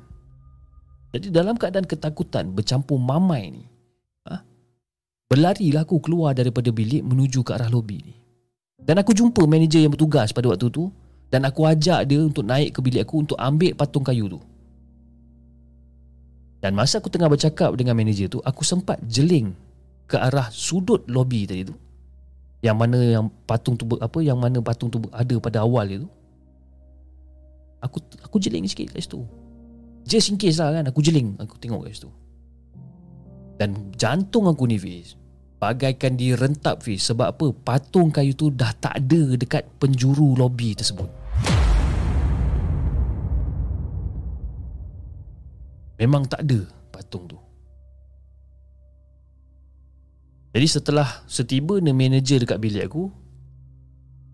Jadi 1.16 1.32
dalam 1.32 1.56
keadaan 1.56 1.88
ketakutan 1.88 2.52
Bercampur 2.52 3.00
mamai 3.00 3.56
ni 3.56 3.64
ha? 4.28 4.44
Berlarilah 5.32 5.88
aku 5.88 6.04
keluar 6.04 6.36
daripada 6.36 6.76
bilik 6.76 7.08
Menuju 7.08 7.40
ke 7.48 7.56
arah 7.56 7.72
lobi 7.72 8.04
ni. 8.04 8.16
Dan 8.76 9.00
aku 9.00 9.16
jumpa 9.16 9.48
manager 9.48 9.80
yang 9.80 9.96
bertugas 9.96 10.36
pada 10.36 10.52
waktu 10.52 10.68
tu 10.68 10.92
Dan 11.32 11.48
aku 11.48 11.64
ajak 11.64 12.04
dia 12.04 12.20
untuk 12.20 12.44
naik 12.44 12.76
ke 12.76 12.84
bilik 12.84 13.08
aku 13.08 13.24
Untuk 13.24 13.40
ambil 13.40 13.72
patung 13.80 14.04
kayu 14.04 14.28
tu. 14.28 14.44
Dan 16.60 16.76
masa 16.76 17.00
aku 17.00 17.08
tengah 17.08 17.32
bercakap 17.32 17.72
dengan 17.80 17.96
manager 17.96 18.28
tu 18.28 18.40
Aku 18.44 18.68
sempat 18.68 19.00
jeling 19.08 19.56
ke 20.06 20.20
arah 20.20 20.54
sudut 20.54 21.02
lobi 21.10 21.50
tadi 21.50 21.66
tu. 21.66 21.74
Yang 22.62 22.78
mana 22.78 22.98
yang 23.02 23.26
patung 23.46 23.78
tu 23.78 23.86
apa 23.98 24.20
yang 24.22 24.38
mana 24.38 24.62
patung 24.62 24.90
tu 24.90 25.02
ada 25.10 25.36
pada 25.42 25.66
awal 25.66 25.86
dia 25.86 25.98
tu. 26.02 26.10
Aku 27.82 27.98
aku 28.26 28.38
jeling 28.42 28.66
sikit 28.66 28.94
kat 28.94 29.06
situ 29.06 29.22
just 30.06 30.30
in 30.32 30.38
case 30.38 30.62
lah 30.62 30.72
kan 30.72 30.86
aku 30.88 31.02
jeling. 31.02 31.36
Aku 31.42 31.58
tengok 31.58 31.90
kat 31.90 31.98
situ. 31.98 32.10
Dan 33.58 33.92
jantung 33.98 34.46
aku 34.48 34.70
ni 34.70 34.78
Fiz 34.78 35.18
bagaikan 35.66 36.14
direntap 36.14 36.86
Fiz. 36.86 37.02
Sebab 37.10 37.28
apa? 37.34 37.48
Patung 37.52 38.14
kayu 38.14 38.38
tu 38.38 38.54
dah 38.54 38.70
tak 38.78 39.02
ada 39.02 39.34
dekat 39.34 39.66
penjuru 39.82 40.38
lobi 40.38 40.78
tersebut. 40.78 41.10
Memang 45.96 46.28
tak 46.28 46.44
ada 46.44 46.60
patung 46.92 47.26
tu. 47.26 47.40
Jadi 50.56 50.68
setelah 50.72 51.08
setiba 51.28 51.80
ni 51.84 51.92
manager 51.92 52.40
dekat 52.40 52.64
bilik 52.64 52.88
aku 52.88 53.12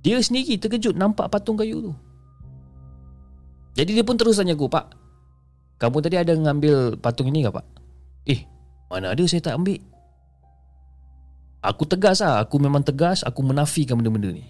Dia 0.05 0.21
sendiri 0.21 0.53
terkejut 0.61 0.93
nampak 0.93 1.33
patung 1.33 1.57
kayu 1.57 1.89
tu. 1.89 1.93
Jadi 3.73 3.97
dia 3.97 4.05
pun 4.05 4.17
terus 4.17 4.37
tanya 4.37 4.53
aku 4.53 4.69
Pak 4.69 5.00
Kamu 5.81 5.97
tadi 5.97 6.13
ada 6.13 6.37
ngambil 6.37 7.01
patung 7.01 7.25
ini 7.33 7.41
ke 7.41 7.49
pak? 7.49 7.65
Eh 8.29 8.45
mana 8.85 9.17
ada 9.17 9.23
saya 9.25 9.41
tak 9.41 9.57
ambil. 9.57 9.81
Aku 11.65 11.89
tegas 11.89 12.21
lah. 12.21 12.45
Aku 12.45 12.61
memang 12.61 12.85
tegas. 12.85 13.25
Aku 13.25 13.41
menafikan 13.41 13.97
benda-benda 13.97 14.29
ni. 14.29 14.45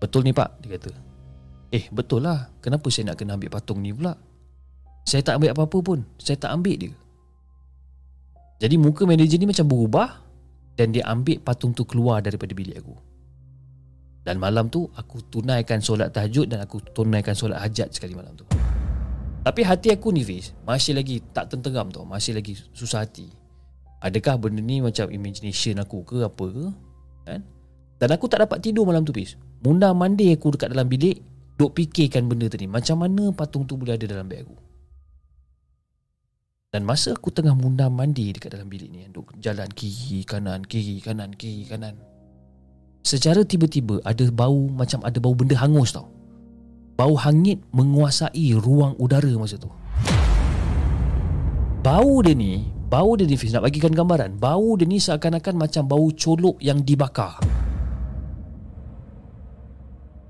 Betul 0.00 0.24
ni 0.24 0.32
pak? 0.32 0.56
Dia 0.64 0.80
kata. 0.80 0.92
Eh 1.68 1.84
betul 1.92 2.24
lah. 2.24 2.48
Kenapa 2.64 2.88
saya 2.88 3.12
nak 3.12 3.20
kena 3.20 3.36
ambil 3.36 3.52
patung 3.52 3.84
ni 3.84 3.92
pula? 3.92 4.16
Saya 5.04 5.20
tak 5.20 5.36
ambil 5.36 5.52
apa-apa 5.52 5.78
pun. 5.84 6.00
Saya 6.16 6.40
tak 6.40 6.48
ambil 6.56 6.76
dia. 6.80 6.92
Jadi 8.56 8.80
muka 8.80 9.04
manager 9.04 9.36
ni 9.36 9.48
macam 9.52 9.68
berubah 9.68 10.24
dan 10.80 10.96
dia 10.96 11.04
ambil 11.04 11.44
patung 11.44 11.76
tu 11.76 11.84
keluar 11.84 12.24
daripada 12.24 12.56
bilik 12.56 12.80
aku. 12.80 12.96
Dan 14.24 14.40
malam 14.40 14.72
tu 14.72 14.88
aku 14.96 15.20
tunaikan 15.28 15.84
solat 15.84 16.08
tahajud 16.16 16.48
dan 16.48 16.64
aku 16.64 16.80
tunaikan 16.96 17.36
solat 17.36 17.60
hajat 17.60 17.92
sekali 17.92 18.16
malam 18.16 18.32
tu. 18.32 18.48
Tapi 19.44 19.60
hati 19.60 19.92
aku 19.92 20.08
ni 20.08 20.24
Fiz 20.24 20.56
Masih 20.64 20.96
lagi 20.96 21.20
tak 21.36 21.52
tenteram 21.52 21.92
tau. 21.92 22.08
Masih 22.08 22.32
lagi 22.32 22.56
susah 22.72 23.04
hati. 23.04 23.28
Adakah 24.00 24.40
benda 24.40 24.64
ni 24.64 24.80
macam 24.80 25.12
imagination 25.12 25.76
aku 25.76 26.00
ke 26.08 26.24
apa 26.24 26.44
ke? 26.48 26.66
Kan? 27.28 27.40
Dan 28.00 28.08
aku 28.16 28.24
tak 28.32 28.48
dapat 28.48 28.64
tidur 28.64 28.88
malam 28.88 29.04
tu 29.04 29.12
Fiz 29.12 29.36
Munda 29.60 29.92
mandi 29.92 30.32
aku 30.32 30.56
dekat 30.56 30.72
dalam 30.72 30.88
bilik 30.88 31.20
Duk 31.60 31.76
fikirkan 31.76 32.24
benda 32.24 32.48
tadi. 32.48 32.64
Macam 32.64 33.04
mana 33.04 33.28
patung 33.30 33.68
tu 33.68 33.76
boleh 33.76 33.94
ada 33.94 34.08
dalam 34.08 34.24
beg 34.24 34.48
aku? 34.48 34.56
Dan 36.72 36.82
masa 36.82 37.14
aku 37.14 37.30
tengah 37.30 37.54
munda 37.54 37.86
mandi 37.92 38.32
dekat 38.32 38.56
dalam 38.56 38.72
bilik 38.72 38.88
ni 38.88 39.04
Duk 39.12 39.36
jalan 39.36 39.68
kiri 39.68 40.24
kanan 40.24 40.64
kiri 40.64 41.04
kanan 41.04 41.36
kiri 41.36 41.68
kanan 41.68 42.13
Secara 43.04 43.44
tiba-tiba 43.44 44.00
ada 44.00 44.24
bau 44.32 44.64
macam 44.72 45.04
ada 45.04 45.20
bau 45.20 45.36
benda 45.36 45.52
hangus 45.60 45.92
tau. 45.92 46.08
Bau 46.96 47.12
hangit 47.20 47.60
menguasai 47.68 48.56
ruang 48.56 48.96
udara 48.96 49.28
masa 49.36 49.60
tu. 49.60 49.68
Bau 51.84 52.24
dia 52.24 52.32
ni 52.32 52.64
Bau 52.88 53.12
dia 53.12 53.28
ni 53.28 53.36
Fiz 53.36 53.52
Nak 53.52 53.68
bagikan 53.68 53.92
gambaran. 53.92 54.40
Bau 54.40 54.72
dia 54.80 54.88
ni 54.88 54.96
seakan-akan 54.96 55.52
macam 55.52 55.84
bau 55.84 56.08
colok 56.16 56.56
yang 56.64 56.80
dibakar. 56.80 57.44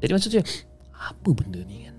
Jadi 0.02 0.10
maksudnya 0.10 0.42
Apa 0.90 1.30
benda 1.30 1.62
ni 1.62 1.86
kan? 1.86 1.94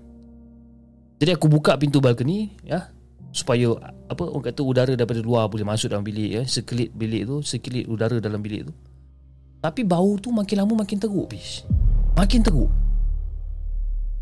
Jadi 1.24 1.30
aku 1.32 1.48
buka 1.48 1.80
pintu 1.80 2.04
balkoni 2.04 2.52
ya 2.60 2.92
supaya 3.32 3.72
apa 4.08 4.24
orang 4.28 4.48
kata 4.48 4.60
udara 4.64 4.92
daripada 4.96 5.20
luar 5.20 5.48
boleh 5.48 5.64
masuk 5.64 5.92
dalam 5.92 6.04
bilik 6.04 6.40
ya 6.40 6.42
sekelip 6.48 6.88
bilik 6.96 7.28
tu 7.28 7.44
sekelip 7.44 7.84
udara 7.84 8.16
dalam 8.16 8.40
bilik 8.40 8.68
tu 8.68 8.72
tapi 9.60 9.82
bau 9.82 10.16
tu 10.20 10.30
makin 10.32 10.62
lama 10.62 10.84
makin 10.84 10.98
teruk 11.00 11.32
bis 11.32 11.64
makin 12.16 12.40
teruk. 12.40 12.72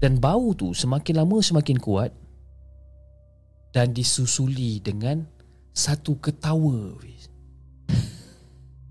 Dan 0.03 0.20
bau 0.20 0.53
tu 0.53 0.74
semakin 0.74 1.24
lama 1.24 1.41
semakin 1.41 1.78
kuat 1.80 2.12
dan 3.72 3.95
disusuli 3.95 4.82
dengan 4.82 5.24
satu 5.72 6.18
ketawa 6.20 6.93
bis 7.01 7.30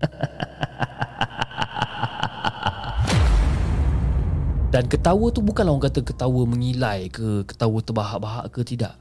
Dan 4.74 4.90
ketawa 4.90 5.30
tu 5.30 5.38
bukanlah 5.38 5.70
orang 5.70 5.86
kata 5.86 6.02
ketawa 6.02 6.42
mengilai 6.50 7.06
ke 7.06 7.46
Ketawa 7.46 7.78
terbahak-bahak 7.78 8.50
ke 8.50 8.66
tidak. 8.66 8.98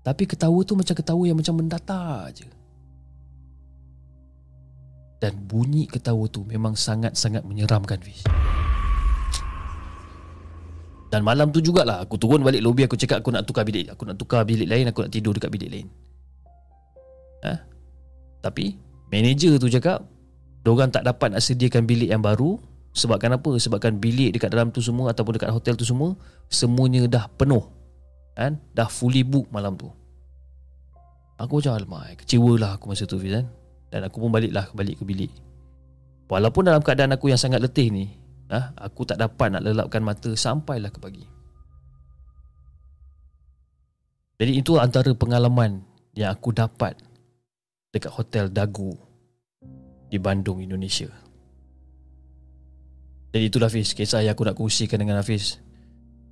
Tapi 0.00 0.24
ketawa 0.24 0.64
tu 0.64 0.72
macam 0.72 0.96
ketawa 0.96 1.28
yang 1.28 1.36
macam 1.36 1.60
mendatar 1.60 2.32
je 2.32 2.48
Dan 5.20 5.36
bunyi 5.44 5.84
ketawa 5.84 6.24
tu 6.32 6.48
memang 6.48 6.72
sangat-sangat 6.72 7.44
menyeramkan 7.44 8.00
Fiz 8.00 8.24
Dan 11.12 11.20
malam 11.20 11.52
tu 11.52 11.60
jugalah 11.60 12.00
aku 12.00 12.16
turun 12.16 12.40
balik 12.40 12.64
lobby 12.64 12.88
aku 12.88 12.96
cakap 12.96 13.20
aku 13.20 13.28
nak 13.28 13.44
tukar 13.44 13.68
bilik 13.68 13.92
Aku 13.92 14.08
nak 14.08 14.16
tukar 14.16 14.48
bilik 14.48 14.64
lain 14.64 14.88
aku 14.88 15.04
nak 15.04 15.12
tidur 15.12 15.36
dekat 15.36 15.52
bilik 15.52 15.68
lain 15.68 15.86
ha? 17.44 17.60
Tapi 18.40 18.80
manager 19.12 19.60
tu 19.60 19.68
cakap 19.68 20.00
Diorang 20.64 20.88
tak 20.88 21.04
dapat 21.04 21.36
nak 21.36 21.44
sediakan 21.44 21.84
bilik 21.84 22.08
yang 22.08 22.24
baru 22.24 22.56
Sebabkan 22.96 23.36
apa? 23.36 23.52
Sebabkan 23.60 24.00
bilik 24.00 24.32
dekat 24.32 24.48
dalam 24.56 24.72
tu 24.72 24.80
semua 24.80 25.12
Ataupun 25.12 25.36
dekat 25.36 25.52
hotel 25.52 25.76
tu 25.76 25.84
semua 25.84 26.16
Semuanya 26.48 27.04
dah 27.04 27.28
penuh 27.36 27.68
kan? 28.40 28.56
Dah 28.72 28.88
fully 28.88 29.20
book 29.20 29.52
malam 29.52 29.76
tu 29.76 29.92
Aku 31.36 31.60
macam 31.60 31.76
alamak 31.76 32.24
Kecewa 32.24 32.56
lah 32.56 32.70
aku 32.80 32.88
masa 32.88 33.04
tu 33.04 33.20
Fiz 33.20 33.36
kan? 33.36 33.59
Dan 33.90 34.06
aku 34.06 34.22
pun 34.22 34.30
balik 34.30 34.54
lah 34.54 34.70
Balik 34.70 35.02
ke 35.02 35.04
bilik. 35.04 35.32
Walaupun 36.30 36.70
dalam 36.70 36.80
keadaan 36.80 37.10
aku 37.10 37.26
yang 37.28 37.40
sangat 37.42 37.58
letih 37.58 37.90
ni 37.90 38.06
ha? 38.54 38.70
Aku 38.86 39.02
tak 39.02 39.18
dapat 39.18 39.50
nak 39.50 39.66
lelapkan 39.66 40.00
mata 40.00 40.30
Sampailah 40.30 40.94
ke 40.94 40.98
pagi. 41.02 41.26
Jadi 44.40 44.52
itu 44.56 44.78
antara 44.78 45.10
pengalaman 45.12 45.82
Yang 46.14 46.30
aku 46.38 46.48
dapat 46.54 46.94
Dekat 47.90 48.14
hotel 48.14 48.46
Dagu 48.48 48.94
Di 50.10 50.16
Bandung, 50.22 50.62
Indonesia. 50.62 51.10
Jadi 53.30 53.44
itulah 53.46 53.70
Hafiz 53.70 53.94
Kisah 53.94 54.22
yang 54.22 54.38
aku 54.38 54.46
nak 54.46 54.54
kongsikan 54.54 55.02
dengan 55.02 55.18
Hafiz 55.18 55.58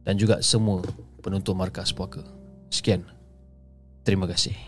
Dan 0.06 0.14
juga 0.14 0.40
semua 0.40 0.80
penonton 1.20 1.58
markas 1.58 1.90
puaka. 1.90 2.22
Sekian. 2.70 3.02
Terima 4.06 4.24
kasih 4.24 4.67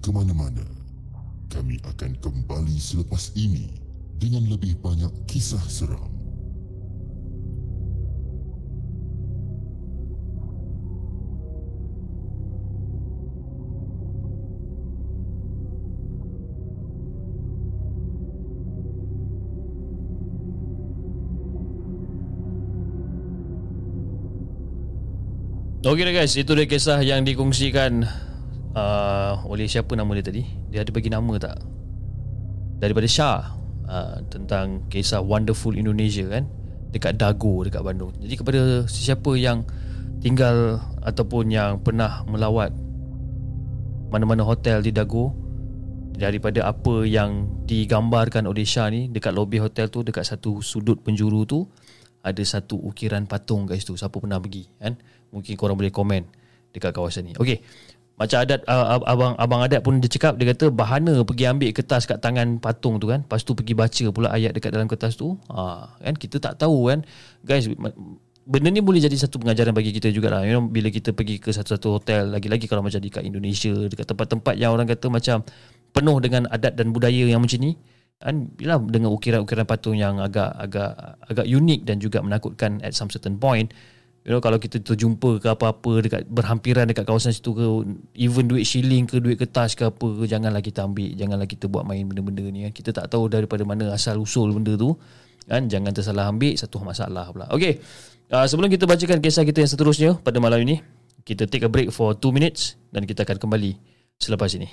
ke 0.00 0.08
mana-mana. 0.08 0.64
Kami 1.52 1.76
akan 1.84 2.16
kembali 2.24 2.76
selepas 2.80 3.36
ini 3.36 3.68
dengan 4.16 4.48
lebih 4.48 4.80
banyak 4.80 5.12
kisah 5.28 5.60
seram. 5.68 6.08
Okey 25.80 26.12
guys, 26.12 26.36
itu 26.36 26.52
dia 26.52 26.68
kisah 26.68 27.00
yang 27.00 27.24
dikongsikan 27.24 28.04
uh, 28.74 29.42
oleh 29.46 29.66
siapa 29.66 29.94
nama 29.94 30.10
dia 30.18 30.24
tadi? 30.26 30.42
Dia 30.70 30.82
ada 30.86 30.90
bagi 30.94 31.10
nama 31.10 31.32
tak? 31.40 31.56
Daripada 32.80 33.06
Shah 33.06 33.56
uh, 33.86 34.16
tentang 34.32 34.88
kisah 34.88 35.20
Wonderful 35.20 35.76
Indonesia 35.76 36.26
kan 36.28 36.48
dekat 36.90 37.18
Dago 37.18 37.62
dekat 37.62 37.82
Bandung. 37.84 38.14
Jadi 38.18 38.34
kepada 38.34 38.60
sesiapa 38.86 39.36
yang 39.38 39.62
tinggal 40.20 40.80
ataupun 41.00 41.48
yang 41.48 41.80
pernah 41.80 42.24
melawat 42.28 42.74
mana-mana 44.10 44.42
hotel 44.42 44.82
di 44.82 44.90
Dago 44.90 45.32
daripada 46.20 46.68
apa 46.68 47.06
yang 47.08 47.64
digambarkan 47.64 48.44
oleh 48.44 48.66
Shah 48.66 48.90
ni 48.92 49.08
dekat 49.08 49.32
lobi 49.32 49.56
hotel 49.62 49.88
tu 49.88 50.04
dekat 50.04 50.26
satu 50.26 50.60
sudut 50.60 51.00
penjuru 51.00 51.48
tu 51.48 51.64
ada 52.20 52.42
satu 52.44 52.76
ukiran 52.76 53.24
patung 53.24 53.64
guys 53.64 53.88
tu 53.88 53.96
siapa 53.96 54.20
pernah 54.20 54.36
pergi 54.36 54.68
kan 54.76 54.92
mungkin 55.32 55.56
korang 55.56 55.80
boleh 55.80 55.88
komen 55.88 56.28
dekat 56.76 56.92
kawasan 56.92 57.30
ni 57.30 57.32
okey 57.40 57.64
macam 58.20 58.44
adat 58.44 58.60
uh, 58.68 59.00
abang 59.08 59.32
abang 59.40 59.60
adat 59.64 59.80
pun 59.80 59.96
dia 59.96 60.12
cakap 60.12 60.36
dia 60.36 60.52
kata 60.52 60.68
bahana 60.68 61.24
pergi 61.24 61.48
ambil 61.48 61.72
kertas 61.72 62.04
kat 62.04 62.20
tangan 62.20 62.60
patung 62.60 63.00
tu 63.00 63.08
kan. 63.08 63.24
Lepas 63.24 63.48
tu 63.48 63.56
pergi 63.56 63.72
baca 63.72 64.04
pula 64.12 64.28
ayat 64.28 64.52
dekat 64.52 64.76
dalam 64.76 64.84
kertas 64.84 65.16
tu. 65.16 65.40
Ha 65.48 65.96
kan? 66.04 66.14
Kita 66.20 66.36
tak 66.36 66.60
tahu 66.60 66.92
kan. 66.92 67.00
Guys 67.40 67.64
benda 68.44 68.68
ni 68.68 68.84
boleh 68.84 69.00
jadi 69.00 69.16
satu 69.16 69.40
pengajaran 69.40 69.72
bagi 69.72 69.96
kita 69.96 70.12
jugalah. 70.12 70.44
You 70.44 70.60
know 70.60 70.68
bila 70.68 70.92
kita 70.92 71.16
pergi 71.16 71.40
ke 71.40 71.48
satu-satu 71.48 71.88
hotel 71.96 72.28
lagi-lagi 72.28 72.68
kalau 72.68 72.84
macam 72.84 73.00
dekat 73.00 73.24
Indonesia 73.24 73.72
dekat 73.88 74.04
tempat-tempat 74.04 74.54
yang 74.60 74.76
orang 74.76 74.84
kata 74.84 75.08
macam 75.08 75.40
penuh 75.96 76.20
dengan 76.20 76.44
adat 76.52 76.76
dan 76.76 76.92
budaya 76.92 77.24
yang 77.24 77.40
macam 77.40 77.56
ni 77.56 77.80
kan? 78.20 78.52
Bila 78.52 78.76
dengan 78.84 79.16
ukiran-ukiran 79.16 79.64
patung 79.64 79.96
yang 79.96 80.20
agak 80.20 80.52
agak 80.60 80.92
agak 81.24 81.46
unik 81.48 81.88
dan 81.88 81.96
juga 81.96 82.20
menakutkan 82.20 82.84
at 82.84 82.92
some 82.92 83.08
certain 83.08 83.40
point 83.40 83.72
you 84.24 84.30
know 84.32 84.40
kalau 84.40 84.60
kita 84.60 84.80
terjumpa 84.84 85.40
ke 85.40 85.48
apa-apa 85.48 85.92
dekat 86.04 86.22
berhampiran 86.28 86.84
dekat 86.84 87.08
kawasan 87.08 87.32
situ 87.32 87.56
ke 87.56 87.64
even 88.20 88.44
duit 88.46 88.68
shilling 88.68 89.08
ke 89.08 89.16
duit 89.16 89.40
kertas 89.40 89.72
ke 89.72 89.88
apa 89.88 90.06
ke 90.20 90.24
janganlah 90.28 90.60
kita 90.60 90.84
ambil 90.84 91.08
janganlah 91.16 91.48
kita 91.48 91.66
buat 91.72 91.88
main 91.88 92.04
benda-benda 92.04 92.44
ni 92.52 92.68
kan. 92.68 92.72
Kita 92.76 92.90
tak 92.92 93.08
tahu 93.08 93.32
daripada 93.32 93.64
mana 93.64 93.88
asal 93.96 94.20
usul 94.20 94.52
benda 94.52 94.76
tu 94.76 94.92
kan. 95.48 95.64
Jangan 95.64 95.96
tersalah 95.96 96.28
ambil 96.28 96.52
satu 96.56 96.84
masalah 96.84 97.32
pula. 97.32 97.48
Okey 97.48 97.80
uh, 98.30 98.46
sebelum 98.46 98.68
kita 98.70 98.84
bacakan 98.86 99.18
kisah 99.18 99.44
kita 99.44 99.64
yang 99.64 99.70
seterusnya 99.70 100.10
pada 100.20 100.38
malam 100.38 100.62
ini 100.62 100.80
kita 101.26 101.44
take 101.48 101.66
a 101.66 101.70
break 101.70 101.92
for 101.92 102.16
2 102.16 102.32
minutes 102.32 102.80
dan 102.94 103.04
kita 103.04 103.26
akan 103.26 103.36
kembali 103.36 103.76
selepas 104.16 104.52
ini 104.56 104.68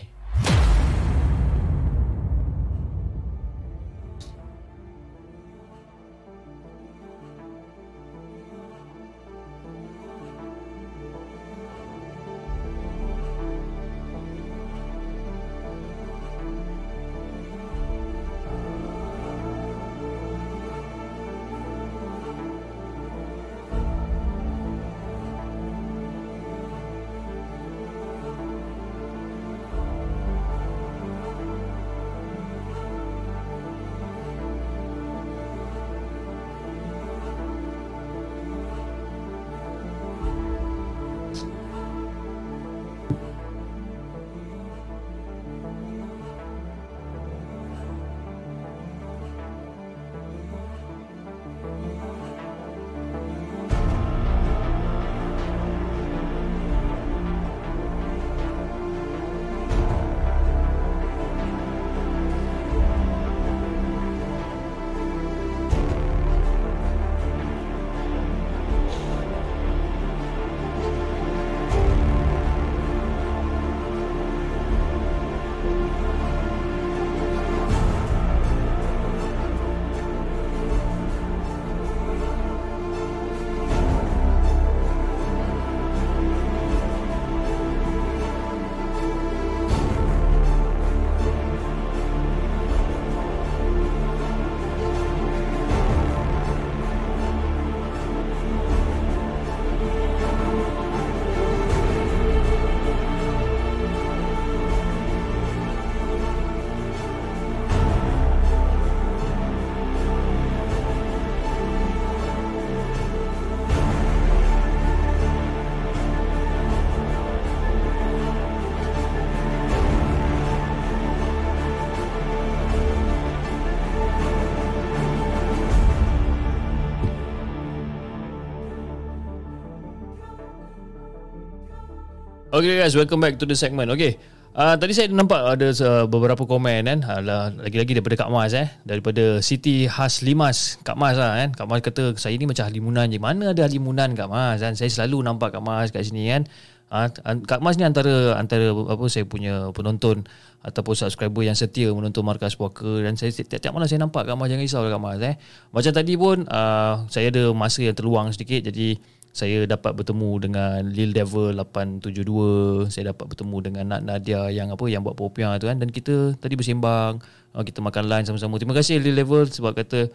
Okay 132.58 132.74
guys, 132.74 132.98
welcome 132.98 133.22
back 133.22 133.38
to 133.38 133.46
the 133.46 133.54
segment. 133.54 133.86
Okay, 133.94 134.18
uh, 134.58 134.74
tadi 134.82 134.90
saya 134.90 135.14
nampak 135.14 135.46
ada 135.46 135.70
uh, 135.78 136.10
beberapa 136.10 136.42
komen 136.42 136.90
kan. 136.90 137.00
Alah, 137.06 137.54
lagi-lagi 137.54 137.94
daripada 137.94 138.26
Kak 138.26 138.34
Mas 138.34 138.58
eh. 138.58 138.66
Daripada 138.82 139.46
Siti 139.46 139.86
Has 139.86 140.26
Limas. 140.26 140.82
Kak 140.82 140.98
Mas 140.98 141.22
lah 141.22 141.38
kan. 141.38 141.54
Kak 141.54 141.70
Mas 141.70 141.86
kata, 141.86 142.18
saya 142.18 142.34
ni 142.34 142.50
macam 142.50 142.66
halimunan 142.66 143.06
je. 143.14 143.22
Mana 143.22 143.54
ada 143.54 143.62
halimunan 143.62 144.10
Kak 144.18 144.26
Mas 144.26 144.66
kan. 144.66 144.74
Saya 144.74 144.90
selalu 144.90 145.22
nampak 145.22 145.54
Kak 145.54 145.62
Mas 145.62 145.94
kat 145.94 146.10
sini 146.10 146.34
kan. 146.34 146.50
Uh, 146.90 147.06
Kak 147.46 147.62
Mas 147.62 147.78
ni 147.78 147.86
antara 147.86 148.34
antara 148.42 148.74
apa 148.74 149.06
saya 149.06 149.30
punya 149.30 149.70
penonton 149.78 150.26
ataupun 150.66 150.98
subscriber 150.98 151.46
yang 151.46 151.54
setia 151.54 151.94
menonton 151.94 152.26
Markas 152.26 152.58
Puaka 152.58 153.06
dan 153.06 153.14
saya 153.22 153.30
tiap-tiap 153.38 153.70
malam 153.70 153.86
saya 153.86 154.02
nampak 154.02 154.26
Kak 154.26 154.34
Mas 154.34 154.50
jangan 154.50 154.66
risau 154.66 154.82
Kak 154.82 154.98
Mas 154.98 155.22
eh. 155.22 155.38
Macam 155.70 155.94
tadi 155.94 156.18
pun 156.18 156.42
uh, 156.50 157.06
saya 157.14 157.30
ada 157.30 157.54
masa 157.54 157.86
yang 157.86 157.94
terluang 157.94 158.34
sedikit 158.34 158.74
jadi 158.74 158.98
saya 159.38 159.70
dapat 159.70 159.94
bertemu 159.94 160.32
dengan 160.50 160.82
Lil 160.90 161.14
Devil 161.14 161.54
872 161.62 162.90
saya 162.90 163.14
dapat 163.14 163.26
bertemu 163.30 163.58
dengan 163.62 163.84
Nat 163.94 164.02
Nadia 164.02 164.50
yang 164.50 164.74
apa 164.74 164.86
yang 164.90 165.06
buat 165.06 165.14
popiah 165.14 165.54
tu 165.62 165.70
kan. 165.70 165.78
Dan 165.78 165.94
kita 165.94 166.34
tadi 166.42 166.58
bersembang 166.58 167.22
uh, 167.54 167.64
kita 167.64 167.80
makan 167.80 168.10
lunch 168.10 168.28
sama-sama. 168.34 168.58
Terima 168.58 168.74
kasih 168.74 168.98
Lil 168.98 169.14
Devil 169.14 169.46
sebab 169.46 169.78
kata 169.78 170.10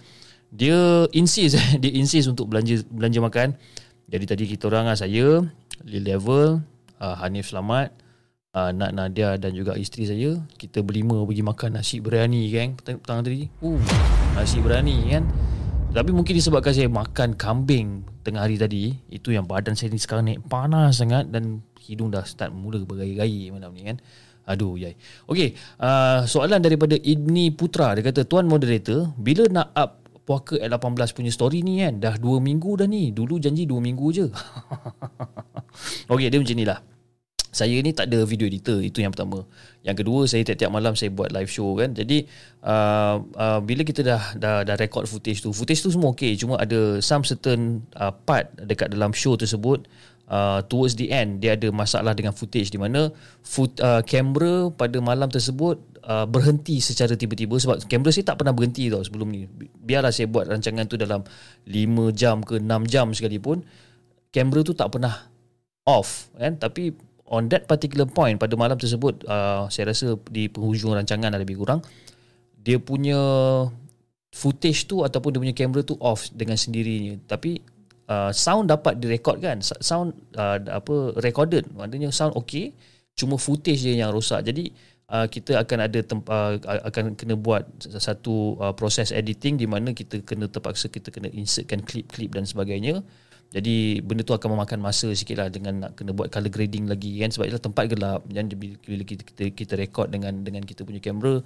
dia 0.50 1.06
insist 1.14 1.56
dia 1.82 1.92
insist 1.94 2.26
untuk 2.26 2.50
belanja 2.50 2.82
belanja 2.90 3.18
makan. 3.22 3.48
Jadi 4.10 4.24
tadi 4.26 4.44
kita 4.50 4.66
orang 4.68 4.90
lah 4.90 4.98
saya 4.98 5.46
Lil 5.86 6.04
Devil 6.04 6.60
uh, 6.98 7.16
Hanif 7.22 7.54
Selamat 7.54 7.94
uh, 8.58 8.74
Nat 8.74 8.90
Nadia 8.90 9.38
dan 9.38 9.54
juga 9.54 9.78
isteri 9.78 10.04
saya 10.04 10.30
kita 10.58 10.82
berlima 10.84 11.22
pergi 11.24 11.42
makan 11.46 11.70
nasi 11.78 12.02
biryani 12.02 12.42
kan 12.52 12.68
petang 12.74 13.22
tadi. 13.22 13.48
Uh, 13.62 13.78
nasi 14.34 14.58
biryani 14.58 14.96
kan. 15.14 15.24
Tapi 15.92 16.10
mungkin 16.10 16.32
disebabkan 16.32 16.72
saya 16.72 16.88
makan 16.88 17.36
kambing 17.36 18.02
tengah 18.22 18.46
hari 18.46 18.56
tadi, 18.56 18.94
itu 19.10 19.34
yang 19.34 19.44
badan 19.44 19.74
saya 19.74 19.90
ni 19.90 19.98
sekarang 19.98 20.30
naik 20.30 20.46
panas 20.46 21.02
sangat 21.02 21.28
dan 21.28 21.60
hidung 21.82 22.14
dah 22.14 22.22
start 22.22 22.54
mula 22.54 22.82
bergai-gai 22.86 23.50
malam 23.50 23.74
ni 23.74 23.82
kan. 23.90 23.98
Aduh, 24.42 24.74
yai. 24.74 24.98
Okey, 25.30 25.54
uh, 25.78 26.26
soalan 26.26 26.58
daripada 26.58 26.98
Ibni 26.98 27.54
Putra. 27.54 27.94
Dia 27.94 28.02
kata, 28.02 28.26
Tuan 28.26 28.50
Moderator, 28.50 29.14
bila 29.14 29.46
nak 29.46 29.70
up 29.74 29.90
puaka 30.22 30.58
at 30.58 30.70
18 30.70 31.14
punya 31.14 31.30
story 31.34 31.62
ni 31.62 31.82
kan? 31.82 31.98
Dah 31.98 32.14
2 32.18 32.42
minggu 32.42 32.78
dah 32.78 32.86
ni. 32.90 33.14
Dulu 33.14 33.38
janji 33.38 33.66
2 33.66 33.78
minggu 33.78 34.06
je. 34.10 34.26
Okey, 36.12 36.26
dia 36.30 36.38
macam 36.42 36.58
ni 36.58 36.66
lah 36.66 36.91
saya 37.52 37.76
ni 37.84 37.92
tak 37.92 38.08
ada 38.08 38.24
video 38.24 38.48
editor 38.48 38.80
itu 38.80 39.04
yang 39.04 39.12
pertama. 39.12 39.44
Yang 39.84 39.96
kedua 40.00 40.24
saya 40.24 40.40
tiap-tiap 40.40 40.72
malam 40.72 40.96
saya 40.96 41.12
buat 41.12 41.28
live 41.36 41.52
show 41.52 41.76
kan. 41.76 41.92
Jadi 41.92 42.24
uh, 42.64 43.20
uh, 43.20 43.60
bila 43.60 43.84
kita 43.84 44.00
dah 44.00 44.22
dah 44.40 44.64
dah 44.64 44.76
record 44.80 45.04
footage 45.04 45.44
tu 45.44 45.52
footage 45.52 45.84
tu 45.84 45.92
semua 45.92 46.16
okey 46.16 46.32
cuma 46.40 46.56
ada 46.56 46.96
some 47.04 47.20
certain 47.28 47.84
uh, 48.00 48.08
part 48.08 48.48
dekat 48.56 48.88
dalam 48.88 49.12
show 49.12 49.36
tersebut 49.36 49.84
uh, 50.32 50.64
towards 50.64 50.96
the 50.96 51.12
end 51.12 51.44
dia 51.44 51.52
ada 51.52 51.68
masalah 51.68 52.16
dengan 52.16 52.32
footage 52.32 52.72
di 52.72 52.80
mana 52.80 53.12
foot 53.44 53.76
uh, 53.84 54.00
kamera 54.00 54.72
pada 54.72 54.96
malam 55.04 55.28
tersebut 55.28 55.76
uh, 56.08 56.24
berhenti 56.24 56.80
secara 56.80 57.20
tiba-tiba 57.20 57.60
sebab 57.60 57.84
kamera 57.84 58.10
saya 58.16 58.32
tak 58.32 58.40
pernah 58.40 58.56
berhenti 58.56 58.88
tau 58.88 59.04
sebelum 59.04 59.28
ni. 59.28 59.44
Biarlah 59.84 60.08
saya 60.08 60.24
buat 60.24 60.48
rancangan 60.48 60.88
tu 60.88 60.96
dalam 60.96 61.20
5 61.68 62.16
jam 62.16 62.40
ke 62.40 62.56
6 62.56 62.64
jam 62.88 63.12
sekalipun 63.12 63.60
kamera 64.32 64.60
tu 64.64 64.72
tak 64.72 64.88
pernah 64.88 65.28
off 65.84 66.32
kan. 66.40 66.56
Tapi 66.56 67.11
on 67.32 67.48
that 67.48 67.64
particular 67.64 68.04
point 68.04 68.36
pada 68.36 68.52
malam 68.54 68.76
tersebut 68.76 69.24
uh, 69.24 69.66
saya 69.72 69.90
rasa 69.90 70.20
di 70.28 70.52
penghujung 70.52 70.92
rancangan 70.92 71.32
lebih 71.40 71.56
kurang 71.64 71.80
dia 72.62 72.78
punya 72.78 73.18
footage 74.32 74.88
tu 74.88 75.04
ataupun 75.04 75.36
dia 75.36 75.40
punya 75.42 75.54
kamera 75.54 75.82
tu 75.84 75.94
off 76.00 76.32
dengan 76.32 76.56
sendirinya. 76.56 77.20
Tapi 77.28 77.60
uh, 78.08 78.32
sound 78.32 78.72
dapat 78.72 78.96
direkod 78.98 79.38
kan? 79.42 79.60
Sound 79.60 80.16
uh, 80.34 80.58
apa 80.72 81.20
recorded. 81.20 81.68
Maknanya 81.76 82.10
sound 82.10 82.32
okay 82.34 82.72
cuma 83.12 83.36
footage 83.36 83.84
dia 83.84 83.92
yang 83.98 84.10
rosak. 84.14 84.40
Jadi 84.40 84.72
uh, 85.12 85.28
kita 85.28 85.60
akan 85.60 85.78
ada 85.84 86.00
temp- 86.00 86.30
uh, 86.32 86.56
akan 86.64 87.12
kena 87.12 87.36
buat 87.36 87.68
satu 87.84 88.56
uh, 88.56 88.72
proses 88.72 89.12
editing 89.12 89.60
di 89.60 89.68
mana 89.68 89.92
kita 89.92 90.24
kena 90.24 90.48
terpaksa 90.48 90.88
kita 90.88 91.12
kena 91.12 91.28
insertkan 91.28 91.84
klip-klip 91.84 92.32
dan 92.32 92.48
sebagainya 92.48 93.04
jadi 93.52 94.00
benda 94.00 94.24
tu 94.24 94.32
akan 94.32 94.56
memakan 94.56 94.80
masa 94.80 95.12
sikit 95.12 95.36
lah 95.36 95.52
dengan 95.52 95.84
nak 95.84 96.00
kena 96.00 96.16
buat 96.16 96.32
color 96.32 96.48
grading 96.48 96.88
lagi 96.88 97.20
kan 97.20 97.28
sebab 97.28 97.52
ialah 97.52 97.60
tempat 97.60 97.84
gelap 97.92 98.24
dan 98.32 98.48
bila 98.48 99.04
kita, 99.04 99.20
kita, 99.20 99.42
kita 99.52 99.72
record 99.76 100.08
dengan 100.08 100.40
dengan 100.40 100.64
kita 100.64 100.88
punya 100.88 101.04
kamera 101.04 101.44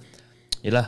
ialah 0.63 0.87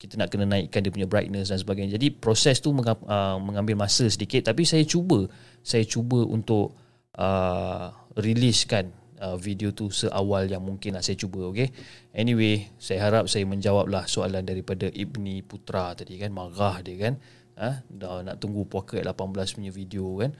kita 0.00 0.16
nak 0.16 0.32
kena 0.32 0.48
naikkan 0.48 0.80
dia 0.80 0.88
punya 0.88 1.04
brightness 1.04 1.52
dan 1.52 1.60
sebagainya. 1.60 2.00
Jadi 2.00 2.08
proses 2.08 2.56
tu 2.64 2.72
uh, 2.72 3.36
mengambil 3.36 3.76
masa 3.76 4.08
sedikit 4.08 4.48
tapi 4.48 4.64
saya 4.64 4.84
cuba 4.88 5.28
saya 5.60 5.84
cuba 5.84 6.24
untuk 6.24 6.72
uh, 7.20 7.92
releasekan 8.16 8.88
uh, 9.20 9.36
video 9.36 9.76
tu 9.76 9.92
seawal 9.92 10.48
yang 10.48 10.64
mungkin 10.64 10.96
lah 10.96 11.04
saya 11.04 11.20
cuba 11.20 11.52
okay. 11.52 11.68
Anyway, 12.16 12.72
saya 12.80 13.12
harap 13.12 13.28
saya 13.28 13.44
menjawablah 13.44 14.08
soalan 14.08 14.40
daripada 14.44 14.88
Ibni 14.88 15.44
Putra 15.44 15.92
tadi 15.92 16.16
kan 16.16 16.32
marah 16.32 16.80
dia 16.80 16.96
kan 16.96 17.14
ha? 17.60 17.84
dah 17.84 18.24
nak 18.24 18.40
tunggu 18.40 18.64
puaka 18.64 18.98
18 19.04 19.12
punya 19.60 19.70
video 19.70 20.16
kan? 20.16 20.32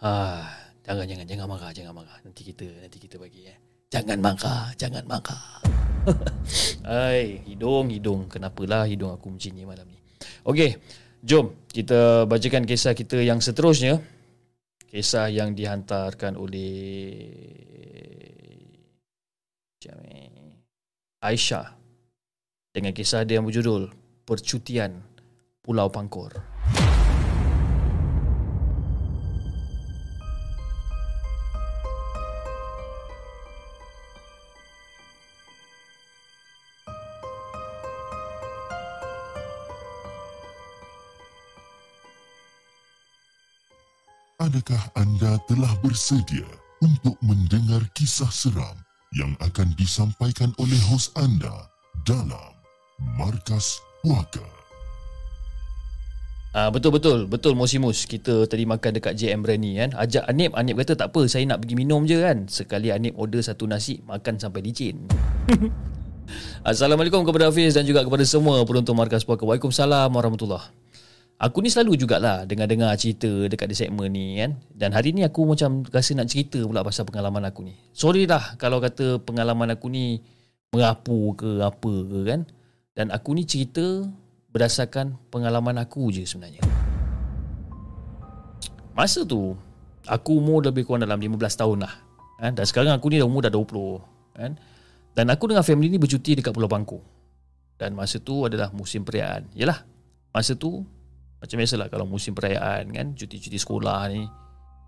Ha, 0.00 0.10
jangan 0.86 1.04
jangan 1.10 1.26
jangan 1.26 1.46
marah 1.50 1.70
jangan 1.74 1.92
marah. 1.92 2.16
Nanti 2.22 2.42
kita 2.46 2.66
nanti 2.78 2.98
kita 3.02 3.18
bagi 3.18 3.50
eh. 3.50 3.58
Jangan 3.90 4.18
marah 4.22 4.70
jangan 4.78 5.04
marah. 5.04 5.44
Ai 6.86 7.42
hidung 7.44 7.90
hidung. 7.90 8.30
Kenapalah 8.30 8.86
hidung 8.86 9.10
aku 9.10 9.34
macam 9.34 9.50
ni 9.50 9.66
malam 9.66 9.86
ni? 9.90 9.98
Okey 10.46 10.78
jom 11.18 11.50
kita 11.66 12.30
bacakan 12.30 12.62
kisah 12.62 12.94
kita 12.94 13.18
yang 13.18 13.42
seterusnya. 13.42 13.98
Kisah 14.88 15.28
yang 15.28 15.52
dihantarkan 15.52 16.40
oleh 16.40 17.28
Aisyah. 21.18 21.74
Dengan 22.70 22.94
kisah 22.94 23.26
dia 23.26 23.42
yang 23.42 23.44
berjudul 23.44 23.90
Percutian 24.22 25.02
Pulau 25.60 25.90
Pangkor. 25.90 26.57
Adakah 44.58 44.90
anda 44.98 45.38
telah 45.46 45.70
bersedia 45.86 46.42
untuk 46.82 47.14
mendengar 47.22 47.78
kisah 47.94 48.26
seram 48.26 48.74
yang 49.14 49.30
akan 49.38 49.70
disampaikan 49.78 50.50
oleh 50.58 50.74
hos 50.90 51.14
anda 51.14 51.70
dalam 52.02 52.58
Markas 53.14 53.78
Puaka? 54.02 54.42
Ah 56.58 56.74
betul 56.74 56.90
betul. 56.90 57.30
Betul 57.30 57.54
Mosimus 57.54 58.02
kita 58.10 58.50
tadi 58.50 58.66
makan 58.66 58.98
dekat 58.98 59.14
JM 59.14 59.46
Brani 59.46 59.78
kan? 59.78 59.94
Ajak 59.94 60.26
Anip. 60.26 60.50
Anip 60.58 60.82
kata 60.82 61.06
tak 61.06 61.14
apa 61.14 61.30
saya 61.30 61.46
nak 61.46 61.62
pergi 61.62 61.78
minum 61.78 62.02
je 62.02 62.18
kan? 62.18 62.50
Sekali 62.50 62.90
Anip 62.90 63.14
order 63.14 63.38
satu 63.38 63.62
nasi 63.70 64.02
makan 64.10 64.42
sampai 64.42 64.58
licin. 64.66 65.06
Assalamualaikum 66.66 67.22
kepada 67.22 67.54
Hafiz 67.54 67.78
dan 67.78 67.86
juga 67.86 68.02
kepada 68.02 68.26
semua 68.26 68.66
penonton 68.66 68.98
Markas 68.98 69.22
Puaka. 69.22 69.46
Waalaikumsalam 69.46 70.10
warahmatullahi 70.10 70.87
Aku 71.38 71.62
ni 71.62 71.70
selalu 71.70 71.94
jugalah 71.94 72.42
dengar-dengar 72.50 72.90
cerita 72.98 73.30
dekat 73.46 73.70
di 73.70 73.76
segmen 73.78 74.10
ni 74.10 74.42
kan 74.42 74.58
dan 74.74 74.90
hari 74.90 75.14
ni 75.14 75.22
aku 75.22 75.46
macam 75.46 75.86
rasa 75.86 76.18
nak 76.18 76.26
cerita 76.26 76.58
pula 76.66 76.82
pasal 76.82 77.06
pengalaman 77.06 77.46
aku 77.46 77.62
ni 77.62 77.78
sorry 77.94 78.26
lah 78.26 78.58
kalau 78.58 78.82
kata 78.82 79.22
pengalaman 79.22 79.70
aku 79.70 79.86
ni 79.86 80.18
merapu 80.74 81.38
ke 81.38 81.62
apa 81.62 81.94
ke 82.10 82.18
kan 82.26 82.42
dan 82.98 83.14
aku 83.14 83.38
ni 83.38 83.46
cerita 83.46 84.02
berdasarkan 84.50 85.14
pengalaman 85.30 85.78
aku 85.78 86.10
je 86.10 86.26
sebenarnya. 86.26 86.66
Masa 88.90 89.22
tu, 89.22 89.54
aku 90.02 90.42
umur 90.42 90.66
lebih 90.66 90.82
kurang 90.82 91.06
dalam 91.06 91.22
15 91.22 91.38
tahun 91.38 91.78
lah. 91.86 91.94
Kan? 92.42 92.58
Dan 92.58 92.64
sekarang 92.66 92.98
aku 92.98 93.06
ni 93.14 93.22
dah 93.22 93.28
umur 93.30 93.46
dah 93.46 93.54
20. 93.54 94.34
Kan? 94.34 94.58
Dan 95.14 95.26
aku 95.30 95.54
dengan 95.54 95.62
family 95.62 95.94
ni 95.94 96.02
bercuti 96.02 96.34
dekat 96.34 96.50
Pulau 96.50 96.66
Bangkok. 96.66 96.98
Dan 97.78 97.94
masa 97.94 98.18
tu 98.18 98.42
adalah 98.42 98.74
musim 98.74 99.06
perayaan. 99.06 99.46
Yalah, 99.54 99.86
masa 100.34 100.58
tu 100.58 100.82
macam 101.38 101.56
biasalah 101.62 101.86
kalau 101.86 102.06
musim 102.06 102.34
perayaan 102.34 102.90
kan, 102.90 103.06
cuti-cuti 103.14 103.58
sekolah 103.58 104.10
ni, 104.10 104.26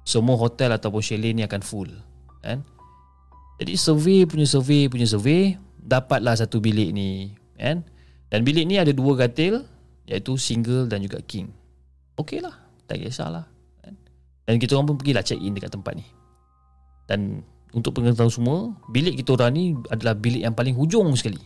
semua 0.03 0.34
hotel 0.34 0.74
ataupun 0.74 0.98
chalet 0.98 1.32
ni 1.34 1.46
akan 1.46 1.62
full. 1.62 1.90
Kan? 2.42 2.66
Jadi 3.61 3.76
survey 3.76 4.24
punya 4.24 4.48
survey 4.48 4.88
punya 4.90 5.07
survey, 5.07 5.55
dapatlah 5.78 6.34
satu 6.34 6.59
bilik 6.59 6.90
ni. 6.90 7.36
Kan? 7.55 7.86
Dan 8.32 8.42
bilik 8.42 8.66
ni 8.66 8.80
ada 8.80 8.90
dua 8.90 9.14
katil 9.14 9.62
iaitu 10.11 10.34
single 10.34 10.90
dan 10.90 11.05
juga 11.05 11.22
king. 11.22 11.53
Okey 12.18 12.42
lah, 12.42 12.57
tak 12.90 12.98
kisahlah. 12.98 13.46
Kan? 13.84 13.94
Dan 14.48 14.59
kita 14.59 14.74
orang 14.74 14.90
pun 14.90 14.96
pergilah 14.98 15.22
check 15.22 15.38
in 15.38 15.55
dekat 15.55 15.70
tempat 15.70 15.94
ni. 15.94 16.07
Dan 17.07 17.46
untuk 17.70 17.94
pengetahuan 17.94 18.32
semua, 18.34 18.59
bilik 18.90 19.22
kita 19.22 19.38
orang 19.38 19.55
ni 19.55 19.64
adalah 19.94 20.18
bilik 20.18 20.42
yang 20.42 20.55
paling 20.59 20.74
hujung 20.74 21.14
sekali. 21.14 21.38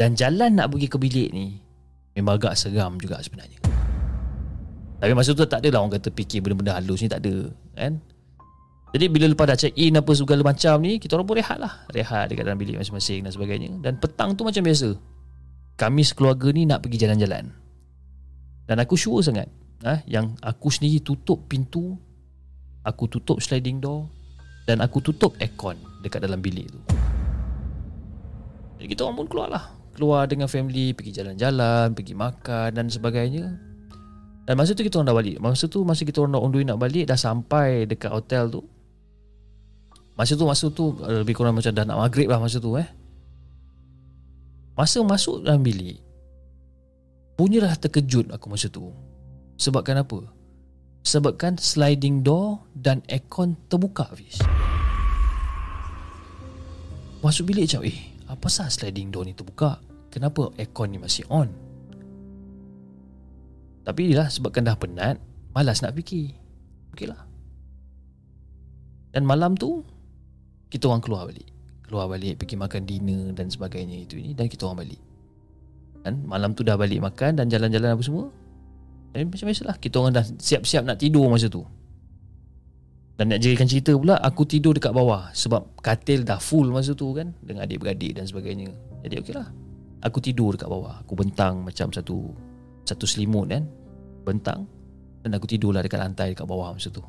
Dan 0.00 0.16
jalan 0.16 0.56
nak 0.56 0.72
pergi 0.72 0.88
ke 0.88 0.96
bilik 0.96 1.28
ni 1.34 1.58
memang 2.16 2.40
agak 2.40 2.56
seram 2.56 2.96
juga 2.96 3.20
sebenarnya. 3.20 3.67
Tapi 4.98 5.12
masa 5.14 5.30
tu 5.30 5.46
tak 5.46 5.62
adalah 5.62 5.86
orang 5.86 5.94
kata 5.98 6.10
fikir 6.10 6.42
benda-benda 6.42 6.74
halus 6.74 6.98
ni 7.02 7.08
tak 7.08 7.22
ada, 7.22 7.54
kan? 7.78 8.02
Jadi 8.88 9.04
bila 9.12 9.28
lepas 9.28 9.44
dah 9.44 9.58
check 9.58 9.76
in 9.76 10.00
apa 10.00 10.16
segala 10.16 10.40
macam 10.40 10.80
ni 10.80 10.96
Kita 10.96 11.20
orang 11.20 11.28
pun 11.28 11.36
rehat 11.36 11.60
lah. 11.60 11.84
Rehat 11.92 12.32
dekat 12.32 12.48
dalam 12.48 12.56
bilik 12.56 12.80
masing-masing 12.80 13.20
dan 13.20 13.32
sebagainya. 13.36 13.70
Dan 13.84 14.00
petang 14.00 14.32
tu 14.32 14.48
macam 14.48 14.64
biasa 14.64 14.96
Kami 15.76 16.02
sekeluarga 16.08 16.48
ni 16.56 16.64
nak 16.64 16.80
pergi 16.80 17.04
jalan-jalan. 17.04 17.52
Dan 18.64 18.76
aku 18.80 18.96
sure 18.96 19.20
sangat 19.20 19.48
eh, 19.84 20.00
Yang 20.08 20.40
aku 20.40 20.72
sendiri 20.72 21.04
tutup 21.04 21.44
pintu 21.52 22.00
Aku 22.84 23.12
tutup 23.12 23.44
sliding 23.44 23.76
door 23.76 24.08
Dan 24.64 24.80
aku 24.80 25.04
tutup 25.04 25.36
aircon 25.36 25.76
Dekat 26.00 26.24
dalam 26.24 26.40
bilik 26.40 26.72
tu. 26.72 26.80
Jadi 28.80 28.86
kita 28.88 29.04
orang 29.04 29.20
pun 29.20 29.28
keluar 29.28 29.48
lah 29.52 29.64
Keluar 29.92 30.24
dengan 30.24 30.48
family 30.48 30.96
Pergi 30.96 31.12
jalan-jalan 31.12 31.92
Pergi 31.92 32.16
makan 32.16 32.72
dan 32.72 32.86
sebagainya 32.88 33.67
Dan 34.48 34.56
masa 34.56 34.72
tu 34.72 34.80
kita 34.80 34.96
orang 34.96 35.12
dah 35.12 35.18
balik 35.20 35.36
Masa 35.44 35.68
tu 35.68 35.84
masa 35.84 36.08
kita 36.08 36.24
orang 36.24 36.40
the 36.48 36.56
way 36.56 36.64
nak 36.64 36.80
balik 36.80 37.04
Dah 37.04 37.20
sampai 37.20 37.84
dekat 37.84 38.08
hotel 38.08 38.48
tu 38.48 38.64
Masa 40.16 40.32
tu 40.40 40.48
masa 40.48 40.72
tu 40.72 40.96
uh, 41.04 41.20
lebih 41.20 41.36
kurang 41.36 41.52
macam 41.52 41.68
dah 41.68 41.84
nak 41.84 42.00
maghrib 42.00 42.32
lah 42.32 42.40
masa 42.40 42.56
tu 42.56 42.72
eh. 42.80 42.88
Masa 44.72 45.04
masuk 45.04 45.44
dalam 45.44 45.60
bilik 45.60 46.00
Punyalah 47.36 47.76
terkejut 47.76 48.32
aku 48.32 48.48
masa 48.48 48.72
tu 48.72 48.88
Sebabkan 49.60 50.00
apa? 50.00 50.24
Sebabkan 51.04 51.60
sliding 51.60 52.24
door 52.24 52.72
dan 52.72 53.04
aircon 53.04 53.52
terbuka 53.68 54.08
Fiz 54.16 54.40
Masuk 57.20 57.52
bilik 57.52 57.68
macam 57.68 57.84
eh 57.84 57.98
Apa 58.32 58.48
sah 58.48 58.72
sliding 58.72 59.12
door 59.12 59.28
ni 59.28 59.36
terbuka? 59.36 59.76
Kenapa 60.08 60.56
aircon 60.56 60.88
ni 60.88 60.96
masih 60.96 61.28
on? 61.28 61.67
Tapi 63.88 64.12
lah 64.12 64.28
sebabkan 64.28 64.68
dah 64.68 64.76
penat 64.76 65.16
Malas 65.56 65.80
nak 65.80 65.96
fikir. 65.96 66.36
Okey 66.92 67.08
lah 67.08 67.24
Dan 69.16 69.24
malam 69.24 69.56
tu 69.56 69.80
kita 70.68 70.92
orang 70.92 71.00
keluar 71.00 71.24
balik. 71.24 71.48
Keluar 71.88 72.12
balik 72.12 72.44
pergi 72.44 72.60
makan 72.60 72.84
dinner 72.84 73.32
dan 73.32 73.48
sebagainya 73.48 74.04
itu 74.04 74.20
ini 74.20 74.36
dan 74.36 74.52
kita 74.52 74.68
orang 74.68 74.84
balik. 74.84 75.00
Kan 76.04 76.20
malam 76.28 76.52
tu 76.52 76.60
dah 76.60 76.76
balik 76.76 77.00
makan 77.00 77.40
dan 77.40 77.48
jalan-jalan 77.48 77.96
apa 77.96 78.04
semua 78.04 78.28
dan 79.16 79.32
macam 79.32 79.48
biasalah 79.48 79.76
kita 79.80 79.94
orang 79.96 80.12
dah 80.12 80.24
siap-siap 80.36 80.84
nak 80.84 81.00
tidur 81.00 81.24
masa 81.32 81.48
tu. 81.48 81.64
Dan 83.16 83.32
nak 83.32 83.40
jadikan 83.40 83.66
cerita 83.66 83.96
pula 83.96 84.20
aku 84.20 84.44
tidur 84.44 84.76
dekat 84.76 84.92
bawah 84.92 85.32
sebab 85.32 85.80
katil 85.80 86.22
dah 86.22 86.38
full 86.38 86.68
masa 86.68 86.92
tu 86.92 87.16
kan 87.16 87.32
dengan 87.40 87.64
adik-beradik 87.64 88.20
dan 88.20 88.28
sebagainya. 88.28 88.68
Jadi 89.02 89.24
okey 89.24 89.32
lah 89.32 89.48
aku 90.04 90.20
tidur 90.20 90.54
dekat 90.54 90.68
bawah 90.68 91.00
aku 91.00 91.16
bentang 91.16 91.64
macam 91.64 91.88
satu 91.88 92.30
satu 92.88 93.04
selimut 93.04 93.52
kan 93.52 93.68
bentang 94.24 94.64
dan 95.20 95.36
aku 95.36 95.44
tidurlah 95.44 95.84
dekat 95.84 96.00
lantai 96.00 96.32
dekat 96.32 96.48
bawah 96.48 96.72
masa 96.72 96.88
tu 96.88 97.04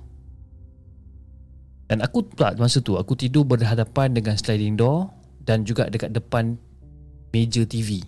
dan 1.90 2.06
aku 2.06 2.22
tak 2.38 2.54
masa 2.62 2.86
tu 2.86 3.00
aku 3.02 3.18
tidur 3.18 3.42
berhadapan 3.48 4.14
dengan 4.14 4.38
sliding 4.38 4.78
door 4.78 5.10
dan 5.42 5.66
juga 5.66 5.90
dekat 5.90 6.14
depan 6.14 6.54
meja 7.34 7.66
TV. 7.66 8.06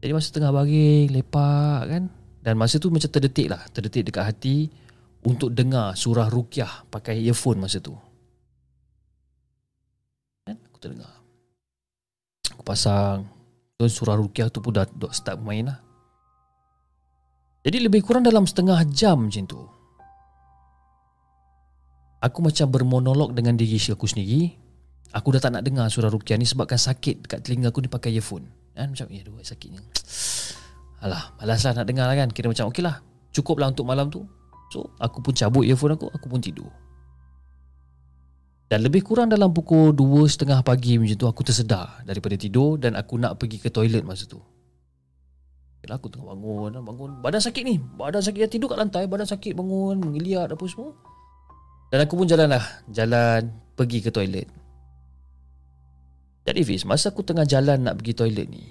Jadi 0.00 0.12
masa 0.16 0.32
tengah 0.32 0.48
baring 0.48 1.12
lepak 1.12 1.80
kan 1.84 2.02
dan 2.40 2.54
masa 2.56 2.80
tu 2.80 2.88
macam 2.88 3.12
terdetik 3.12 3.52
lah, 3.52 3.60
terdetik 3.68 4.08
dekat 4.08 4.24
hati 4.24 4.72
untuk 5.26 5.52
dengar 5.52 5.92
surah 5.92 6.32
rukyah 6.32 6.88
pakai 6.88 7.20
earphone 7.20 7.60
masa 7.60 7.82
tu. 7.84 7.92
Kan 10.48 10.56
aku 10.64 10.78
terdengar. 10.80 11.12
Aku 12.56 12.64
pasang 12.64 13.28
tu 13.78 13.86
surah 13.86 14.18
rukyah 14.18 14.50
tu 14.50 14.58
pun 14.58 14.74
dah, 14.74 14.90
dah 14.90 15.14
start 15.14 15.38
main 15.38 15.70
lah. 15.70 15.78
Jadi 17.62 17.78
lebih 17.78 18.02
kurang 18.02 18.26
dalam 18.26 18.42
setengah 18.42 18.82
jam 18.90 19.30
macam 19.30 19.46
tu. 19.46 19.62
Aku 22.18 22.42
macam 22.42 22.66
bermonolog 22.74 23.30
dengan 23.30 23.54
diri 23.54 23.78
aku 23.78 24.10
sendiri 24.10 24.50
Aku 25.14 25.30
dah 25.30 25.38
tak 25.38 25.54
nak 25.54 25.62
dengar 25.62 25.86
surah 25.86 26.10
Rukiah 26.10 26.34
ni 26.34 26.42
Sebabkan 26.42 26.74
sakit 26.74 27.22
dekat 27.22 27.46
telinga 27.46 27.70
aku 27.70 27.78
ni 27.78 27.86
pakai 27.86 28.10
earphone 28.10 28.42
kan? 28.74 28.90
Macam 28.90 29.06
ya 29.14 29.22
dua 29.22 29.38
sakitnya 29.46 29.78
Alah 31.06 31.30
malas 31.38 31.62
lah 31.62 31.78
nak 31.78 31.86
dengar 31.86 32.10
lah 32.10 32.18
kan 32.18 32.34
Kira 32.34 32.50
macam 32.50 32.74
okey 32.74 32.82
lah 32.82 32.98
Cukup 33.30 33.62
lah 33.62 33.70
untuk 33.70 33.86
malam 33.86 34.10
tu 34.10 34.26
So 34.74 34.90
aku 34.98 35.22
pun 35.22 35.30
cabut 35.30 35.62
earphone 35.62 35.94
aku 35.94 36.10
Aku 36.10 36.26
pun 36.26 36.42
tidur 36.42 36.66
Dan 38.68 38.84
lebih 38.84 39.00
kurang 39.00 39.32
dalam 39.32 39.56
pukul 39.56 39.96
2.30 39.96 40.60
pagi 40.60 41.00
macam 41.00 41.16
tu 41.16 41.24
Aku 41.24 41.40
tersedar 41.40 42.04
daripada 42.04 42.36
tidur 42.36 42.76
Dan 42.76 43.00
aku 43.00 43.16
nak 43.16 43.40
pergi 43.40 43.56
ke 43.56 43.72
toilet 43.72 44.04
masa 44.04 44.28
tu. 44.28 44.36
Yalah, 45.80 45.96
aku 45.96 46.12
tengah 46.12 46.36
bangun 46.36 46.76
bangun. 46.84 47.10
Badan 47.24 47.40
sakit 47.40 47.64
ni. 47.64 47.80
Badan 47.80 48.20
sakit 48.20 48.44
Tidur 48.52 48.68
kat 48.68 48.76
lantai 48.76 49.08
Badan 49.08 49.24
sakit 49.24 49.56
bangun 49.56 49.96
Mengeliat 50.04 50.52
apa 50.52 50.64
semua. 50.68 50.92
Dan 51.88 52.04
aku 52.04 52.20
pun 52.20 52.28
jalan 52.28 52.52
lah 52.52 52.64
Jalan 52.92 53.48
Pergi 53.72 54.04
ke 54.04 54.12
toilet. 54.12 54.48
Jadi 56.44 56.60
Fiz 56.60 56.84
Masa 56.84 57.08
aku 57.08 57.24
tengah 57.24 57.48
jalan 57.48 57.88
nak 57.88 58.00
pergi 58.00 58.12
toilet 58.12 58.48
ni 58.52 58.64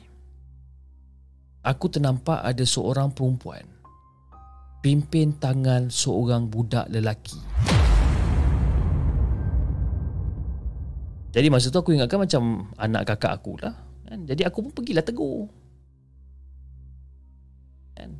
Aku 1.65 1.89
ternampak 1.89 2.45
ada 2.45 2.61
seorang 2.65 3.13
perempuan 3.13 3.65
Pimpin 4.81 5.37
tangan 5.41 5.89
seorang 5.89 6.49
budak 6.49 6.85
lelaki 6.89 7.37
Jadi 11.37 11.53
masa 11.53 11.69
tu 11.69 11.77
aku 11.77 11.93
ingatkan 11.93 12.17
macam 12.17 12.73
Anak 12.81 13.13
kakak 13.13 13.37
aku 13.37 13.61
lah 13.61 13.77
kan? 14.09 14.25
Jadi 14.25 14.41
aku 14.41 14.65
pun 14.65 14.71
pergilah 14.73 15.05
tegur. 15.05 15.45
Kan? 17.93 18.17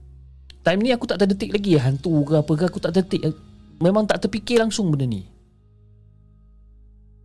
Time 0.62 0.80
ni 0.86 0.94
aku 0.94 1.10
tak 1.10 1.26
terdetik 1.26 1.50
lagi 1.50 1.82
Hantu 1.82 2.22
ke 2.28 2.38
apa 2.38 2.52
ke 2.54 2.64
Aku 2.70 2.78
tak 2.78 2.94
terdetik. 2.94 3.34
Memang 3.82 4.06
tak 4.06 4.22
terfikir 4.22 4.62
langsung 4.62 4.94
benda 4.94 5.10
ni. 5.10 5.26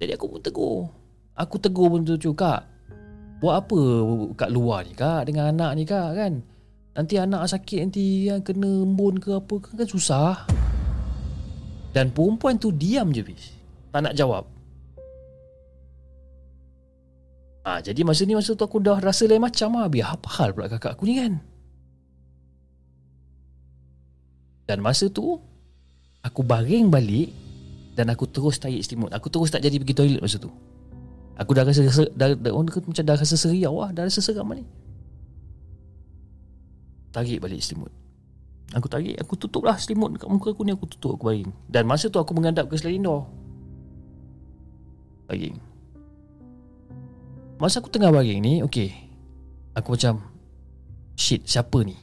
Jadi 0.00 0.16
aku 0.16 0.32
pun 0.32 0.40
tegur. 0.40 0.88
Aku 1.36 1.60
tegur 1.60 1.92
pun 1.92 2.08
tu 2.08 2.16
Kak 2.32 2.64
Buat 3.44 3.66
apa 3.66 3.80
kat 4.38 4.48
luar 4.54 4.86
ni 4.86 4.94
kak? 4.96 5.28
Dengan 5.28 5.52
anak 5.52 5.70
ni 5.76 5.84
kak 5.84 6.08
kan? 6.14 6.40
Nanti 6.96 7.18
anak 7.18 7.50
sakit 7.50 7.80
nanti 7.84 8.30
yang 8.30 8.40
kena 8.40 8.86
embun 8.86 9.18
ke 9.18 9.34
apa 9.34 9.54
kan, 9.60 9.74
kan? 9.76 9.88
Susah. 9.90 10.46
Dan 11.92 12.14
perempuan 12.14 12.56
tu 12.56 12.72
diam 12.72 13.10
je 13.12 13.20
bis 13.20 13.52
Tak 13.90 14.06
nak 14.06 14.14
jawab 14.16 14.61
Ah, 17.62 17.78
jadi 17.78 18.02
masa 18.02 18.26
ni 18.26 18.34
masa 18.34 18.58
tu 18.58 18.66
aku 18.66 18.82
dah 18.82 18.98
rasa 18.98 19.22
lain 19.30 19.38
macam 19.38 19.78
lah 19.78 19.86
Biar 19.86 20.18
apa 20.18 20.28
hal 20.34 20.50
pula 20.50 20.66
kakak 20.66 20.98
aku 20.98 21.06
ni 21.06 21.22
kan? 21.22 21.38
Dan 24.66 24.82
masa 24.82 25.06
tu 25.06 25.38
Aku 26.26 26.42
baring 26.42 26.90
balik 26.90 27.30
Dan 27.94 28.10
aku 28.10 28.26
terus 28.26 28.58
tarik 28.58 28.82
selimut. 28.82 29.14
Aku 29.14 29.30
terus 29.30 29.54
tak 29.54 29.62
jadi 29.62 29.78
pergi 29.78 29.94
toilet 29.94 30.18
masa 30.18 30.42
tu. 30.42 30.50
Aku 31.38 31.54
dah 31.54 31.62
rasa 31.62 31.86
dah, 31.86 32.34
dah, 32.34 32.34
dah, 32.34 32.52
Macam 32.58 33.04
dah 33.06 33.14
rasa 33.14 33.38
seriau 33.38 33.78
lah 33.78 33.94
Dah 33.94 34.10
rasa 34.10 34.18
seram 34.18 34.50
ni 34.50 34.66
Tarik 37.14 37.38
balik 37.38 37.62
selimut. 37.62 37.94
Aku 38.74 38.90
tarik 38.90 39.22
Aku 39.22 39.38
tutup 39.38 39.62
lah 39.70 39.78
selimut 39.78 40.18
Dekat 40.18 40.26
muka 40.26 40.50
aku 40.50 40.66
ni 40.66 40.74
Aku 40.74 40.90
tutup 40.90 41.14
aku 41.14 41.30
baring. 41.30 41.54
Dan 41.70 41.86
masa 41.86 42.10
tu 42.10 42.18
aku 42.18 42.34
menghadap 42.34 42.66
ke 42.66 42.74
sliding 42.74 43.06
door 43.06 43.30
Baring 45.30 45.71
Masa 47.62 47.78
aku 47.78 47.94
tengah 47.94 48.10
baring 48.10 48.42
ni 48.42 48.58
Okay 48.66 48.90
Aku 49.78 49.94
macam 49.94 50.18
Shit 51.14 51.46
siapa 51.46 51.86
ni? 51.86 51.94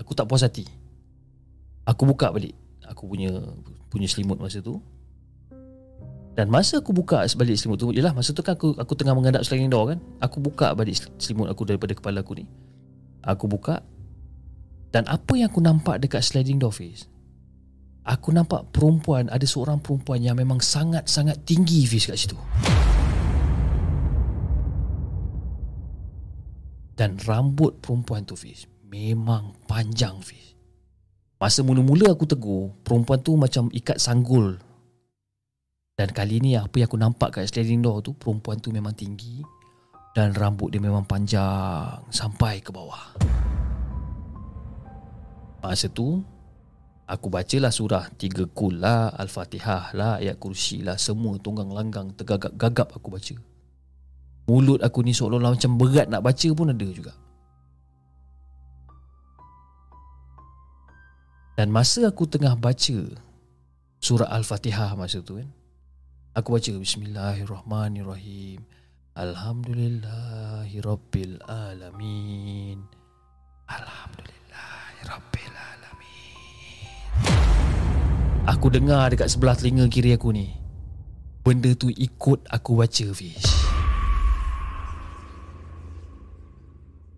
Aku 0.00 0.16
tak 0.16 0.26
puas 0.26 0.40
hati. 0.40 0.64
Aku 1.84 2.08
buka 2.08 2.32
balik. 2.32 2.56
Aku 2.88 3.06
punya 3.06 3.30
punya 3.92 4.08
selimut 4.08 4.40
masa 4.40 4.64
tu. 4.64 4.80
Dan 6.32 6.48
masa 6.48 6.80
aku 6.80 6.96
buka 6.96 7.22
sebalik 7.28 7.54
selimut 7.58 7.78
tu 7.78 7.92
Yalah 7.92 8.16
masa 8.16 8.32
tu 8.32 8.40
kan 8.40 8.56
aku, 8.56 8.72
aku 8.78 8.94
tengah 8.96 9.12
menghadap 9.12 9.44
sliding 9.44 9.68
door 9.68 9.92
kan. 9.92 9.98
Aku 10.22 10.40
buka 10.40 10.72
balik 10.72 10.96
selimut 11.20 11.50
aku 11.52 11.68
daripada 11.68 11.92
kepala 11.92 12.22
aku 12.24 12.40
ni. 12.40 12.48
Aku 13.22 13.46
buka. 13.46 13.84
Dan 14.90 15.06
apa 15.06 15.32
yang 15.36 15.52
aku 15.52 15.60
nampak 15.60 16.02
dekat 16.04 16.20
sliding 16.20 16.60
door 16.60 16.74
face 16.74 17.08
Aku 18.04 18.28
nampak 18.28 18.68
perempuan 18.76 19.32
Ada 19.32 19.48
seorang 19.48 19.80
perempuan 19.80 20.20
yang 20.20 20.36
memang 20.36 20.60
sangat-sangat 20.60 21.48
tinggi 21.48 21.88
face 21.88 22.12
kat 22.12 22.18
situ 22.20 22.36
Dan 26.92 27.16
rambut 27.24 27.80
perempuan 27.80 28.22
tu 28.28 28.36
face 28.36 28.68
Memang 28.88 29.56
panjang 29.64 30.20
face 30.20 30.52
Masa 31.42 31.66
mula-mula 31.66 32.14
aku 32.14 32.22
tegur, 32.22 32.70
perempuan 32.86 33.18
tu 33.18 33.34
macam 33.34 33.66
ikat 33.74 33.98
sanggul. 33.98 34.62
Dan 35.98 36.14
kali 36.14 36.38
ni 36.38 36.54
apa 36.54 36.70
yang 36.78 36.86
aku 36.86 36.94
nampak 36.94 37.34
kat 37.34 37.50
sliding 37.50 37.82
door 37.82 37.98
tu, 37.98 38.14
perempuan 38.14 38.62
tu 38.62 38.70
memang 38.70 38.94
tinggi 38.94 39.42
dan 40.14 40.30
rambut 40.38 40.70
dia 40.70 40.78
memang 40.78 41.02
panjang 41.02 41.98
sampai 42.14 42.62
ke 42.62 42.70
bawah. 42.70 43.18
Masa 45.66 45.90
tu, 45.90 46.22
aku 47.10 47.26
bacalah 47.26 47.74
surah 47.74 48.06
tiga 48.14 48.46
kul 48.46 48.78
lah, 48.78 49.10
Al-Fatihah 49.10 49.98
lah, 49.98 50.22
ayat 50.22 50.38
kursi 50.38 50.86
lah, 50.86 50.94
semua 50.94 51.42
tunggang 51.42 51.74
langgang 51.74 52.14
tergagap-gagap 52.14 52.94
aku 52.94 53.10
baca. 53.10 53.34
Mulut 54.50 54.82
aku 54.82 55.06
ni 55.06 55.14
seolah-olah 55.14 55.54
macam 55.54 55.78
berat 55.78 56.10
nak 56.10 56.26
baca 56.26 56.48
pun 56.50 56.74
ada 56.74 56.88
juga. 56.90 57.14
Dan 61.54 61.70
masa 61.70 62.10
aku 62.10 62.26
tengah 62.26 62.58
baca 62.58 62.98
surah 64.02 64.26
Al-Fatihah 64.34 64.98
masa 64.98 65.22
tu 65.22 65.38
kan. 65.38 65.46
Aku 66.34 66.50
baca 66.56 66.72
Bismillahirrahmanirrahim. 66.74 68.66
Alhamdulillahirabbil 69.12 71.44
alamin. 71.44 72.80
Alhamdulillahirabbil 73.68 75.54
alamin. 75.54 76.96
Aku 78.48 78.72
dengar 78.72 79.12
dekat 79.12 79.28
sebelah 79.30 79.54
telinga 79.54 79.86
kiri 79.92 80.16
aku 80.16 80.32
ni. 80.32 80.56
Benda 81.44 81.76
tu 81.76 81.92
ikut 81.92 82.48
aku 82.48 82.80
baca 82.80 83.12
Fish. 83.12 83.44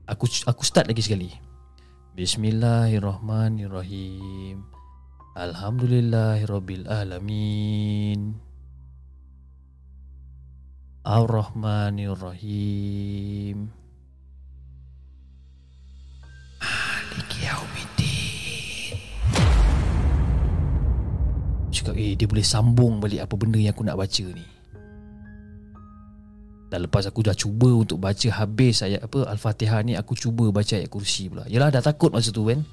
Aku 0.04 0.28
aku 0.28 0.60
start 0.60 0.84
lagi 0.84 1.00
sekali. 1.00 1.32
Bismillahirrahmanirrahim. 2.12 4.60
Alhamdulillahirabbil 5.32 6.84
alamin. 6.92 8.36
Ar-Rahmanir-Rahim. 11.04 13.68
Maliki 16.60 17.48
Yaumiddin. 17.48 18.96
Cakap 21.72 21.96
eh 21.96 22.12
dia 22.12 22.28
boleh 22.28 22.44
sambung 22.44 23.00
balik 23.00 23.24
apa 23.24 23.40
benda 23.40 23.56
yang 23.56 23.72
aku 23.72 23.88
nak 23.88 23.96
baca 23.96 24.24
ni. 24.36 24.53
Dan 26.74 26.90
lepas 26.90 27.06
aku 27.06 27.22
dah 27.22 27.38
cuba 27.38 27.70
untuk 27.70 28.02
baca 28.02 28.26
habis 28.34 28.82
ayat 28.82 29.06
apa 29.06 29.30
Al-Fatihah 29.30 29.78
ni 29.86 29.94
aku 29.94 30.18
cuba 30.18 30.50
baca 30.50 30.74
ayat 30.74 30.90
kursi 30.90 31.30
pula. 31.30 31.46
Yalah 31.46 31.70
dah 31.70 31.78
takut 31.78 32.10
masa 32.10 32.34
tu 32.34 32.50
kan. 32.50 32.66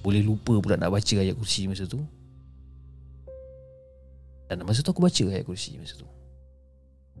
Boleh 0.00 0.24
lupa 0.24 0.56
pula 0.56 0.80
nak 0.80 0.88
baca 0.88 1.14
ayat 1.20 1.36
kursi 1.36 1.68
masa 1.68 1.84
tu. 1.84 2.00
Dan 4.48 4.64
masa 4.64 4.80
tu 4.80 4.96
aku 4.96 5.04
baca 5.04 5.20
ayat 5.36 5.44
kursi 5.44 5.76
masa 5.76 6.00
tu. 6.00 6.08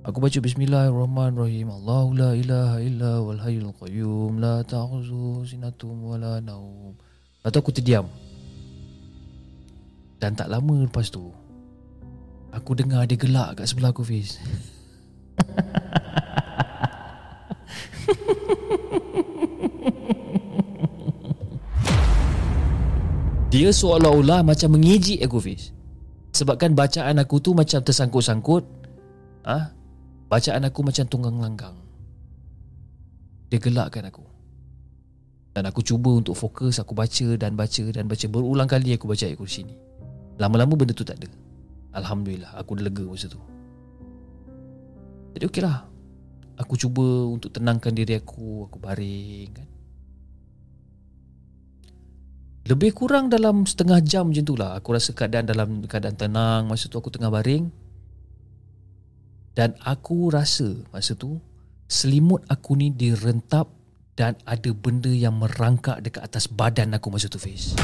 Aku 0.00 0.24
baca 0.24 0.40
bismillahirrahmanirrahim. 0.40 1.68
Allahu 1.68 2.16
la 2.16 2.32
ilaha 2.32 2.80
illa 2.80 3.12
wal 3.20 3.36
hayyul 3.36 3.68
qayyum 3.76 4.40
la 4.40 4.64
ta'khuzu 4.64 5.52
sinatum 5.52 6.00
wala 6.00 6.40
naum. 6.40 6.96
Atau 7.44 7.60
aku 7.60 7.76
terdiam. 7.76 8.08
Dan 10.16 10.32
tak 10.32 10.48
lama 10.48 10.80
lepas 10.80 11.12
tu 11.12 11.28
aku 12.56 12.72
dengar 12.72 13.04
dia 13.04 13.20
gelak 13.20 13.60
kat 13.60 13.68
sebelah 13.68 13.92
aku 13.92 14.00
Fiz. 14.00 14.40
Dia 23.50 23.74
seolah-olah 23.74 24.46
macam 24.46 24.78
mengejek 24.78 25.26
aku 25.26 25.42
Fiz. 25.42 25.74
Sebabkan 26.30 26.78
bacaan 26.78 27.18
aku 27.18 27.42
tu 27.42 27.50
macam 27.50 27.82
tersangkut-sangkut 27.82 28.62
ah, 29.42 29.74
Bacaan 30.30 30.62
aku 30.62 30.86
macam 30.86 31.02
tunggang 31.10 31.42
langgang. 31.42 31.74
Dia 33.50 33.58
gelakkan 33.58 34.06
aku. 34.06 34.22
Dan 35.50 35.66
aku 35.66 35.82
cuba 35.82 36.14
untuk 36.14 36.38
fokus 36.38 36.78
Aku 36.78 36.94
baca 36.94 37.34
dan 37.34 37.58
baca 37.58 37.84
dan 37.90 38.06
baca. 38.06 38.26
Berulang 38.30 38.70
kali 38.70 38.94
aku 38.94 39.10
baca 39.10 39.26
ayat 39.26 39.34
kursi 39.34 39.66
ni. 39.66 39.74
Lama-lama 40.38 40.78
benda 40.78 40.94
tu 40.94 41.02
tak 41.02 41.18
ada. 41.18 41.26
Alhamdulillah 41.90 42.54
aku 42.54 42.78
dah 42.78 42.86
lega 42.86 43.02
masa 43.02 43.26
tu 43.26 43.42
Jadi 45.34 45.44
okey 45.46 45.62
lah. 45.62 45.86
Aku 46.60 46.76
cuba 46.76 47.24
untuk 47.24 47.56
tenangkan 47.56 47.96
diri 47.96 48.20
aku 48.20 48.68
Aku 48.68 48.76
baring 48.76 49.50
kan. 49.56 49.68
Lebih 52.68 52.92
kurang 52.92 53.32
dalam 53.32 53.64
setengah 53.64 54.04
jam 54.04 54.28
macam 54.28 54.44
tu 54.44 54.54
lah 54.54 54.76
Aku 54.76 54.92
rasa 54.92 55.16
keadaan 55.16 55.48
dalam 55.48 55.80
keadaan 55.88 56.16
tenang. 56.18 56.68
Masa 56.68 56.92
tu 56.92 57.00
aku 57.00 57.08
tengah 57.08 57.32
baring. 57.32 57.72
Dan 59.56 59.74
aku 59.82 60.30
rasa 60.30 60.84
masa 60.94 61.18
tu 61.18 61.42
Selimut 61.90 62.46
aku 62.46 62.78
ni 62.78 62.94
direntap 62.94 63.66
Dan 64.14 64.38
ada 64.46 64.70
benda 64.70 65.10
yang 65.10 65.42
merangkak 65.42 65.98
dekat 66.06 66.22
atas 66.22 66.46
badan 66.46 66.94
aku 66.94 67.10
masa 67.10 67.26
tu 67.26 67.42
Fiz 67.42 67.74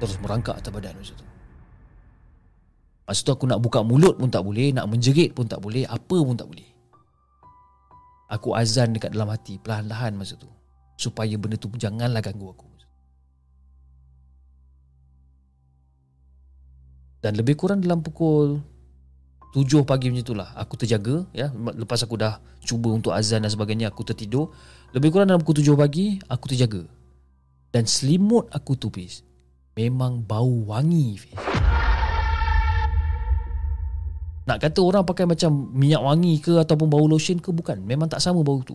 Terus 0.00 0.16
merangkak 0.24 0.56
atas 0.56 0.72
badan 0.72 0.96
masa 0.96 1.12
tu 1.12 1.31
Masa 3.12 3.28
tu 3.28 3.36
aku 3.36 3.44
nak 3.44 3.60
buka 3.60 3.84
mulut 3.84 4.16
pun 4.16 4.32
tak 4.32 4.40
boleh 4.40 4.72
Nak 4.72 4.88
menjerit 4.88 5.36
pun 5.36 5.44
tak 5.44 5.60
boleh 5.60 5.84
Apa 5.84 6.16
pun 6.16 6.32
tak 6.32 6.48
boleh. 6.48 6.64
Aku 8.32 8.56
azan 8.56 8.96
dekat 8.96 9.12
dalam 9.12 9.28
hati 9.28 9.60
Perlahan-lahan 9.60 10.16
masa 10.16 10.40
tu. 10.40 10.48
Supaya 10.96 11.36
benda 11.36 11.60
tu 11.60 11.68
janganlah 11.76 12.24
ganggu 12.24 12.48
aku. 12.48 12.72
Dan 17.22 17.38
lebih 17.38 17.54
kurang 17.54 17.78
dalam 17.78 18.02
pukul 18.02 18.58
7 19.54 19.86
pagi 19.86 20.10
macam 20.10 20.26
itulah 20.26 20.48
aku 20.58 20.74
terjaga 20.74 21.22
ya. 21.30 21.54
Lepas 21.54 22.02
aku 22.02 22.18
dah 22.18 22.42
cuba 22.66 22.90
untuk 22.90 23.14
azan 23.14 23.46
dan 23.46 23.52
sebagainya 23.52 23.94
aku 23.94 24.02
tertidur. 24.02 24.50
Lebih 24.90 25.14
kurang 25.14 25.30
dalam 25.30 25.38
pukul 25.38 25.62
7 25.62 25.78
pagi 25.78 26.18
aku 26.26 26.50
terjaga. 26.50 26.82
Dan 27.70 27.86
selimut 27.86 28.50
aku 28.50 28.74
tu 28.74 28.90
pis 28.90 29.22
memang 29.78 30.18
bau 30.18 30.66
wangi 30.66 31.14
pis. 31.14 31.51
Nak 34.42 34.58
kata 34.58 34.82
orang 34.82 35.06
pakai 35.06 35.26
macam 35.26 35.70
minyak 35.70 36.02
wangi 36.02 36.42
ke 36.42 36.58
ataupun 36.58 36.90
bau 36.90 37.06
lotion 37.06 37.38
ke 37.38 37.54
bukan. 37.54 37.78
Memang 37.78 38.10
tak 38.10 38.18
sama 38.18 38.42
bau 38.42 38.58
tu. 38.66 38.74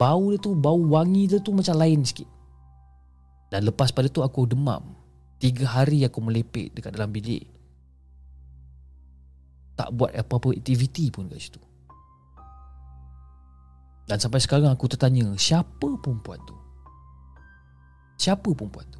Bau 0.00 0.34
dia 0.34 0.38
tu 0.40 0.56
bau 0.58 0.80
wangi 0.80 1.30
dia 1.30 1.38
tu 1.38 1.54
macam 1.54 1.78
lain 1.78 2.02
sikit. 2.02 2.26
Dan 3.50 3.66
lepas 3.70 3.94
pada 3.94 4.10
tu 4.10 4.22
aku 4.22 4.50
demam. 4.50 4.82
Tiga 5.38 5.66
hari 5.80 6.02
aku 6.02 6.18
melepek 6.18 6.74
dekat 6.74 6.94
dalam 6.94 7.14
bilik. 7.14 7.46
Tak 9.78 9.94
buat 9.94 10.12
apa-apa 10.12 10.52
aktiviti 10.52 11.08
pun 11.08 11.30
kat 11.30 11.40
situ. 11.40 11.62
Dan 14.10 14.18
sampai 14.18 14.42
sekarang 14.42 14.74
aku 14.74 14.90
tertanya 14.90 15.30
siapa 15.38 15.86
perempuan 16.02 16.42
tu? 16.42 16.56
Siapa 18.18 18.50
perempuan 18.52 18.84
tu 18.90 18.99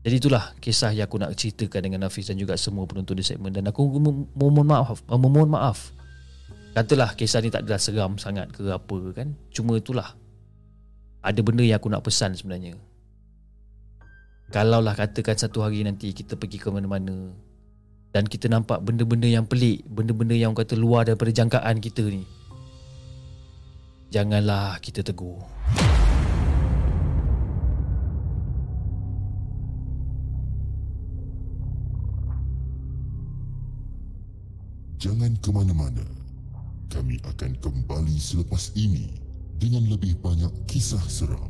jadi 0.00 0.16
itulah 0.16 0.56
kisah 0.64 0.96
yang 0.96 1.04
aku 1.12 1.20
nak 1.20 1.36
ceritakan 1.36 1.84
dengan 1.84 2.08
Hafiz 2.08 2.32
dan 2.32 2.40
juga 2.40 2.56
semua 2.56 2.88
penonton 2.88 3.20
di 3.20 3.24
segmen. 3.24 3.52
Dan 3.52 3.68
aku 3.68 3.84
mohon 4.32 4.64
maaf 4.64 5.04
memohon 5.04 5.52
maaf. 5.52 5.92
Katalah 6.72 7.12
kisah 7.12 7.44
ni 7.44 7.52
tak 7.52 7.68
adalah 7.68 7.82
seram 7.82 8.16
sangat 8.16 8.48
ke 8.48 8.64
apa 8.72 8.98
kan. 9.12 9.36
Cuma 9.52 9.76
itulah. 9.76 10.16
Ada 11.20 11.44
benda 11.44 11.60
yang 11.60 11.76
aku 11.76 11.92
nak 11.92 12.00
pesan 12.00 12.32
sebenarnya. 12.32 12.80
Kalaulah 14.50 14.96
katakan 14.96 15.36
satu 15.36 15.60
hari 15.60 15.84
nanti 15.84 16.10
kita 16.10 16.34
pergi 16.34 16.58
ke 16.58 16.74
mana-mana 16.74 17.30
Dan 18.10 18.26
kita 18.26 18.50
nampak 18.50 18.82
benda-benda 18.82 19.30
yang 19.30 19.46
pelik 19.46 19.86
Benda-benda 19.86 20.34
yang 20.34 20.58
kata 20.58 20.74
luar 20.74 21.06
daripada 21.06 21.30
jangkaan 21.30 21.78
kita 21.78 22.02
ni 22.02 22.26
Janganlah 24.10 24.82
kita 24.82 25.06
tegur 25.06 25.38
Jangan 35.00 35.32
ke 35.40 35.48
mana-mana 35.48 36.04
kami 36.92 37.16
akan 37.24 37.56
kembali 37.56 38.20
selepas 38.20 38.76
ini 38.76 39.08
dengan 39.56 39.88
lebih 39.88 40.20
banyak 40.20 40.52
kisah 40.68 41.00
seram. 41.08 41.48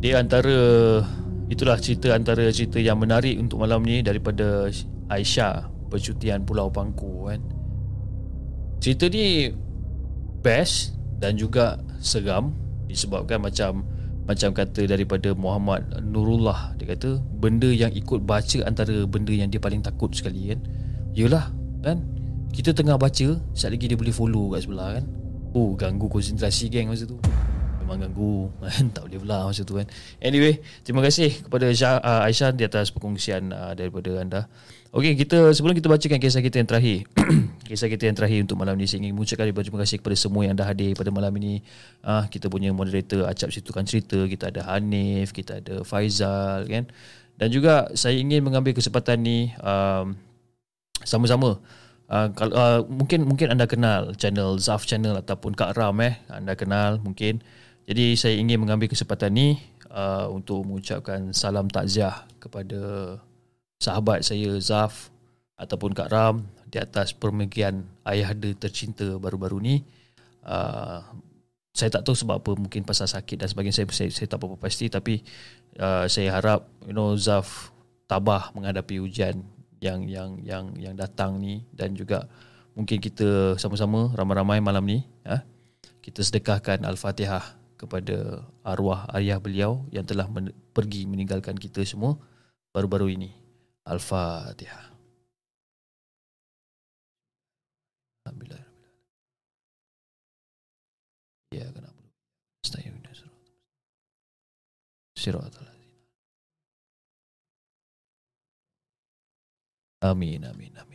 Di 0.00 0.16
antara 0.16 1.04
itulah 1.52 1.76
cerita 1.76 2.16
antara 2.16 2.48
cerita 2.48 2.80
yang 2.80 3.04
menarik 3.04 3.36
untuk 3.36 3.60
malam 3.60 3.84
ni 3.84 4.00
daripada 4.00 4.72
Aisyah 5.12 5.68
percutian 5.92 6.48
Pulau 6.48 6.72
Pangku 6.72 7.28
kan. 7.28 7.59
Cerita 8.80 9.12
ni 9.12 9.52
best 10.40 10.96
dan 11.20 11.36
juga 11.36 11.76
seram 12.00 12.56
disebabkan 12.88 13.44
macam 13.44 13.84
macam 14.24 14.56
kata 14.56 14.88
daripada 14.88 15.36
Muhammad 15.36 15.84
Nurullah. 16.00 16.72
Dia 16.80 16.96
kata 16.96 17.20
benda 17.20 17.68
yang 17.68 17.92
ikut 17.92 18.24
baca 18.24 18.64
antara 18.64 19.04
benda 19.04 19.36
yang 19.36 19.52
dia 19.52 19.60
paling 19.60 19.84
takut 19.84 20.08
sekali 20.16 20.56
kan? 20.56 20.64
Yalah 21.12 21.52
kan? 21.84 22.00
Kita 22.56 22.72
tengah 22.72 22.96
baca 22.96 23.36
sekali 23.52 23.76
lagi 23.76 23.86
dia 23.92 23.98
boleh 24.00 24.14
follow 24.16 24.56
kat 24.56 24.64
sebelah 24.64 24.88
kan? 24.96 25.04
Oh 25.52 25.76
ganggu 25.76 26.08
konsentrasi 26.08 26.72
geng 26.72 26.88
masa 26.88 27.04
tu. 27.04 27.20
Memang 27.84 28.00
ganggu 28.00 28.48
kan? 28.64 28.84
Tak 28.96 29.02
boleh 29.12 29.18
pula 29.20 29.36
masa 29.44 29.60
tu 29.60 29.76
kan? 29.76 29.86
Anyway 30.24 30.64
terima 30.88 31.04
kasih 31.04 31.36
kepada 31.36 31.68
uh, 31.68 32.24
Aisyah 32.24 32.56
di 32.56 32.64
atas 32.64 32.94
perkongsian 32.96 33.52
uh, 33.52 33.76
daripada 33.76 34.24
anda 34.24 34.48
Okey, 34.90 35.14
kita 35.14 35.54
sebelum 35.54 35.78
kita 35.78 35.86
bacakan 35.86 36.18
kisah 36.18 36.42
kita 36.42 36.58
yang 36.58 36.66
terakhir. 36.66 37.06
kisah 37.70 37.86
kita 37.86 38.10
yang 38.10 38.16
terakhir 38.18 38.42
untuk 38.42 38.58
malam 38.58 38.74
ini 38.74 38.90
saya 38.90 39.06
ingin 39.06 39.14
mengucapkan 39.14 39.46
terima 39.46 39.78
kasih 39.86 40.02
kepada 40.02 40.16
semua 40.18 40.42
yang 40.42 40.58
dah 40.58 40.66
hadir 40.66 40.98
pada 40.98 41.14
malam 41.14 41.30
ini. 41.38 41.62
Ah, 42.02 42.26
kita 42.26 42.50
punya 42.50 42.74
moderator 42.74 43.22
Acap 43.30 43.54
Situkan 43.54 43.86
Cerita, 43.86 44.18
kita 44.26 44.50
ada 44.50 44.66
Hanif, 44.66 45.30
kita 45.30 45.62
ada 45.62 45.86
Faizal 45.86 46.66
kan. 46.66 46.90
Dan 47.38 47.48
juga 47.54 47.86
saya 47.94 48.18
ingin 48.18 48.42
mengambil 48.42 48.74
kesempatan 48.74 49.22
ni 49.22 49.54
um, 49.62 50.18
sama-sama 51.06 51.62
uh, 52.10 52.28
kalau 52.34 52.52
uh, 52.58 52.80
mungkin 52.90 53.24
mungkin 53.30 53.54
anda 53.54 53.70
kenal 53.70 54.12
channel 54.18 54.58
Zaf 54.58 54.90
channel 54.90 55.14
ataupun 55.22 55.54
Kak 55.54 55.78
Ram 55.78 56.02
eh 56.02 56.18
anda 56.26 56.58
kenal 56.58 56.98
mungkin. 56.98 57.38
Jadi 57.86 58.18
saya 58.18 58.34
ingin 58.34 58.58
mengambil 58.58 58.90
kesempatan 58.90 59.38
ni 59.38 59.48
uh, 59.94 60.26
untuk 60.34 60.66
mengucapkan 60.66 61.30
salam 61.30 61.70
takziah 61.70 62.26
kepada 62.42 63.22
sahabat 63.80 64.20
saya 64.22 64.52
Zaf 64.60 65.08
ataupun 65.56 65.96
Kak 65.96 66.12
Ram 66.12 66.44
di 66.68 66.76
atas 66.76 67.16
permergian 67.16 67.88
ayah 68.04 68.36
dia 68.36 68.52
tercinta 68.54 69.08
baru-baru 69.16 69.58
ni. 69.58 69.76
Uh, 70.44 71.00
saya 71.70 71.88
tak 71.88 72.04
tahu 72.04 72.12
sebab 72.12 72.42
apa 72.42 72.52
mungkin 72.58 72.82
pasal 72.84 73.08
sakit 73.08 73.40
dan 73.40 73.48
sebagainya 73.48 73.82
saya 73.82 73.86
saya, 73.94 74.10
saya 74.12 74.26
tak 74.28 74.42
apa 74.42 74.58
pasti 74.58 74.90
tapi 74.90 75.22
uh, 75.78 76.04
saya 76.10 76.34
harap 76.36 76.66
you 76.84 76.92
know 76.92 77.14
Zaf 77.16 77.72
tabah 78.10 78.52
menghadapi 78.52 79.00
ujian 79.00 79.40
yang 79.80 80.04
yang 80.04 80.36
yang 80.44 80.74
yang 80.76 80.94
datang 80.98 81.40
ni 81.40 81.64
dan 81.72 81.96
juga 81.96 82.28
mungkin 82.76 83.00
kita 83.00 83.56
sama-sama 83.56 84.12
ramai-ramai 84.12 84.60
malam 84.60 84.84
ni 84.84 85.06
ya 85.24 85.46
kita 86.04 86.20
sedekahkan 86.20 86.84
al-Fatihah 86.84 87.56
kepada 87.78 88.44
arwah 88.60 89.08
ayah 89.16 89.40
beliau 89.40 89.86
yang 89.94 90.04
telah 90.04 90.28
men- 90.28 90.52
pergi 90.74 91.08
meninggalkan 91.08 91.56
kita 91.56 91.86
semua 91.86 92.18
baru-baru 92.74 93.14
ini 93.14 93.39
Alhamdulillah. 98.24 98.66
Ya 101.50 101.66
Amin, 110.02 110.44
amin, 110.44 110.72
amin. 110.78 110.89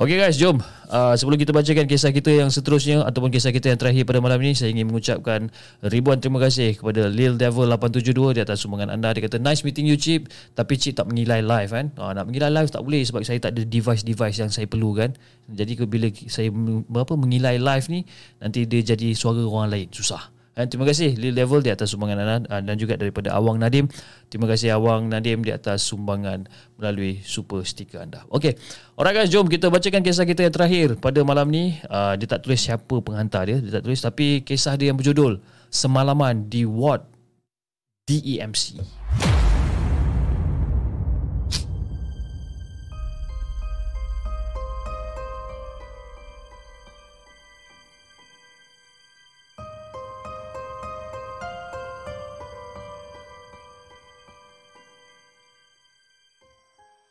Okey 0.00 0.16
guys, 0.16 0.40
jom. 0.40 0.56
Uh, 0.88 1.12
sebelum 1.20 1.36
kita 1.36 1.52
bacakan 1.52 1.84
kisah 1.84 2.16
kita 2.16 2.32
yang 2.32 2.48
seterusnya 2.48 3.04
ataupun 3.04 3.28
kisah 3.28 3.52
kita 3.52 3.68
yang 3.68 3.76
terakhir 3.76 4.08
pada 4.08 4.24
malam 4.24 4.40
ini, 4.40 4.56
saya 4.56 4.72
ingin 4.72 4.88
mengucapkan 4.88 5.52
ribuan 5.84 6.16
terima 6.16 6.40
kasih 6.40 6.80
kepada 6.80 7.12
Lil 7.12 7.36
Devil 7.36 7.68
872 7.68 8.32
di 8.32 8.40
atas 8.40 8.64
sumbangan 8.64 8.88
anda. 8.88 9.12
Dia 9.12 9.28
kata, 9.28 9.36
nice 9.36 9.60
meeting 9.68 9.84
you 9.84 10.00
Chip. 10.00 10.32
Tapi 10.56 10.80
Chip 10.80 10.96
tak 10.96 11.12
menilai 11.12 11.44
live 11.44 11.76
kan. 11.76 11.92
Uh, 12.00 12.08
nak 12.16 12.24
menilai 12.24 12.48
live 12.48 12.72
tak 12.72 12.80
boleh 12.80 13.04
sebab 13.04 13.20
saya 13.20 13.36
tak 13.36 13.52
ada 13.52 13.68
device-device 13.68 14.40
yang 14.40 14.48
saya 14.48 14.64
perlu 14.64 14.96
kan. 14.96 15.12
Jadi 15.52 15.84
bila 15.84 16.08
saya 16.24 16.48
apa 16.96 17.14
menilai 17.20 17.60
live 17.60 17.86
ni, 17.92 18.00
nanti 18.40 18.64
dia 18.64 18.80
jadi 18.96 19.12
suara 19.12 19.44
orang 19.44 19.76
lain. 19.76 19.92
Susah. 19.92 20.32
Dan 20.52 20.68
terima 20.68 20.84
kasih 20.84 21.16
Lil 21.16 21.32
Level 21.32 21.64
di 21.64 21.72
atas 21.72 21.96
sumbangan 21.96 22.18
anda 22.20 22.36
ah, 22.52 22.60
dan 22.60 22.76
juga 22.76 23.00
daripada 23.00 23.32
Awang 23.32 23.56
Nadim. 23.56 23.88
Terima 24.28 24.44
kasih 24.44 24.76
Awang 24.76 25.08
Nadim 25.08 25.40
di 25.40 25.48
atas 25.48 25.80
sumbangan 25.88 26.44
melalui 26.76 27.24
super 27.24 27.64
stiker 27.64 28.04
anda. 28.04 28.20
Okey. 28.28 28.60
Alright 29.00 29.16
guys, 29.16 29.32
jom 29.32 29.48
kita 29.48 29.72
bacakan 29.72 30.04
kisah 30.04 30.28
kita 30.28 30.44
yang 30.44 30.54
terakhir 30.54 31.00
pada 31.00 31.24
malam 31.24 31.48
ni. 31.48 31.80
Uh, 31.88 32.20
dia 32.20 32.28
tak 32.28 32.44
tulis 32.44 32.60
siapa 32.60 33.00
penghantar 33.00 33.48
dia, 33.48 33.64
dia 33.64 33.80
tak 33.80 33.88
tulis 33.88 34.00
tapi 34.04 34.44
kisah 34.44 34.76
dia 34.76 34.92
yang 34.92 35.00
berjudul 35.00 35.40
Semalaman 35.72 36.52
di 36.52 36.68
Ward 36.68 37.08
DEMC. 38.04 39.01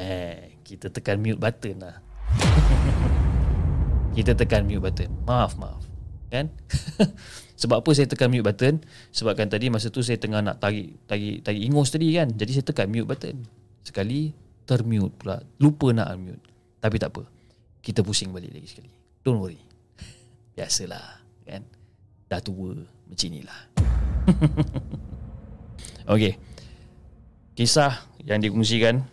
Eh, 0.00 0.56
kita 0.64 0.88
tekan 0.88 1.20
mute 1.20 1.36
button 1.36 1.76
lah. 1.84 2.00
kita 4.16 4.32
tekan 4.32 4.64
mute 4.64 4.80
button. 4.80 5.12
Maaf, 5.28 5.60
maaf. 5.60 5.84
Kan? 6.32 6.48
Sebab 7.60 7.84
apa 7.84 7.90
saya 7.92 8.08
tekan 8.08 8.32
mute 8.32 8.40
button? 8.40 8.80
Sebabkan 9.12 9.52
tadi 9.52 9.68
masa 9.68 9.92
tu 9.92 10.00
saya 10.00 10.16
tengah 10.16 10.40
nak 10.40 10.56
tarik 10.56 10.96
tarik 11.04 11.44
tarik 11.44 11.60
ingus 11.60 11.92
tadi 11.92 12.16
kan. 12.16 12.32
Jadi 12.32 12.50
saya 12.56 12.64
tekan 12.64 12.88
mute 12.88 13.04
button. 13.04 13.44
Sekali 13.84 14.32
termute 14.64 15.12
pula. 15.20 15.36
Lupa 15.60 15.92
nak 15.92 16.16
unmute. 16.16 16.40
Tapi 16.80 16.96
tak 16.96 17.12
apa. 17.12 17.28
Kita 17.84 18.00
pusing 18.00 18.32
balik 18.32 18.56
lagi 18.56 18.72
sekali. 18.72 18.88
Don't 19.20 19.36
worry. 19.36 19.60
Biasalah, 20.56 21.20
kan? 21.44 21.60
Dah 22.24 22.40
tua 22.40 22.72
macam 23.04 23.26
inilah. 23.28 23.60
Okey. 26.16 26.40
Kisah 27.52 28.08
yang 28.24 28.40
dikongsikan 28.40 29.04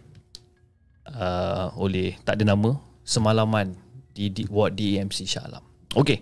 uh, 1.14 1.72
oleh 1.80 2.20
tak 2.26 2.42
ada 2.42 2.54
nama 2.56 2.76
semalaman 3.08 3.76
di, 4.12 4.28
di 4.34 4.44
ward 4.50 4.76
DMC 4.76 5.24
Shah 5.24 5.48
Alam. 5.48 5.64
Okey. 5.96 6.20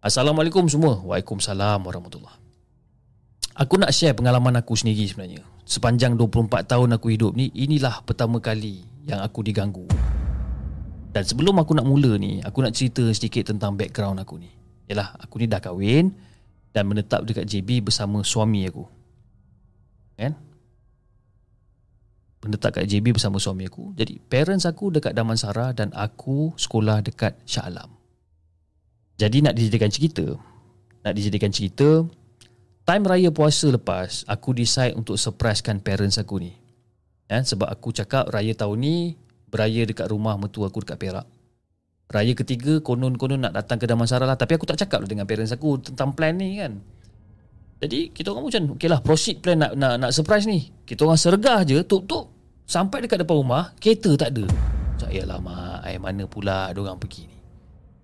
Assalamualaikum 0.00 0.64
semua. 0.70 1.02
Waalaikumsalam 1.02 1.82
warahmatullahi. 1.82 2.38
Aku 3.56 3.80
nak 3.80 3.90
share 3.90 4.12
pengalaman 4.12 4.54
aku 4.60 4.76
sendiri 4.76 5.08
sebenarnya. 5.08 5.42
Sepanjang 5.66 6.14
24 6.14 6.68
tahun 6.68 6.94
aku 6.94 7.10
hidup 7.10 7.32
ni, 7.34 7.50
inilah 7.56 8.04
pertama 8.06 8.38
kali 8.38 8.86
yang 9.08 9.18
aku 9.24 9.42
diganggu. 9.42 9.88
Dan 11.10 11.24
sebelum 11.24 11.56
aku 11.56 11.72
nak 11.72 11.88
mula 11.88 12.20
ni, 12.20 12.44
aku 12.44 12.60
nak 12.60 12.76
cerita 12.76 13.02
sedikit 13.10 13.48
tentang 13.48 13.74
background 13.74 14.20
aku 14.20 14.36
ni. 14.36 14.52
Yalah, 14.86 15.16
aku 15.18 15.40
ni 15.40 15.48
dah 15.48 15.58
kahwin 15.58 16.12
dan 16.70 16.84
menetap 16.86 17.24
dekat 17.24 17.48
JB 17.48 17.88
bersama 17.88 18.20
suami 18.20 18.68
aku. 18.68 18.84
Kan? 20.20 20.36
Menetap 22.48 22.78
kat 22.78 22.86
JB 22.86 23.18
bersama 23.18 23.36
suami 23.42 23.66
aku. 23.66 23.92
Jadi 23.98 24.22
parents 24.22 24.64
aku 24.64 24.94
dekat 24.94 25.12
Damansara 25.12 25.74
dan 25.74 25.90
aku 25.92 26.54
sekolah 26.54 27.02
dekat 27.02 27.34
Shah 27.44 27.66
Alam. 27.66 27.92
Jadi 29.16 29.40
nak 29.40 29.56
dijadikan 29.56 29.88
cerita, 29.88 30.24
nak 31.02 31.12
dijadikan 31.16 31.48
cerita, 31.48 32.04
time 32.84 33.04
raya 33.08 33.32
puasa 33.32 33.72
lepas, 33.72 34.28
aku 34.28 34.52
decide 34.52 34.92
untuk 34.92 35.16
surprisekan 35.16 35.80
parents 35.80 36.20
aku 36.20 36.36
ni. 36.38 36.52
Ya, 37.26 37.42
sebab 37.42 37.66
aku 37.66 37.90
cakap 37.90 38.30
raya 38.30 38.54
tahun 38.54 38.78
ni 38.78 38.96
beraya 39.50 39.82
dekat 39.82 40.06
rumah 40.12 40.38
mertua 40.38 40.68
aku 40.70 40.84
dekat 40.84 41.00
Perak. 41.00 41.26
Raya 42.06 42.38
ketiga 42.38 42.78
konon-konon 42.78 43.42
nak 43.42 43.56
datang 43.56 43.82
ke 43.82 43.86
Damansara 43.90 44.30
lah 44.30 44.38
tapi 44.38 44.54
aku 44.54 44.62
tak 44.62 44.78
cakap 44.78 45.02
lah 45.02 45.10
dengan 45.10 45.26
parents 45.26 45.50
aku 45.50 45.82
tentang 45.82 46.14
plan 46.14 46.38
ni 46.38 46.62
kan. 46.62 46.78
Jadi 47.82 48.14
kita 48.14 48.30
orang 48.30 48.46
macam 48.46 48.78
okey 48.78 48.88
lah 48.88 49.00
proceed 49.02 49.42
plan 49.42 49.58
nak 49.58 49.74
nak 49.74 49.98
nak 49.98 50.10
surprise 50.14 50.46
ni. 50.46 50.70
Kita 50.86 51.02
orang 51.02 51.18
sergah 51.18 51.66
je 51.66 51.82
tuk-tuk 51.82 52.35
Sampai 52.66 53.06
dekat 53.06 53.22
depan 53.22 53.38
rumah 53.38 53.70
Kereta 53.78 54.18
tak 54.18 54.34
ada. 54.34 54.44
Cak 54.98 55.14
yalah 55.14 55.38
mak 55.38 55.86
Ai 55.86 56.02
mana 56.02 56.26
pula 56.26 56.74
orang 56.74 56.98
pergi 56.98 57.30
ni? 57.30 57.38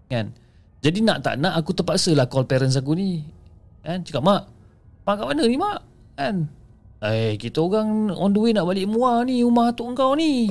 Kan? 0.07 0.31
Jadi 0.79 1.03
nak 1.03 1.27
tak 1.27 1.43
nak 1.43 1.59
Aku 1.59 1.75
terpaksa 1.75 2.15
lah 2.15 2.31
call 2.31 2.47
parents 2.47 2.79
aku 2.79 2.95
ni. 2.95 3.27
Kan? 3.83 4.07
Cakap 4.07 4.23
mak 4.23 4.43
Mak 5.03 5.15
kat 5.19 5.27
mana 5.27 5.43
ni 5.43 5.59
mak? 5.59 5.83
Kan? 6.15 6.47
Eh 7.03 7.35
kita 7.35 7.59
orang 7.59 8.15
on 8.15 8.31
the 8.31 8.39
way 8.39 8.55
nak 8.55 8.71
balik 8.71 8.87
muar 8.87 9.27
ni 9.27 9.43
Rumah 9.43 9.75
atuk 9.75 9.91
kau 9.99 10.15
ni. 10.15 10.47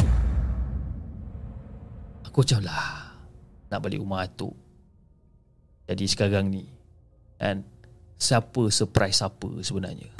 Aku 2.28 2.43
macam 2.43 2.59
lah 2.68 3.16
Nak 3.72 3.80
balik 3.80 4.03
rumah 4.03 4.28
atuk. 4.28 4.51
Jadi 5.88 6.03
sekarang 6.12 6.51
ni 6.51 6.68
Kan? 7.39 7.64
Siapa 8.20 8.68
surprise 8.68 9.24
siapa 9.24 9.47
sebenarnya 9.64 10.12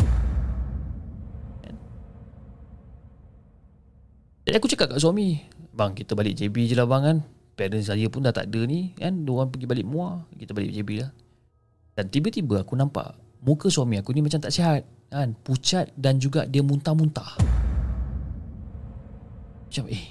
Kan? 1.59 1.75
Jadi 4.45 4.55
aku 4.57 4.67
cakap 4.73 4.87
kat 4.93 4.99
suami 5.01 5.37
Bang 5.71 5.93
kita 5.93 6.17
balik 6.17 6.35
JB 6.35 6.67
je 6.67 6.75
lah 6.75 6.89
bang 6.89 7.03
kan. 7.05 7.17
Parents 7.55 7.87
saya 7.87 8.05
pun 8.09 8.25
dah 8.25 8.33
tak 8.33 8.49
ada 8.49 8.61
ni 8.65 8.91
kan. 8.97 9.23
Diorang 9.23 9.53
pergi 9.53 9.69
balik 9.69 9.85
muar 9.85 10.25
Kita 10.33 10.51
balik 10.57 10.73
JB 10.73 10.89
lah. 11.05 11.11
Dan 11.93 12.09
tiba-tiba 12.09 12.65
aku 12.65 12.73
nampak 12.73 13.13
Muka 13.41 13.70
suami 13.70 13.97
aku 14.01 14.13
ni 14.13 14.21
macam 14.25 14.41
tak 14.41 14.53
sihat 14.53 14.82
kan. 15.13 15.37
Pucat 15.45 15.93
dan 15.97 16.17
juga 16.17 16.45
dia 16.45 16.61
muntah-muntah. 16.66 17.41
Macam 19.70 19.86
eh 19.87 20.05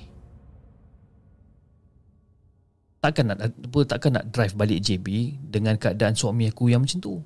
Takkan 3.01 3.25
nak 3.33 3.39
apa, 3.41 3.81
Takkan 3.89 4.13
nak 4.13 4.25
drive 4.29 4.55
balik 4.57 4.81
JB 4.85 5.09
Dengan 5.49 5.75
keadaan 5.77 6.15
suami 6.15 6.49
aku 6.49 6.71
yang 6.71 6.85
macam 6.85 7.01
tu? 7.01 7.21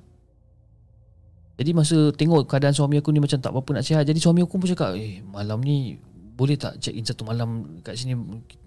Jadi 1.55 1.71
masa 1.71 2.11
tengok 2.11 2.51
keadaan 2.51 2.75
suami 2.75 2.99
aku 2.99 3.15
ni 3.15 3.23
Macam 3.23 3.39
tak 3.39 3.51
apa-apa 3.53 3.79
nak 3.79 3.85
sihat. 3.87 4.03
Jadi 4.03 4.19
suami 4.19 4.43
aku 4.43 4.59
pun 4.59 4.67
cakap 4.67 4.97
Eh 4.99 5.23
malam 5.23 5.63
ni 5.63 5.95
boleh 6.35 6.59
tak 6.59 6.83
check 6.83 6.91
in 6.91 7.07
satu 7.07 7.23
malam 7.23 7.79
kat 7.79 7.95
sini 7.95 8.11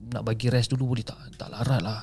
nak 0.08 0.24
bagi 0.24 0.48
rest 0.48 0.72
dulu 0.72 0.96
boleh 0.96 1.04
tak? 1.04 1.20
Tak 1.36 1.52
larat 1.52 1.84
lah. 1.84 2.00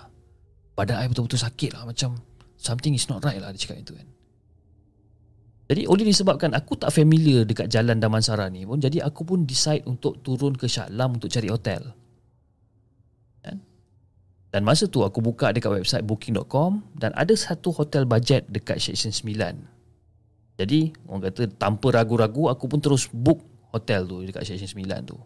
Badan 0.77 1.01
saya 1.01 1.09
betul-betul 1.09 1.41
sakit 1.41 1.71
lah 1.73 1.83
macam 1.89 2.21
something 2.53 2.93
is 2.93 3.09
not 3.09 3.25
right 3.25 3.41
lah 3.41 3.49
dia 3.49 3.59
cakap 3.65 3.81
itu 3.81 3.97
kan. 3.97 4.07
Jadi 5.65 5.89
oleh 5.89 6.05
disebabkan 6.05 6.53
aku 6.53 6.77
tak 6.77 6.93
familiar 6.93 7.41
dekat 7.41 7.65
jalan 7.73 7.97
Damansara 7.97 8.45
ni 8.53 8.69
pun 8.69 8.77
jadi 8.77 9.01
aku 9.01 9.25
pun 9.25 9.49
decide 9.49 9.81
untuk 9.89 10.21
turun 10.21 10.53
ke 10.53 10.69
Shah 10.69 10.85
Alam 10.85 11.17
untuk 11.17 11.33
cari 11.33 11.49
hotel. 11.49 11.81
Kan? 13.41 13.57
Dan 14.53 14.61
masa 14.61 14.85
tu 14.85 15.01
aku 15.01 15.25
buka 15.25 15.49
dekat 15.49 15.81
website 15.81 16.05
booking.com 16.05 16.85
dan 16.93 17.09
ada 17.17 17.33
satu 17.33 17.73
hotel 17.73 18.05
budget 18.05 18.45
dekat 18.45 18.77
section 18.77 19.09
9. 19.09 20.61
Jadi 20.61 20.93
orang 21.09 21.33
kata 21.33 21.49
tanpa 21.57 21.89
ragu-ragu 21.89 22.53
aku 22.53 22.69
pun 22.69 22.77
terus 22.77 23.09
book 23.09 23.41
hotel 23.73 24.05
tu 24.05 24.21
dekat 24.21 24.45
section 24.45 24.69
9 24.69 25.09
tu. 25.09 25.17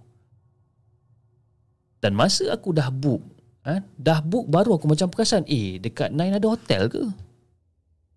Dan 1.99 2.15
masa 2.15 2.47
aku 2.55 2.71
dah 2.71 2.88
book 2.88 3.19
ha, 3.67 3.84
Dah 3.99 4.23
book 4.23 4.47
baru 4.47 4.80
aku 4.80 4.88
macam 4.88 5.11
perasan 5.11 5.43
Eh 5.45 5.77
dekat 5.84 6.15
Nine 6.15 6.39
ada 6.39 6.47
hotel 6.47 6.88
ke? 6.88 7.03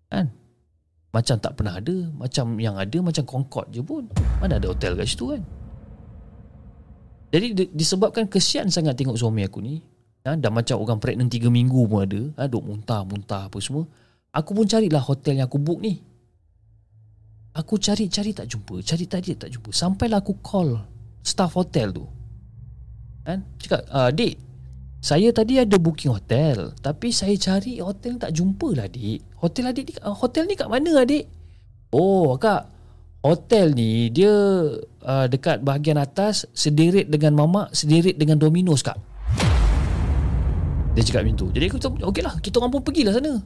Kan? 0.07 0.31
Macam 1.11 1.35
tak 1.37 1.53
pernah 1.59 1.77
ada 1.77 1.95
Macam 2.15 2.55
yang 2.57 2.79
ada 2.79 2.97
macam 3.03 3.23
Concord 3.27 3.67
je 3.75 3.83
pun 3.83 4.07
Mana 4.39 4.57
ada 4.57 4.71
hotel 4.71 4.95
kat 4.95 5.07
situ 5.07 5.35
kan? 5.35 5.43
Jadi 7.33 7.73
disebabkan 7.73 8.29
kesian 8.29 8.69
sangat 8.69 8.93
tengok 8.93 9.17
suami 9.19 9.43
aku 9.43 9.59
ni 9.59 9.83
ha, 10.23 10.39
Dah 10.39 10.49
macam 10.49 10.79
orang 10.79 10.99
pregnant 11.03 11.27
3 11.27 11.51
minggu 11.51 11.81
pun 11.91 11.99
ada 12.07 12.21
ha, 12.39 12.47
Duk 12.47 12.63
muntah-muntah 12.63 13.51
apa 13.51 13.59
semua 13.59 13.83
Aku 14.33 14.55
pun 14.55 14.65
carilah 14.65 15.03
hotel 15.03 15.43
yang 15.43 15.51
aku 15.51 15.59
book 15.59 15.83
ni 15.83 15.99
Aku 17.53 17.77
cari-cari 17.77 18.31
tak 18.31 18.47
jumpa 18.47 18.79
Cari-cari 18.81 19.35
tak 19.37 19.51
jumpa 19.51 19.69
Sampailah 19.75 20.23
aku 20.23 20.39
call 20.41 20.79
Staff 21.21 21.53
hotel 21.53 21.93
tu 21.93 22.22
kan? 23.23 23.43
Cakap 23.57 23.81
uh, 23.89 24.11
dik 24.11 24.35
saya 25.03 25.35
tadi 25.35 25.59
ada 25.59 25.75
booking 25.75 26.15
hotel 26.15 26.71
tapi 26.79 27.11
saya 27.11 27.35
cari 27.35 27.83
hotel 27.83 28.15
tak 28.15 28.31
jumpa 28.31 28.71
lah 28.71 28.87
dik. 28.87 29.35
Hotel 29.43 29.67
adik 29.67 29.99
uh, 29.99 30.15
hotel 30.15 30.47
ni 30.47 30.55
kat 30.55 30.71
mana 30.71 31.03
adik 31.03 31.27
oh 31.91 32.39
kak 32.39 32.71
hotel 33.19 33.75
ni 33.75 34.07
dia 34.11 34.31
uh, 35.03 35.25
dekat 35.27 35.59
bahagian 35.59 35.99
atas 35.99 36.47
sedirit 36.55 37.11
dengan 37.11 37.35
mamak 37.35 37.75
sedirit 37.75 38.15
dengan 38.15 38.39
Domino's 38.39 38.79
kak. 38.79 38.95
Dia 40.95 41.03
cakap 41.03 41.27
macam 41.27 41.35
tu. 41.35 41.47
Jadi 41.51 41.67
okey 41.99 42.23
lah 42.23 42.39
kita 42.39 42.63
orang 42.63 42.71
pun 42.71 42.83
pergilah 42.87 43.11
sana. 43.11 43.43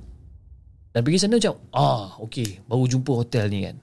Dan 0.93 0.99
pergi 1.01 1.25
sana 1.25 1.41
macam 1.41 1.57
ah 1.73 2.21
okey 2.21 2.69
baru 2.69 2.85
jumpa 2.85 3.11
hotel 3.17 3.49
ni 3.49 3.65
kan. 3.65 3.81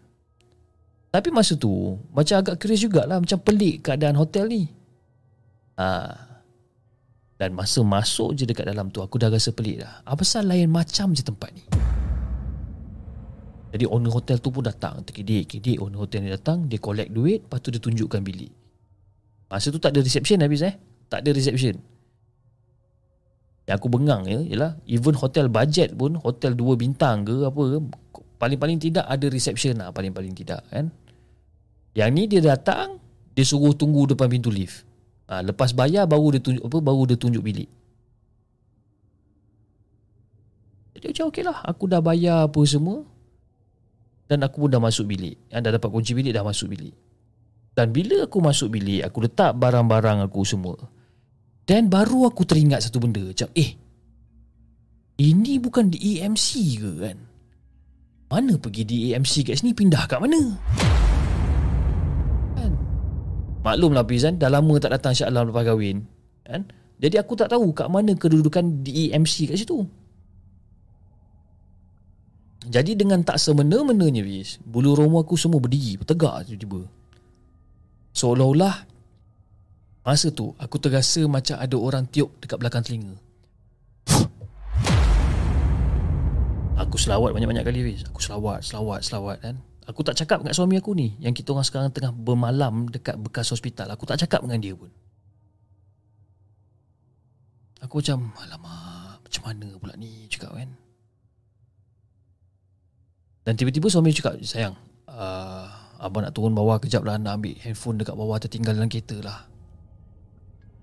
Tapi 1.10 1.28
masa 1.34 1.58
tu 1.58 1.98
macam 2.14 2.38
agak 2.38 2.54
curious 2.62 2.86
jugalah 2.86 3.18
macam 3.18 3.38
pelik 3.42 3.82
keadaan 3.82 4.14
hotel 4.14 4.46
ni 4.46 4.70
Ha. 5.74 5.90
Dan 7.34 7.50
masa 7.50 7.82
masuk 7.82 8.38
je 8.38 8.46
dekat 8.46 8.62
dalam 8.62 8.94
tu 8.94 9.02
Aku 9.02 9.18
dah 9.18 9.26
rasa 9.26 9.50
pelik 9.50 9.82
dah. 9.82 10.06
Apa 10.06 10.22
pasal 10.22 10.46
lain 10.46 10.70
macam 10.70 11.10
je 11.10 11.22
tempat 11.26 11.50
ni? 11.50 11.66
Jadi 13.74 13.90
owner 13.90 14.14
hotel 14.14 14.38
tu 14.38 14.54
pun 14.54 14.62
datang 14.62 15.02
Terkidik-kidik 15.02 15.82
owner 15.82 16.06
hotel 16.06 16.22
ni 16.22 16.30
datang 16.30 16.70
Dia 16.70 16.78
collect 16.78 17.10
duit 17.10 17.42
Lepas 17.42 17.58
tu 17.58 17.74
dia 17.74 17.82
tunjukkan 17.82 18.22
bilik. 18.22 18.54
Masa 19.50 19.74
tu 19.74 19.82
tak 19.82 19.98
ada 19.98 20.00
reception 20.00 20.38
habis 20.46 20.62
eh? 20.62 20.74
Tak 21.10 21.26
ada 21.26 21.30
reception. 21.34 21.74
Yang 23.66 23.76
aku 23.82 23.88
bengang 23.90 24.22
ya 24.30 24.38
Ialah 24.54 24.78
Even 24.86 25.18
hotel 25.18 25.50
budget 25.50 25.90
pun 25.98 26.14
Hotel 26.22 26.54
2 26.54 26.78
bintang 26.78 27.26
ke 27.26 27.50
apa 27.50 27.62
ke 27.74 27.78
Paling-paling 28.38 28.78
tidak 28.78 29.10
ada 29.10 29.26
reception 29.26 29.82
lah. 29.82 29.90
Paling-paling 29.90 30.38
tidak 30.38 30.62
kan? 30.70 30.94
Yang 31.98 32.10
ni 32.14 32.22
dia 32.30 32.40
datang 32.54 33.02
Dia 33.34 33.42
suruh 33.42 33.74
tunggu 33.74 34.06
depan 34.06 34.30
pintu 34.30 34.54
lift 34.54 34.93
Ha, 35.24 35.40
lepas 35.40 35.72
bayar 35.72 36.04
baru 36.04 36.36
dia 36.36 36.42
tunjuk 36.44 36.64
apa 36.64 36.78
baru 36.84 37.02
dia 37.08 37.16
tunjuk 37.16 37.40
bilik. 37.40 37.70
Jadi 40.94 41.04
macam 41.10 41.26
okeylah, 41.32 41.58
aku 41.64 41.84
dah 41.88 42.00
bayar 42.04 42.48
apa 42.48 42.60
semua. 42.68 43.02
Dan 44.24 44.40
aku 44.40 44.64
pun 44.64 44.70
dah 44.72 44.80
masuk 44.80 45.04
bilik. 45.04 45.36
Yang 45.52 45.60
dah 45.68 45.72
dapat 45.76 45.90
kunci 45.92 46.12
bilik 46.16 46.32
dah 46.32 46.44
masuk 46.44 46.72
bilik. 46.72 46.94
Dan 47.74 47.90
bila 47.90 48.24
aku 48.24 48.38
masuk 48.40 48.72
bilik, 48.72 49.04
aku 49.04 49.26
letak 49.26 49.52
barang-barang 49.58 50.24
aku 50.24 50.46
semua. 50.46 50.78
Dan 51.64 51.88
baru 51.88 52.28
aku 52.28 52.44
teringat 52.44 52.86
satu 52.86 53.00
benda, 53.00 53.24
macam 53.24 53.48
eh 53.56 53.84
ini 55.14 55.62
bukan 55.62 55.94
di 55.94 56.18
EMC 56.18 56.48
ke 56.82 56.90
kan? 56.98 57.18
Mana 58.34 58.58
pergi 58.58 58.82
di 58.82 58.96
EMC 59.10 59.46
kat 59.46 59.62
sini 59.62 59.70
pindah 59.70 60.10
kat 60.10 60.18
mana? 60.18 60.58
Maklumlah 63.64 64.04
Pizan 64.04 64.36
Dah 64.36 64.52
lama 64.52 64.76
tak 64.76 64.92
datang 64.92 65.16
Syah 65.16 65.32
Alam 65.32 65.48
lepas 65.48 65.64
kahwin 65.64 66.04
kan? 66.44 66.68
Jadi 67.00 67.16
aku 67.16 67.32
tak 67.34 67.48
tahu 67.48 67.72
Kat 67.72 67.88
mana 67.88 68.12
kedudukan 68.12 68.84
DEMC 68.84 69.48
kat 69.48 69.56
situ. 69.56 69.88
Jadi 72.68 72.92
dengan 72.92 73.24
tak 73.24 73.40
semena-menanya 73.40 74.20
Fiz 74.20 74.60
Bulu 74.60 74.92
roma 74.92 75.24
aku 75.24 75.40
semua 75.40 75.58
berdiri 75.58 75.96
Bertegak 75.96 76.44
tiba-tiba. 76.44 76.84
Seolah-olah 78.12 78.76
Masa 80.04 80.28
tu 80.28 80.52
Aku 80.60 80.76
terasa 80.76 81.24
macam 81.24 81.56
ada 81.56 81.76
orang 81.80 82.04
tiup 82.04 82.36
Dekat 82.44 82.60
belakang 82.60 82.84
telinga. 82.84 83.16
Aku 86.74 86.98
selawat 86.98 87.30
banyak-banyak 87.30 87.64
kali 87.64 87.80
Fiz. 87.86 88.02
Aku 88.10 88.18
selawat, 88.18 88.66
selawat, 88.66 89.00
selawat 89.06 89.36
kan 89.40 89.56
Aku 89.84 90.00
tak 90.00 90.16
cakap 90.16 90.40
dengan 90.40 90.56
suami 90.56 90.80
aku 90.80 90.96
ni. 90.96 91.12
Yang 91.20 91.44
kita 91.44 91.52
orang 91.52 91.66
sekarang 91.66 91.90
tengah 91.92 92.12
bermalam 92.12 92.88
Dekat 92.88 93.20
bekas 93.20 93.52
hospital. 93.52 93.92
Aku 93.92 94.08
tak 94.08 94.16
cakap 94.24 94.40
dengan 94.40 94.60
dia 94.60 94.72
pun. 94.72 94.88
Aku 97.84 98.00
macam 98.00 98.32
Alamak 98.40 99.20
Macam 99.28 99.42
mana 99.44 99.68
pula 99.76 99.92
ni? 100.00 100.24
Cakap 100.32 100.56
kan. 100.56 100.72
Dan 103.44 103.52
tiba-tiba 103.60 103.92
suami 103.92 104.16
cakap 104.16 104.40
Sayang 104.40 104.72
uh, 105.12 105.68
Abang 106.00 106.24
nak 106.24 106.32
turun 106.32 106.56
bawah 106.56 106.80
kejap 106.80 107.04
lah 107.04 107.20
Nak 107.20 107.32
ambil 107.36 107.54
handphone 107.60 108.00
dekat 108.00 108.16
bawah 108.16 108.40
Tertinggal 108.40 108.80
dalam 108.80 108.88
kereta 108.88 109.20
lah. 109.20 109.44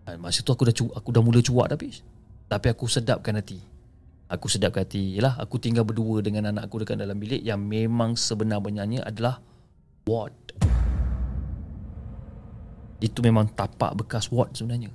Dan 0.06 0.22
Masa 0.22 0.46
tu 0.46 0.54
aku 0.54 0.70
dah 0.70 0.76
aku 0.94 1.10
dah 1.10 1.22
mula 1.26 1.42
cuak 1.42 1.74
dah 1.74 1.78
habis 1.78 2.06
Tapi 2.46 2.70
aku 2.70 2.86
sedapkan 2.86 3.42
hati 3.42 3.81
aku 4.32 4.48
sedap 4.48 4.80
hati. 4.80 5.20
Yalah 5.20 5.36
aku 5.44 5.60
tinggal 5.60 5.84
berdua 5.84 6.24
dengan 6.24 6.56
anak 6.56 6.72
aku 6.72 6.88
dekat 6.88 6.96
dalam 7.04 7.20
bilik 7.20 7.44
Yang 7.44 7.62
memang 7.62 8.16
sebenar-benarnya 8.16 9.04
adalah 9.04 9.44
ward. 10.08 10.56
Itu 13.04 13.20
memang 13.20 13.52
tapak 13.52 13.92
bekas 14.00 14.32
ward 14.32 14.56
sebenarnya. 14.56 14.90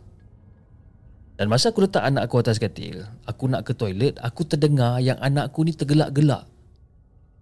Dan 1.36 1.52
masa 1.52 1.68
aku 1.68 1.84
letak 1.84 2.00
anak 2.00 2.32
aku 2.32 2.40
atas 2.40 2.56
katil 2.56 3.04
Aku 3.28 3.44
nak 3.44 3.68
ke 3.68 3.76
toilet 3.76 4.16
Aku 4.24 4.48
terdengar 4.48 5.04
yang 5.04 5.20
anak 5.20 5.52
aku 5.52 5.68
ni 5.68 5.76
tergelak-gelak. 5.76 6.48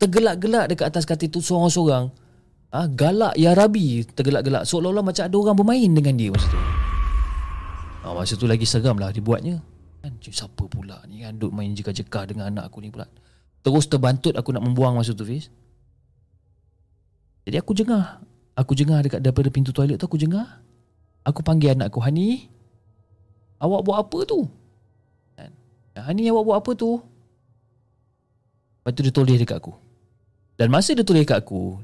Tergelak-gelak 0.02 0.74
dekat 0.74 0.90
atas 0.90 1.06
katil 1.06 1.30
tu 1.30 1.38
seorang-seorang. 1.38 2.10
Ah 2.74 2.84
ha, 2.84 2.88
Galak 2.90 3.38
ya 3.38 3.54
Rabi 3.54 4.02
tergelak-gelak. 4.02 4.66
Seolah-olah 4.66 5.06
macam 5.06 5.22
ada 5.22 5.36
orang 5.38 5.54
bermain 5.54 5.90
dengan 5.94 6.18
dia 6.18 6.34
masa 6.34 6.50
tu. 6.50 6.58
Ha, 8.02 8.10
Masa 8.10 8.34
tu 8.34 8.50
lagi 8.50 8.66
seram 8.66 8.98
lah 8.98 9.14
dibuatnya 9.14 9.62
kan 10.04 10.12
siapa 10.20 10.68
pula 10.68 11.00
ni 11.08 11.24
kan 11.24 11.32
duk 11.32 11.48
main 11.48 11.72
jeka-jeka 11.72 12.28
dengan 12.28 12.52
anak 12.52 12.68
aku 12.68 12.84
ni 12.84 12.92
pula. 12.92 13.08
Terus 13.64 13.88
terbantut 13.88 14.36
aku 14.36 14.52
nak 14.52 14.60
membuang 14.60 15.00
masa 15.00 15.16
tu 15.16 15.24
Fiz. 15.24 15.48
Jadi 17.48 17.56
aku 17.56 17.72
jengah. 17.72 18.20
Aku 18.52 18.76
jengah 18.76 19.00
dekat 19.00 19.24
daripada 19.24 19.48
pintu 19.48 19.72
toilet 19.72 19.96
tu 19.96 20.04
aku 20.04 20.20
jengah. 20.20 20.60
Aku 21.24 21.40
panggil 21.40 21.72
anak 21.72 21.88
aku 21.88 22.04
Hani 22.04 22.52
awak 23.56 23.80
buat 23.80 23.96
apa 24.04 24.18
tu? 24.28 24.44
Kan? 25.40 25.50
Hani 25.96 26.28
awak 26.28 26.44
buat 26.44 26.56
apa 26.60 26.70
tu? 26.76 27.00
Lepas 28.84 28.92
tu 28.92 29.00
dia 29.00 29.14
tulis 29.16 29.40
dekat 29.40 29.56
aku. 29.56 29.72
Dan 30.60 30.68
masa 30.68 30.92
dia 30.92 31.00
tulis 31.02 31.24
dekat 31.24 31.40
aku 31.40 31.80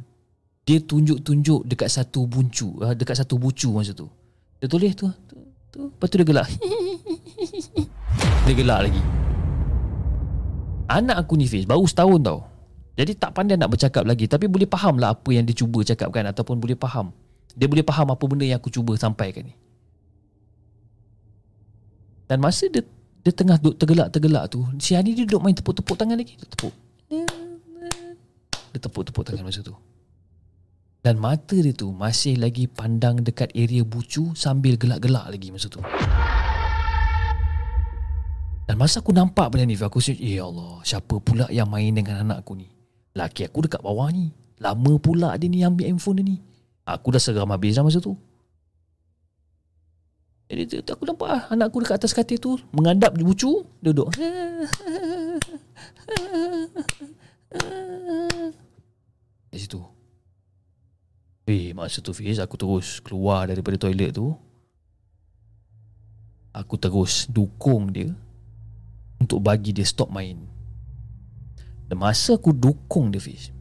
Dia 0.69 0.79
tunjuk-tunjuk 0.79 1.67
dekat 1.67 1.91
satu 1.91 2.23
buncu 2.29 2.79
uh, 2.79 2.95
Dekat 2.95 3.19
satu 3.19 3.41
bucu 3.41 3.73
masa 3.73 3.97
tu. 3.97 4.07
Dia 4.61 4.69
tulis 4.69 4.93
tu, 4.93 5.09
tu, 5.27 5.41
tu. 5.73 5.89
Lepas 5.89 6.07
tu 6.13 6.21
dia 6.21 6.29
gelak 6.29 6.47
Dia 8.49 8.55
gelak 8.57 8.81
lagi. 8.89 9.03
Anak 10.91 11.23
aku 11.23 11.39
ni 11.39 11.47
Fiz 11.47 11.69
Baru 11.69 11.87
setahun 11.87 12.21
tau. 12.25 12.41
Jadi 12.99 13.15
tak 13.15 13.37
pandai 13.37 13.55
nak 13.55 13.71
bercakap 13.71 14.03
lagi. 14.03 14.27
Tapi 14.27 14.51
boleh 14.51 14.67
faham 14.67 14.99
lah 14.99 15.15
Apa 15.15 15.31
yang 15.31 15.47
dia 15.47 15.55
cuba 15.55 15.87
cakapkan 15.87 16.27
Ataupun 16.29 16.59
boleh 16.59 16.75
faham. 16.75 17.15
Dia 17.55 17.71
boleh 17.71 17.87
faham 17.87 18.11
apa 18.11 18.25
benda 18.27 18.43
yang 18.49 18.59
aku 18.59 18.73
cuba 18.73 18.97
sampaikan 18.99 19.47
ni. 19.47 19.55
Dan 22.27 22.43
masa 22.43 22.67
dia 22.67 22.83
Dia 23.23 23.33
tengah 23.35 23.61
duduk 23.61 23.77
tergelak-tergelak 23.79 24.51
tu 24.51 24.65
Si 24.83 24.97
Hani 24.97 25.15
dia 25.15 25.23
duduk 25.29 25.43
main 25.45 25.55
tepuk-tepuk 25.55 25.95
tangan 25.95 26.19
lagi. 26.19 26.35
Dia 26.35 26.49
tepuk. 26.49 26.75
Dia 28.71 28.79
tepuk-tepuk 28.83 29.23
tangan 29.27 29.45
masa 29.47 29.61
tu. 29.63 29.75
Dan 31.01 31.17
mata 31.17 31.57
dia 31.57 31.73
tu 31.73 31.97
masih 31.97 32.37
lagi 32.37 32.69
pandang 32.69 33.25
dekat 33.25 33.49
area 33.57 33.81
bucu 33.81 34.37
sambil 34.37 34.77
gelak-gelak 34.77 35.33
lagi 35.33 35.49
masa 35.49 35.73
tu. 35.73 35.81
Dan 38.71 38.79
masa 38.79 39.03
aku 39.03 39.11
nampak 39.11 39.51
benda 39.51 39.67
ni, 39.67 39.75
aku 39.75 39.99
rasa, 39.99 40.15
Ya 40.15 40.47
Allah, 40.47 40.79
siapa 40.87 41.19
pula 41.19 41.51
yang 41.51 41.67
main 41.67 41.91
dengan 41.91 42.23
anak 42.23 42.47
aku 42.47 42.55
ni? 42.55 42.71
Laki 43.19 43.43
aku 43.51 43.67
dekat 43.67 43.83
bawah 43.83 44.07
ni. 44.15 44.31
Lama 44.63 44.95
pula 45.03 45.35
dia 45.35 45.51
ni 45.51 45.67
ambil 45.67 45.91
handphone 45.91 46.23
dia 46.23 46.31
ni. 46.31 46.37
Aku 46.87 47.11
dah 47.11 47.19
seram 47.19 47.51
habis 47.51 47.75
dah 47.75 47.83
masa 47.83 47.99
tu. 47.99 48.15
Jadi 50.47 50.87
aku 50.87 51.03
nampak 51.03 51.27
lah, 51.27 51.43
anak 51.51 51.75
aku 51.75 51.83
dekat 51.83 51.99
atas 51.99 52.15
katil 52.15 52.39
tu, 52.39 52.63
mengadap 52.71 53.11
di 53.19 53.27
bucu, 53.27 53.67
duduk. 53.83 54.15
Di 59.51 59.59
situ. 59.59 59.83
Eh, 61.51 61.75
masa 61.75 61.99
tu 61.99 62.15
Fiz, 62.15 62.39
aku 62.39 62.55
terus 62.55 63.03
keluar 63.03 63.51
daripada 63.51 63.75
toilet 63.75 64.15
tu. 64.15 64.31
Aku 66.55 66.79
terus 66.79 67.27
dukung 67.27 67.91
dia 67.91 68.15
untuk 69.21 69.45
bagi 69.45 69.77
dia 69.77 69.85
stop 69.85 70.09
main. 70.09 70.41
Dan 71.87 72.01
masa 72.01 72.41
aku 72.41 72.57
dukung 72.57 73.13
dia 73.13 73.21
Fiz, 73.21 73.53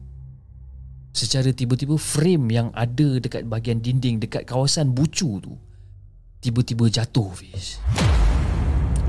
secara 1.12 1.52
tiba-tiba 1.52 1.98
frame 2.00 2.46
yang 2.50 2.68
ada 2.72 3.20
dekat 3.20 3.44
bahagian 3.44 3.82
dinding 3.84 4.22
dekat 4.22 4.48
kawasan 4.48 4.94
bucu 4.94 5.42
tu 5.42 5.54
tiba-tiba 6.40 6.88
jatuh 6.88 7.28
Fiz. 7.36 7.82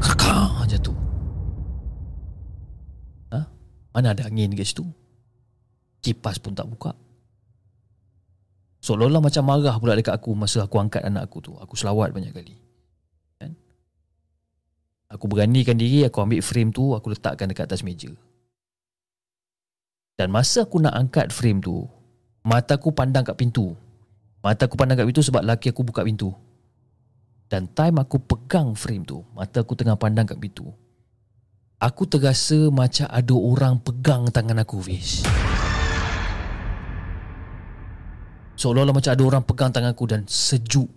Kakak 0.02 0.68
jatuh. 0.68 0.98
Ha? 3.32 3.40
Mana 3.95 4.18
ada 4.18 4.28
angin 4.28 4.52
kat 4.57 4.68
situ? 4.68 4.84
Kipas 6.02 6.41
pun 6.41 6.57
tak 6.57 6.65
buka. 6.65 6.98
Seolah-olah 8.82 9.22
macam 9.22 9.45
marah 9.45 9.78
pula 9.78 9.94
dekat 9.94 10.18
aku 10.18 10.34
masa 10.34 10.65
aku 10.65 10.82
angkat 10.82 11.06
anak 11.06 11.30
aku 11.30 11.38
tu. 11.45 11.53
Aku 11.61 11.78
selawat 11.78 12.10
banyak 12.10 12.34
kali. 12.34 12.57
Aku 15.12 15.28
beranikan 15.28 15.76
diri, 15.76 16.08
aku 16.08 16.24
ambil 16.24 16.40
frame 16.40 16.72
tu, 16.72 16.96
aku 16.96 17.12
letakkan 17.12 17.52
dekat 17.52 17.68
atas 17.68 17.84
meja. 17.84 18.08
Dan 20.16 20.32
masa 20.32 20.64
aku 20.64 20.80
nak 20.80 20.96
angkat 20.96 21.36
frame 21.36 21.60
tu, 21.60 21.84
mata 22.48 22.80
aku 22.80 22.96
pandang 22.96 23.28
kat 23.28 23.36
pintu. 23.36 23.76
Mata 24.40 24.72
aku 24.72 24.80
pandang 24.80 24.96
kat 24.96 25.06
pintu 25.12 25.20
sebab 25.20 25.44
laki 25.44 25.76
aku 25.76 25.84
buka 25.84 26.08
pintu. 26.08 26.32
Dan 27.52 27.68
time 27.76 28.00
aku 28.00 28.24
pegang 28.24 28.72
frame 28.72 29.04
tu, 29.04 29.20
mata 29.36 29.60
aku 29.60 29.76
tengah 29.76 30.00
pandang 30.00 30.24
kat 30.24 30.40
pintu. 30.40 30.72
Aku 31.82 32.08
terasa 32.08 32.72
macam 32.72 33.10
ada 33.12 33.36
orang 33.36 33.76
pegang 33.84 34.32
tangan 34.32 34.64
aku, 34.64 34.80
Fish. 34.80 35.28
Seolah-olah 38.56 38.94
macam 38.94 39.12
ada 39.12 39.24
orang 39.26 39.44
pegang 39.44 39.74
tangan 39.74 39.92
aku 39.92 40.06
dan 40.06 40.22
sejuk. 40.30 40.88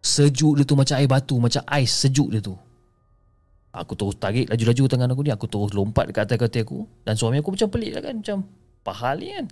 Sejuk 0.00 0.56
dia 0.56 0.64
tu 0.64 0.78
macam 0.78 0.96
air 0.96 1.10
batu, 1.10 1.36
macam 1.36 1.60
ais 1.68 1.90
sejuk 1.90 2.30
dia 2.32 2.40
tu. 2.40 2.54
Aku 3.70 3.94
terus 3.94 4.18
tarik 4.18 4.50
laju-laju 4.50 4.82
tangan 4.90 5.14
aku 5.14 5.22
ni, 5.22 5.30
aku 5.30 5.46
terus 5.46 5.70
lompat 5.70 6.10
dekat 6.10 6.26
atas 6.26 6.38
katil 6.42 6.62
aku 6.66 6.78
dan 7.06 7.14
suami 7.14 7.38
aku 7.38 7.54
macam 7.54 7.70
pelik 7.70 7.94
lah 7.94 8.02
kan, 8.02 8.14
macam 8.18 8.38
pahal 8.82 9.22
ni 9.22 9.30
kan. 9.30 9.46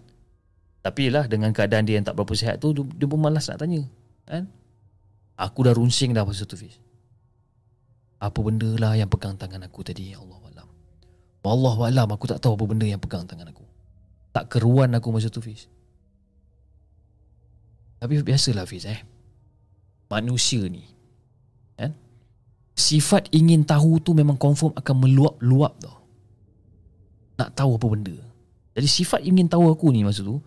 Tapi 0.83 1.03
lah 1.15 1.31
dengan 1.31 1.55
keadaan 1.55 1.87
dia 1.87 2.03
yang 2.03 2.07
tak 2.07 2.19
berapa 2.19 2.35
sihat 2.35 2.59
tu, 2.59 2.75
dia 2.75 3.07
pun 3.07 3.19
malas 3.23 3.47
nak 3.47 3.63
tanya. 3.63 3.87
Kan? 4.27 4.51
Aku 5.39 5.63
dah 5.63 5.71
runsing 5.71 6.11
dah 6.11 6.27
pasal 6.27 6.51
tu 6.51 6.59
Fiz. 6.59 6.83
Apa 8.19 8.43
benda 8.43 8.67
lah 8.75 8.99
yang 8.99 9.07
pegang 9.07 9.39
tangan 9.39 9.63
aku 9.63 9.87
tadi, 9.87 10.11
ya 10.11 10.19
Allah 10.19 10.43
Alam. 10.51 10.69
Allah 11.47 11.77
Alam, 11.87 12.09
aku 12.11 12.27
tak 12.27 12.43
tahu 12.43 12.59
apa 12.59 12.65
benda 12.67 12.91
yang 12.91 12.99
pegang 12.99 13.23
tangan 13.23 13.55
aku. 13.55 13.63
Tak 14.35 14.51
keruan 14.51 14.91
aku 14.99 15.15
masa 15.15 15.31
tu 15.31 15.39
Fiz. 15.39 15.71
Tapi 18.03 18.19
biasalah 18.23 18.67
Fiz 18.67 18.87
eh 18.87 18.99
Manusia 20.11 20.67
ni? 20.67 20.98
Sifat 22.79 23.27
ingin 23.35 23.67
tahu 23.67 23.99
tu 23.99 24.15
memang 24.15 24.39
confirm 24.39 24.71
akan 24.79 24.95
meluap-luap 25.03 25.75
tau 25.83 25.99
Nak 27.43 27.51
tahu 27.59 27.75
apa 27.75 27.87
benda 27.91 28.15
Jadi 28.79 28.87
sifat 28.87 29.27
ingin 29.27 29.51
tahu 29.51 29.67
aku 29.67 29.91
ni 29.91 30.07
masa 30.07 30.23
tu 30.23 30.39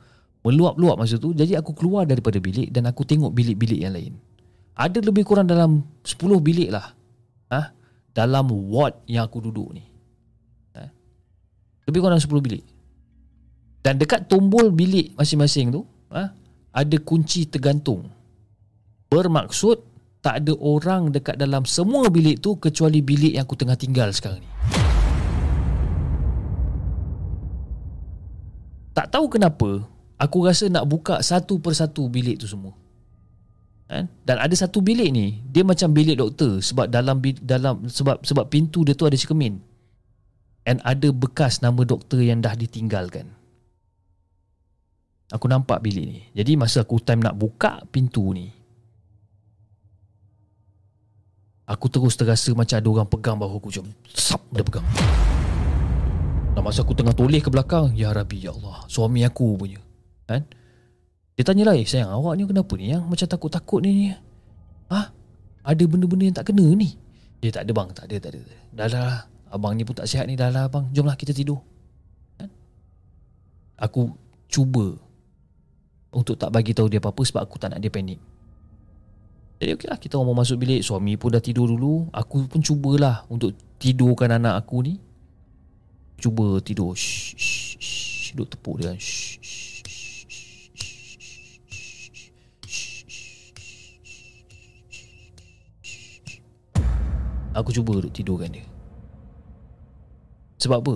Meluap-luap 0.48 0.96
masa 0.96 1.20
tu 1.20 1.36
Jadi 1.36 1.60
aku 1.60 1.76
keluar 1.76 2.08
daripada 2.08 2.40
bilik 2.40 2.72
Dan 2.72 2.88
aku 2.88 3.04
tengok 3.04 3.36
bilik-bilik 3.36 3.84
yang 3.84 3.92
lain 3.92 4.16
Ada 4.80 5.04
lebih 5.04 5.28
kurang 5.28 5.52
dalam 5.52 5.84
10 6.08 6.16
bilik 6.40 6.72
lah 6.72 6.96
ha? 7.52 7.76
Dalam 8.16 8.48
ward 8.72 9.04
yang 9.12 9.28
aku 9.28 9.44
duduk 9.44 9.76
ni 9.76 9.84
ha? 10.80 10.88
Lebih 11.84 12.00
kurang 12.00 12.16
dalam 12.16 12.24
10 12.24 12.48
bilik 12.48 12.64
Dan 13.84 14.00
dekat 14.00 14.32
tombol 14.32 14.72
bilik 14.72 15.12
masing-masing 15.20 15.76
tu 15.76 15.84
ha? 16.16 16.32
ada 16.72 16.98
kunci 17.04 17.48
tergantung. 17.52 18.08
Bermaksud 19.12 19.91
tak 20.22 20.46
ada 20.46 20.54
orang 20.62 21.10
dekat 21.10 21.36
dalam 21.36 21.66
semua 21.66 22.06
bilik 22.14 22.38
tu 22.38 22.54
kecuali 22.62 23.02
bilik 23.02 23.34
yang 23.34 23.44
aku 23.44 23.58
tengah 23.58 23.74
tinggal 23.74 24.14
sekarang 24.14 24.46
ni. 24.46 24.50
Tak 28.94 29.10
tahu 29.10 29.26
kenapa 29.34 29.82
aku 30.22 30.46
rasa 30.46 30.70
nak 30.70 30.86
buka 30.86 31.26
satu 31.26 31.58
persatu 31.58 32.06
bilik 32.06 32.38
tu 32.38 32.46
semua. 32.46 32.78
Kan? 33.90 34.08
Dan 34.24 34.38
ada 34.40 34.56
satu 34.56 34.80
bilik 34.80 35.10
ni, 35.10 35.42
dia 35.50 35.66
macam 35.66 35.92
bilik 35.92 36.22
doktor 36.22 36.62
sebab 36.62 36.88
dalam 36.88 37.20
dalam 37.42 37.90
sebab 37.90 38.22
sebab 38.24 38.46
pintu 38.48 38.86
dia 38.86 38.94
tu 38.94 39.10
ada 39.10 39.18
cermin. 39.18 39.58
And 40.70 40.78
ada 40.86 41.10
bekas 41.10 41.66
nama 41.66 41.82
doktor 41.82 42.22
yang 42.22 42.46
dah 42.46 42.54
ditinggalkan. 42.54 43.42
Aku 45.32 45.48
nampak 45.48 45.80
bilik 45.80 46.06
ni 46.06 46.20
Jadi 46.36 46.60
masa 46.60 46.84
aku 46.84 47.00
time 47.00 47.24
nak 47.24 47.40
buka 47.40 47.88
pintu 47.88 48.36
ni 48.36 48.61
Aku 51.72 51.88
terus 51.88 52.20
terasa 52.20 52.52
macam 52.52 52.76
ada 52.76 52.88
orang 52.92 53.08
pegang 53.08 53.40
bahu 53.40 53.64
aku 53.64 53.72
Macam 53.72 53.86
sap 54.12 54.44
dia 54.52 54.60
pegang. 54.60 54.84
Dan 56.52 56.62
masa 56.68 56.84
aku 56.84 56.92
tengah 56.92 57.16
toleh 57.16 57.40
ke 57.40 57.48
belakang 57.48 57.96
Ya 57.96 58.12
Rabbi 58.12 58.44
Ya 58.44 58.52
Allah 58.52 58.84
Suami 58.92 59.24
aku 59.24 59.56
punya. 59.56 59.80
Kan? 60.28 60.44
Dia 61.40 61.48
tanya 61.48 61.72
lah 61.72 61.80
eh, 61.80 61.88
Sayang 61.88 62.12
awak 62.12 62.36
ni 62.36 62.44
kenapa 62.44 62.74
ni? 62.76 62.92
Yang 62.92 63.08
macam 63.08 63.28
takut-takut 63.32 63.80
ni 63.80 64.12
Ha? 64.92 65.02
Ada 65.64 65.84
benda-benda 65.88 66.28
yang 66.28 66.36
tak 66.36 66.52
kena 66.52 66.68
ni? 66.76 66.92
Dia 67.40 67.56
tak 67.56 67.64
ada 67.64 67.72
bang. 67.72 67.90
Tak 67.96 68.06
ada 68.12 68.16
tak 68.20 68.32
ada. 68.36 68.42
Dah 68.76 68.88
lah 68.92 69.12
Abang 69.48 69.72
ni 69.80 69.88
pun 69.88 69.96
tak 69.96 70.12
sihat 70.12 70.28
ni 70.28 70.36
Dah 70.36 70.52
lah 70.52 70.68
bang 70.68 70.92
Jomlah 70.92 71.16
kita 71.16 71.32
tidur. 71.32 71.64
Kan? 72.36 72.52
Aku 73.80 74.12
cuba 74.52 75.00
untuk 76.12 76.36
tak 76.36 76.52
bagi 76.52 76.76
tahu 76.76 76.92
dia 76.92 77.00
apa-apa 77.00 77.24
sebab 77.24 77.48
aku 77.48 77.56
tak 77.56 77.72
nak 77.72 77.80
dia 77.80 77.88
panik. 77.88 78.20
Jadi 79.62 79.78
okeylah 79.78 80.02
kita 80.02 80.18
orang 80.18 80.34
mau 80.34 80.42
masuk 80.42 80.58
bilik, 80.58 80.82
suami 80.82 81.22
pun 81.22 81.38
dah 81.38 81.38
tidur 81.38 81.70
dulu, 81.70 82.10
aku 82.10 82.50
pun 82.50 82.66
cubalah 82.66 83.30
untuk 83.30 83.54
tidurkan 83.78 84.34
anak 84.34 84.58
aku 84.58 84.82
ni. 84.82 84.98
Cuba 86.18 86.58
tidur. 86.66 86.98
Shh, 86.98 87.38
shh, 87.38 87.78
shh, 87.78 88.34
duduk 88.34 88.58
tepuk 88.58 88.82
dia. 88.82 88.98
Shh, 88.98 89.38
shh, 89.38 89.62
Aku 97.54 97.70
cuba 97.70 98.02
duduk 98.02 98.18
tidurkan 98.18 98.50
dia. 98.50 98.66
Sebab 100.58 100.82
apa? 100.82 100.96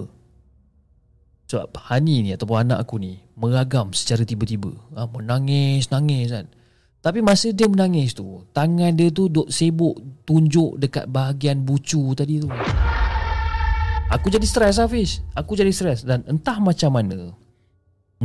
Sebab 1.53 1.69
Hani 1.85 2.25
ni 2.25 2.33
ataupun 2.33 2.65
anak 2.65 2.81
aku 2.81 2.97
ni 2.97 3.21
meragam 3.37 3.93
secara 3.93 4.25
tiba-tiba. 4.25 4.73
Ha, 4.97 5.05
menangis, 5.05 5.93
nangis 5.93 6.33
kan. 6.33 6.49
Tapi 7.05 7.21
masa 7.21 7.53
dia 7.53 7.69
menangis 7.69 8.17
tu, 8.17 8.41
tangan 8.49 8.89
dia 8.97 9.13
tu 9.13 9.29
duk 9.29 9.45
sibuk 9.53 9.93
tunjuk 10.25 10.81
dekat 10.81 11.05
bahagian 11.05 11.61
bucu 11.61 12.17
tadi 12.17 12.41
tu. 12.41 12.49
Aku 14.09 14.33
jadi 14.33 14.41
stres 14.41 14.81
Hafiz. 14.81 15.21
Aku 15.37 15.53
jadi 15.53 15.69
stres 15.69 16.01
dan 16.01 16.25
entah 16.25 16.57
macam 16.57 16.97
mana 16.97 17.29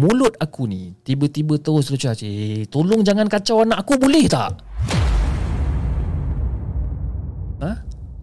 mulut 0.01 0.33
aku 0.41 0.65
ni 0.65 0.97
tiba-tiba 1.05 1.61
terus 1.61 1.93
lucah. 1.93 2.17
Eh, 2.25 2.65
tolong 2.73 3.05
jangan 3.05 3.29
kacau 3.29 3.69
anak 3.69 3.85
aku 3.85 4.01
boleh 4.01 4.25
tak? 4.25 4.49
Ha? 7.61 7.73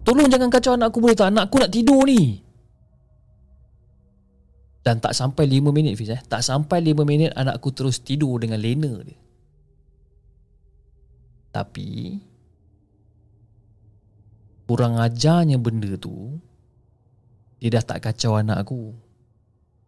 Tolong 0.02 0.26
jangan 0.26 0.50
kacau 0.50 0.74
anak 0.74 0.90
aku 0.90 0.98
boleh 0.98 1.14
tak? 1.14 1.30
Anak 1.30 1.46
aku 1.46 1.62
nak 1.62 1.70
tidur 1.70 2.02
ni. 2.02 2.42
Dan 4.82 4.98
tak 4.98 5.14
sampai 5.14 5.46
5 5.46 5.70
minit 5.70 5.94
Fiz 5.94 6.10
eh. 6.10 6.18
Tak 6.18 6.42
sampai 6.42 6.82
5 6.82 6.98
minit 7.06 7.30
anak 7.38 7.62
aku 7.62 7.70
terus 7.70 8.02
tidur 8.02 8.42
dengan 8.42 8.58
lena 8.58 8.98
dia. 9.06 9.27
Tapi 11.48 12.20
kurang 14.68 15.00
ajarnya 15.00 15.56
benda 15.56 15.96
tu 15.96 16.36
dia 17.58 17.74
dah 17.74 17.84
tak 17.84 18.06
kacau 18.06 18.38
anak 18.38 18.62
aku. 18.62 18.94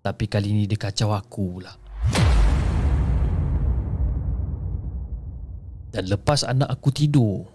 Tapi 0.00 0.24
kali 0.26 0.50
ni 0.56 0.64
dia 0.66 0.80
kacau 0.80 1.12
aku 1.14 1.60
pula. 1.60 1.72
Dan 5.90 6.06
lepas 6.06 6.46
anak 6.46 6.70
aku 6.70 6.88
tidur, 6.94 7.46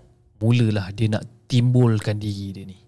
mulalah 0.43 0.91
dia 0.91 1.07
nak 1.07 1.23
timbulkan 1.47 2.19
diri 2.19 2.47
dia 2.51 2.63
ni. 2.67 2.79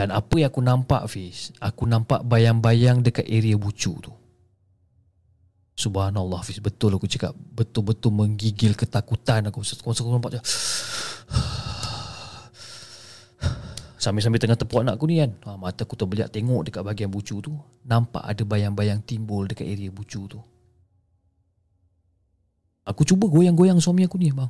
Dan 0.00 0.16
apa 0.16 0.32
yang 0.40 0.48
aku 0.48 0.64
nampak 0.64 1.02
Fiz 1.12 1.52
Aku 1.60 1.84
nampak 1.84 2.24
bayang-bayang 2.24 3.04
dekat 3.04 3.28
area 3.28 3.60
bucu 3.60 3.92
tu 4.00 4.08
Subhanallah 5.80 6.44
Fiz 6.44 6.60
Betul 6.60 7.00
aku 7.00 7.08
cakap. 7.08 7.32
Betul-betul 7.32 8.12
menggigil 8.12 8.76
ketakutan 8.76 9.48
aku. 9.48 9.64
Masa 9.64 9.80
aku 9.80 10.12
nampak 10.12 10.44
Sambil-sambil 14.00 14.40
tengah 14.40 14.56
tepuk 14.56 14.80
anak 14.80 14.96
aku 14.96 15.08
ni 15.08 15.20
kan. 15.20 15.32
Ha, 15.44 15.56
Mata 15.60 15.84
aku 15.84 15.92
terbeliak 15.96 16.32
tengok 16.32 16.68
dekat 16.68 16.80
bahagian 16.84 17.12
bucu 17.12 17.40
tu. 17.40 17.52
Nampak 17.84 18.24
ada 18.24 18.42
bayang-bayang 18.44 19.04
timbul 19.04 19.44
dekat 19.48 19.68
area 19.68 19.92
bucu 19.92 20.24
tu. 20.24 20.40
Aku 22.84 23.04
cuba 23.04 23.28
goyang-goyang 23.28 23.76
suami 23.76 24.08
aku 24.08 24.16
ni 24.16 24.32
bang. 24.32 24.48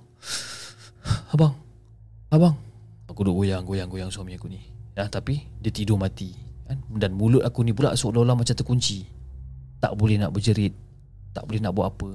Abang. 1.35 1.55
Abang. 2.31 2.55
Aku 3.11 3.27
duduk 3.27 3.43
goyang-goyang-goyang 3.43 4.11
suami 4.11 4.39
aku 4.39 4.47
ni. 4.47 4.63
Ya, 4.95 5.11
tapi 5.11 5.43
dia 5.59 5.75
tidur 5.75 5.99
mati 5.99 6.31
kan? 6.71 6.79
Dan 6.87 7.19
mulut 7.19 7.43
aku 7.43 7.67
ni 7.67 7.75
pula 7.75 7.99
seolah-olah 7.99 8.39
macam 8.39 8.55
terkunci. 8.55 9.03
Tak 9.83 9.99
boleh 9.99 10.15
nak 10.23 10.31
berjerit 10.31 10.71
Tak 11.31 11.47
boleh 11.47 11.61
nak 11.63 11.75
buat 11.75 11.87
apa 11.91 12.11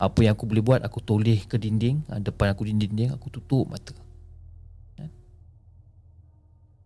Apa 0.00 0.18
yang 0.26 0.34
aku 0.34 0.44
boleh 0.46 0.64
buat 0.64 0.80
Aku 0.82 0.98
toleh 1.02 1.42
ke 1.46 1.56
dinding 1.56 2.02
ha, 2.10 2.18
Depan 2.18 2.52
aku 2.52 2.66
dinding 2.66 3.14
Aku 3.14 3.30
tutup 3.30 3.70
mata 3.70 3.94
kan? 4.98 5.10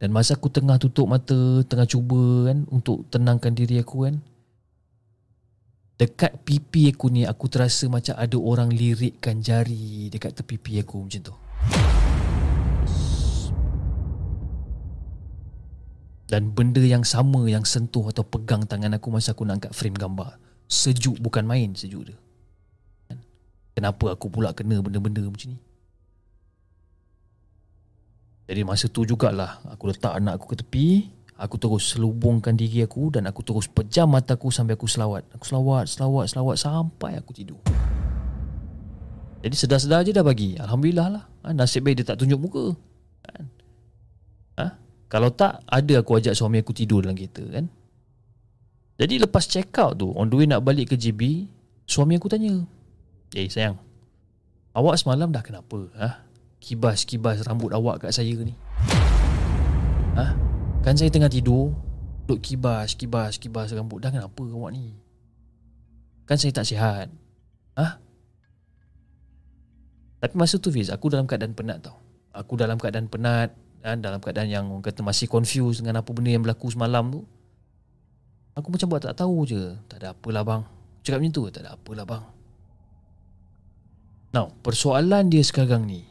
Dan 0.00 0.08
masa 0.12 0.36
aku 0.36 0.52
tengah 0.52 0.76
tutup 0.76 1.08
mata 1.08 1.64
Tengah 1.64 1.88
cuba 1.88 2.52
kan 2.52 2.68
Untuk 2.68 3.08
tenangkan 3.08 3.56
diri 3.56 3.80
aku 3.80 4.08
kan 4.08 4.20
Dekat 5.96 6.40
pipi 6.44 6.92
aku 6.92 7.12
ni 7.12 7.28
Aku 7.28 7.48
terasa 7.48 7.88
macam 7.88 8.16
ada 8.16 8.36
orang 8.36 8.72
lirikkan 8.72 9.40
jari 9.40 10.08
Dekat 10.12 10.36
tepi 10.36 10.56
pipi 10.60 10.80
aku 10.80 11.04
macam 11.04 11.22
tu 11.32 11.36
dan 16.30 16.54
benda 16.54 16.78
yang 16.78 17.02
sama 17.02 17.50
yang 17.50 17.66
sentuh 17.66 18.06
atau 18.06 18.22
pegang 18.22 18.62
tangan 18.62 18.94
aku 18.94 19.10
masa 19.10 19.34
aku 19.34 19.42
nak 19.42 19.58
angkat 19.58 19.74
frame 19.74 19.98
gambar. 19.98 20.38
Sejuk 20.70 21.18
bukan 21.18 21.42
main 21.42 21.74
sejuk 21.74 22.06
dia. 22.06 22.18
Kenapa 23.74 24.14
aku 24.14 24.30
pula 24.30 24.54
kena 24.54 24.78
benda-benda 24.78 25.26
macam 25.26 25.50
ni? 25.50 25.58
Jadi 28.46 28.62
masa 28.62 28.86
tu 28.86 29.02
jugalah 29.02 29.58
aku 29.66 29.90
letak 29.90 30.14
anak 30.14 30.38
aku 30.38 30.54
ke 30.54 30.56
tepi, 30.62 30.86
aku 31.38 31.58
terus 31.58 31.90
selubungkan 31.94 32.54
diri 32.54 32.86
aku 32.86 33.10
dan 33.10 33.26
aku 33.26 33.42
terus 33.42 33.66
pejam 33.66 34.10
mata 34.10 34.38
aku 34.38 34.54
sampai 34.54 34.78
aku 34.78 34.86
selawat. 34.86 35.26
Aku 35.34 35.42
selawat, 35.42 35.90
selawat, 35.90 36.30
selawat 36.30 36.56
sampai 36.58 37.18
aku 37.18 37.34
tidur. 37.34 37.58
Jadi 39.42 39.54
sedar-sedar 39.58 40.06
je 40.06 40.14
dah 40.14 40.22
bagi. 40.22 40.54
Alhamdulillah 40.54 41.08
lah. 41.10 41.24
Ha, 41.46 41.56
nasib 41.56 41.82
baik 41.82 42.02
dia 42.02 42.14
tak 42.14 42.22
tunjuk 42.22 42.38
muka. 42.38 42.76
Kan? 43.26 43.44
Ha? 44.60 44.66
Kalau 45.10 45.34
tak 45.34 45.66
Ada 45.66 46.06
aku 46.06 46.20
ajak 46.20 46.38
suami 46.38 46.62
aku 46.62 46.70
tidur 46.70 47.02
dalam 47.02 47.18
kereta 47.18 47.42
kan 47.48 47.79
Jadi 49.00 49.16
lepas 49.16 49.48
check 49.48 49.72
out 49.80 49.96
tu 49.96 50.12
On 50.12 50.28
the 50.28 50.36
way 50.36 50.44
nak 50.44 50.60
balik 50.60 50.92
ke 50.92 50.96
JB 51.00 51.48
Suami 51.88 52.20
aku 52.20 52.28
tanya 52.28 52.52
Eh 53.32 53.48
sayang 53.48 53.80
Awak 54.76 55.00
semalam 55.00 55.32
dah 55.32 55.40
kenapa 55.40 55.88
ha? 55.96 56.28
Kibas-kibas 56.60 57.40
rambut 57.48 57.72
awak 57.72 58.04
kat 58.04 58.12
saya 58.12 58.36
ni 58.44 58.52
ha? 60.20 60.36
Kan 60.84 61.00
saya 61.00 61.08
tengah 61.08 61.32
tidur 61.32 61.72
Duk 62.28 62.44
kibas, 62.44 62.92
kibas, 62.92 63.40
kibas 63.40 63.72
rambut 63.72 64.04
Dah 64.04 64.12
kenapa 64.12 64.44
awak 64.52 64.76
ni 64.76 64.92
Kan 66.28 66.36
saya 66.36 66.52
tak 66.52 66.68
sihat 66.68 67.08
ha? 67.80 67.96
Tapi 70.20 70.34
masa 70.36 70.60
tu 70.60 70.68
Fiz 70.68 70.92
Aku 70.92 71.08
dalam 71.08 71.24
keadaan 71.24 71.56
penat 71.56 71.80
tau 71.80 71.96
Aku 72.36 72.60
dalam 72.60 72.76
keadaan 72.76 73.08
penat 73.08 73.56
dan 73.80 74.04
dalam 74.04 74.20
keadaan 74.20 74.52
yang 74.52 74.68
orang 74.68 74.84
kata 74.84 75.00
masih 75.00 75.24
confused 75.24 75.80
dengan 75.80 76.04
apa 76.04 76.12
benda 76.12 76.28
yang 76.28 76.44
berlaku 76.44 76.68
semalam 76.68 77.08
tu 77.08 77.24
aku 78.60 78.70
macam 78.76 78.88
buat 78.92 79.02
tak 79.02 79.16
tahu 79.18 79.48
je. 79.48 79.74
Tak 79.88 79.98
ada 80.00 80.12
apalah 80.12 80.44
bang. 80.44 80.62
Cakap 81.00 81.18
macam 81.24 81.32
tu 81.32 81.42
tak 81.48 81.62
ada 81.64 81.74
apalah 81.74 82.04
bang. 82.06 82.24
Now 84.30 84.54
persoalan 84.62 85.32
dia 85.32 85.42
sekarang 85.42 85.88
ni 85.88 86.06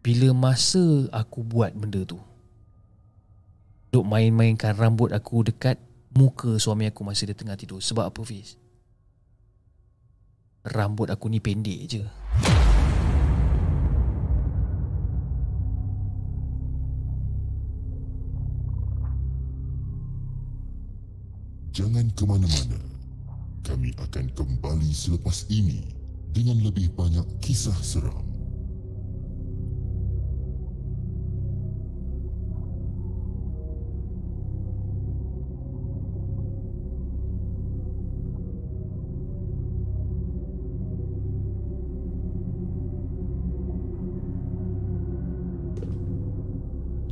bila 0.00 0.32
masa 0.32 1.06
aku 1.12 1.44
buat 1.44 1.76
benda 1.76 2.02
tu 2.08 2.16
duk 3.92 4.06
main-mainkan 4.06 4.72
rambut 4.72 5.12
aku 5.12 5.44
dekat 5.44 5.76
muka 6.16 6.56
suami 6.56 6.88
aku 6.88 7.04
masa 7.06 7.26
dia 7.28 7.36
tengah 7.36 7.54
tidur. 7.58 7.78
Sebab 7.78 8.10
apa 8.10 8.20
Fiz? 8.26 8.58
Rambut 10.66 11.08
aku 11.08 11.30
ni 11.30 11.38
pendek 11.38 11.80
je 11.86 12.02
Ke 22.10 22.28
mana-mana. 22.28 22.76
Kami 23.64 23.96
akan 23.96 24.28
kembali 24.36 24.92
selepas 24.92 25.48
ini 25.48 25.88
dengan 26.36 26.60
lebih 26.60 26.92
banyak 26.92 27.24
kisah 27.40 27.72
seram. 27.80 28.28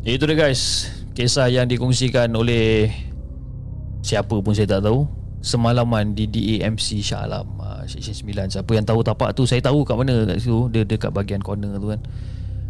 Itu 0.09 0.25
dia 0.25 0.37
guys 0.37 0.89
Kisah 1.19 1.51
yang 1.51 1.67
dikongsikan 1.67 2.31
oleh 2.39 3.08
Siapa 4.03 4.35
pun 4.41 4.53
saya 4.55 4.69
tak 4.79 4.87
tahu 4.87 5.07
Semalaman 5.39 6.19
di 6.19 6.27
DAMC 6.27 6.99
Shah 6.99 7.27
Alam 7.27 7.59
uh, 7.63 7.83
Section 7.87 8.15
9 8.27 8.59
Siapa 8.59 8.71
yang 8.75 8.87
tahu 8.87 9.07
tapak 9.07 9.35
tu 9.35 9.47
Saya 9.47 9.63
tahu 9.63 9.87
kat 9.87 9.95
mana 9.95 10.27
kat 10.27 10.43
situ. 10.43 10.67
Dia 10.71 10.83
dekat 10.83 11.15
bahagian 11.15 11.43
corner 11.43 11.79
tu 11.79 11.95
kan. 11.95 12.01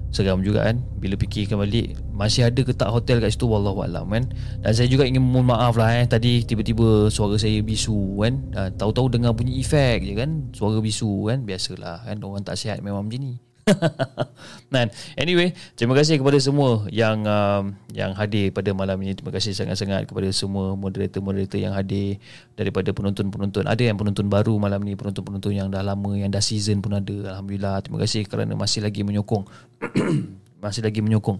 Seram 0.08 0.40
juga 0.40 0.64
kan 0.64 0.80
Bila 1.00 1.16
fikirkan 1.20 1.60
balik 1.60 1.96
Masih 2.12 2.48
ada 2.48 2.60
ke 2.60 2.72
tak 2.72 2.92
hotel 2.92 3.20
kat 3.20 3.32
situ? 3.32 3.48
Wallahualam 3.48 4.08
kan? 4.08 4.24
Dan 4.64 4.72
saya 4.72 4.88
juga 4.88 5.08
ingin 5.08 5.24
mohon 5.24 5.48
maaf 5.48 5.76
lah 5.76 5.96
eh. 5.96 6.04
Tadi 6.08 6.44
tiba-tiba 6.44 7.08
suara 7.08 7.36
saya 7.40 7.60
bisu 7.64 8.20
kan? 8.20 8.34
Uh, 8.52 8.68
Tahu-tahu 8.72 9.16
dengar 9.16 9.32
bunyi 9.36 9.60
efek 9.60 10.04
je 10.04 10.12
kan? 10.16 10.48
Suara 10.52 10.80
bisu 10.80 11.28
kan? 11.28 11.44
Biasalah 11.44 12.08
kan? 12.08 12.16
Orang 12.20 12.44
tak 12.44 12.56
sihat 12.60 12.80
memang 12.84 13.08
macam 13.08 13.20
ni 13.20 13.47
Man, 14.72 14.92
anyway, 15.16 15.56
terima 15.74 15.96
kasih 15.96 16.20
kepada 16.20 16.36
semua 16.40 16.84
yang 16.92 17.24
um, 17.24 17.72
yang 17.92 18.12
hadir 18.12 18.52
pada 18.52 18.72
malam 18.76 19.00
ini. 19.00 19.16
Terima 19.16 19.32
kasih 19.32 19.56
sangat-sangat 19.56 20.08
kepada 20.08 20.28
semua 20.32 20.76
moderator-moderator 20.76 21.56
yang 21.56 21.72
hadir 21.72 22.20
daripada 22.56 22.92
penonton-penonton. 22.92 23.64
Ada 23.64 23.92
yang 23.92 23.96
penonton 23.96 24.28
baru 24.28 24.56
malam 24.60 24.80
ini, 24.84 24.96
penonton-penonton 24.96 25.52
yang 25.56 25.68
dah 25.72 25.80
lama, 25.80 26.16
yang 26.16 26.28
dah 26.28 26.42
season 26.42 26.84
pun 26.84 26.96
ada. 26.96 27.36
Alhamdulillah. 27.36 27.80
Terima 27.80 27.98
kasih 28.00 28.28
kerana 28.28 28.52
masih 28.56 28.84
lagi 28.84 29.00
menyokong 29.04 29.48
masih 30.64 30.82
lagi 30.84 31.00
menyokong 31.00 31.38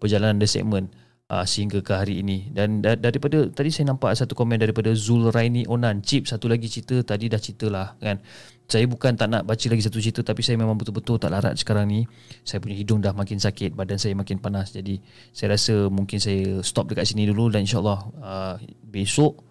perjalanan 0.00 0.40
The 0.40 0.48
Segment 0.48 1.03
uh, 1.30 1.44
sehingga 1.46 1.80
ke 1.80 1.92
hari 1.94 2.20
ini. 2.20 2.50
Dan 2.52 2.84
da- 2.84 2.98
daripada 2.98 3.48
tadi 3.48 3.72
saya 3.72 3.94
nampak 3.94 4.12
satu 4.12 4.36
komen 4.36 4.60
daripada 4.60 4.92
Zul 4.92 5.30
Raini 5.32 5.64
Onan. 5.64 6.04
Chip 6.04 6.28
satu 6.28 6.50
lagi 6.50 6.68
cerita 6.68 7.00
tadi 7.14 7.30
dah 7.30 7.40
cerita 7.40 7.66
lah 7.70 7.96
kan? 8.00 8.20
Saya 8.64 8.88
bukan 8.88 9.12
tak 9.12 9.28
nak 9.28 9.44
baca 9.44 9.66
lagi 9.68 9.84
satu 9.84 10.00
cerita 10.00 10.24
tapi 10.24 10.40
saya 10.40 10.56
memang 10.56 10.80
betul-betul 10.80 11.20
tak 11.20 11.32
larat 11.32 11.56
sekarang 11.60 11.84
ni. 11.88 12.08
Saya 12.44 12.64
punya 12.64 12.76
hidung 12.76 13.00
dah 13.04 13.12
makin 13.12 13.36
sakit 13.36 13.76
badan 13.76 14.00
saya 14.00 14.16
makin 14.16 14.40
panas. 14.40 14.72
Jadi 14.72 15.00
saya 15.36 15.56
rasa 15.56 15.88
mungkin 15.92 16.16
saya 16.16 16.64
stop 16.64 16.88
dekat 16.88 17.04
sini 17.04 17.28
dulu 17.28 17.52
dan 17.52 17.68
insyaallah 17.68 17.98
uh, 18.24 18.54
besok 18.88 19.44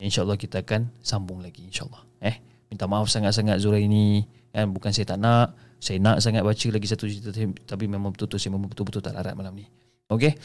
insyaallah 0.00 0.40
kita 0.40 0.64
akan 0.64 0.88
sambung 1.04 1.44
lagi 1.44 1.68
insyaallah. 1.68 2.24
Eh 2.24 2.40
minta 2.72 2.88
maaf 2.88 3.12
sangat-sangat 3.12 3.60
Zura 3.60 3.76
ini 3.76 4.24
kan? 4.48 4.72
Bukan 4.72 4.90
saya 4.96 5.12
tak 5.12 5.20
nak 5.20 5.52
saya 5.76 6.00
nak 6.00 6.24
sangat 6.24 6.40
baca 6.40 6.68
lagi 6.72 6.86
satu 6.88 7.04
cerita 7.04 7.36
tapi 7.68 7.84
memang 7.84 8.16
betul-betul 8.16 8.40
saya 8.40 8.56
memang 8.56 8.72
betul-betul 8.72 9.04
tak 9.04 9.12
larat 9.12 9.36
malam 9.36 9.52
ni. 9.52 9.68
Okey 10.08 10.36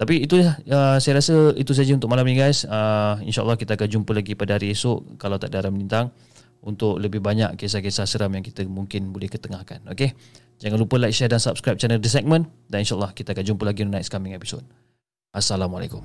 tapi 0.00 0.24
itu 0.24 0.40
uh, 0.40 0.96
saya 0.96 1.20
rasa 1.20 1.52
itu 1.60 1.76
saja 1.76 1.92
untuk 1.92 2.08
malam 2.08 2.24
ni 2.24 2.32
guys 2.32 2.64
uh, 2.64 3.20
insyaallah 3.20 3.60
kita 3.60 3.76
akan 3.76 4.00
jumpa 4.00 4.16
lagi 4.16 4.32
pada 4.32 4.56
hari 4.56 4.72
esok 4.72 5.20
kalau 5.20 5.36
tak 5.36 5.52
ada 5.52 5.68
aram 5.68 5.76
bintang 5.76 6.08
untuk 6.60 7.00
lebih 7.00 7.24
banyak 7.24 7.56
kisah-kisah 7.56 8.04
seram 8.04 8.32
yang 8.36 8.44
kita 8.44 8.64
mungkin 8.68 9.12
boleh 9.12 9.28
ketengahkan. 9.32 9.80
Okay? 9.88 10.12
Jangan 10.60 10.76
lupa 10.76 11.00
like, 11.00 11.16
share 11.16 11.32
dan 11.32 11.40
subscribe 11.40 11.80
channel 11.80 11.96
The 11.96 12.12
Segment 12.12 12.48
dan 12.68 12.84
insyaAllah 12.84 13.16
kita 13.16 13.32
akan 13.32 13.44
jumpa 13.44 13.62
lagi 13.64 13.80
di 13.84 13.90
next 13.92 14.12
coming 14.12 14.36
episode. 14.36 14.64
Assalamualaikum. 15.32 16.04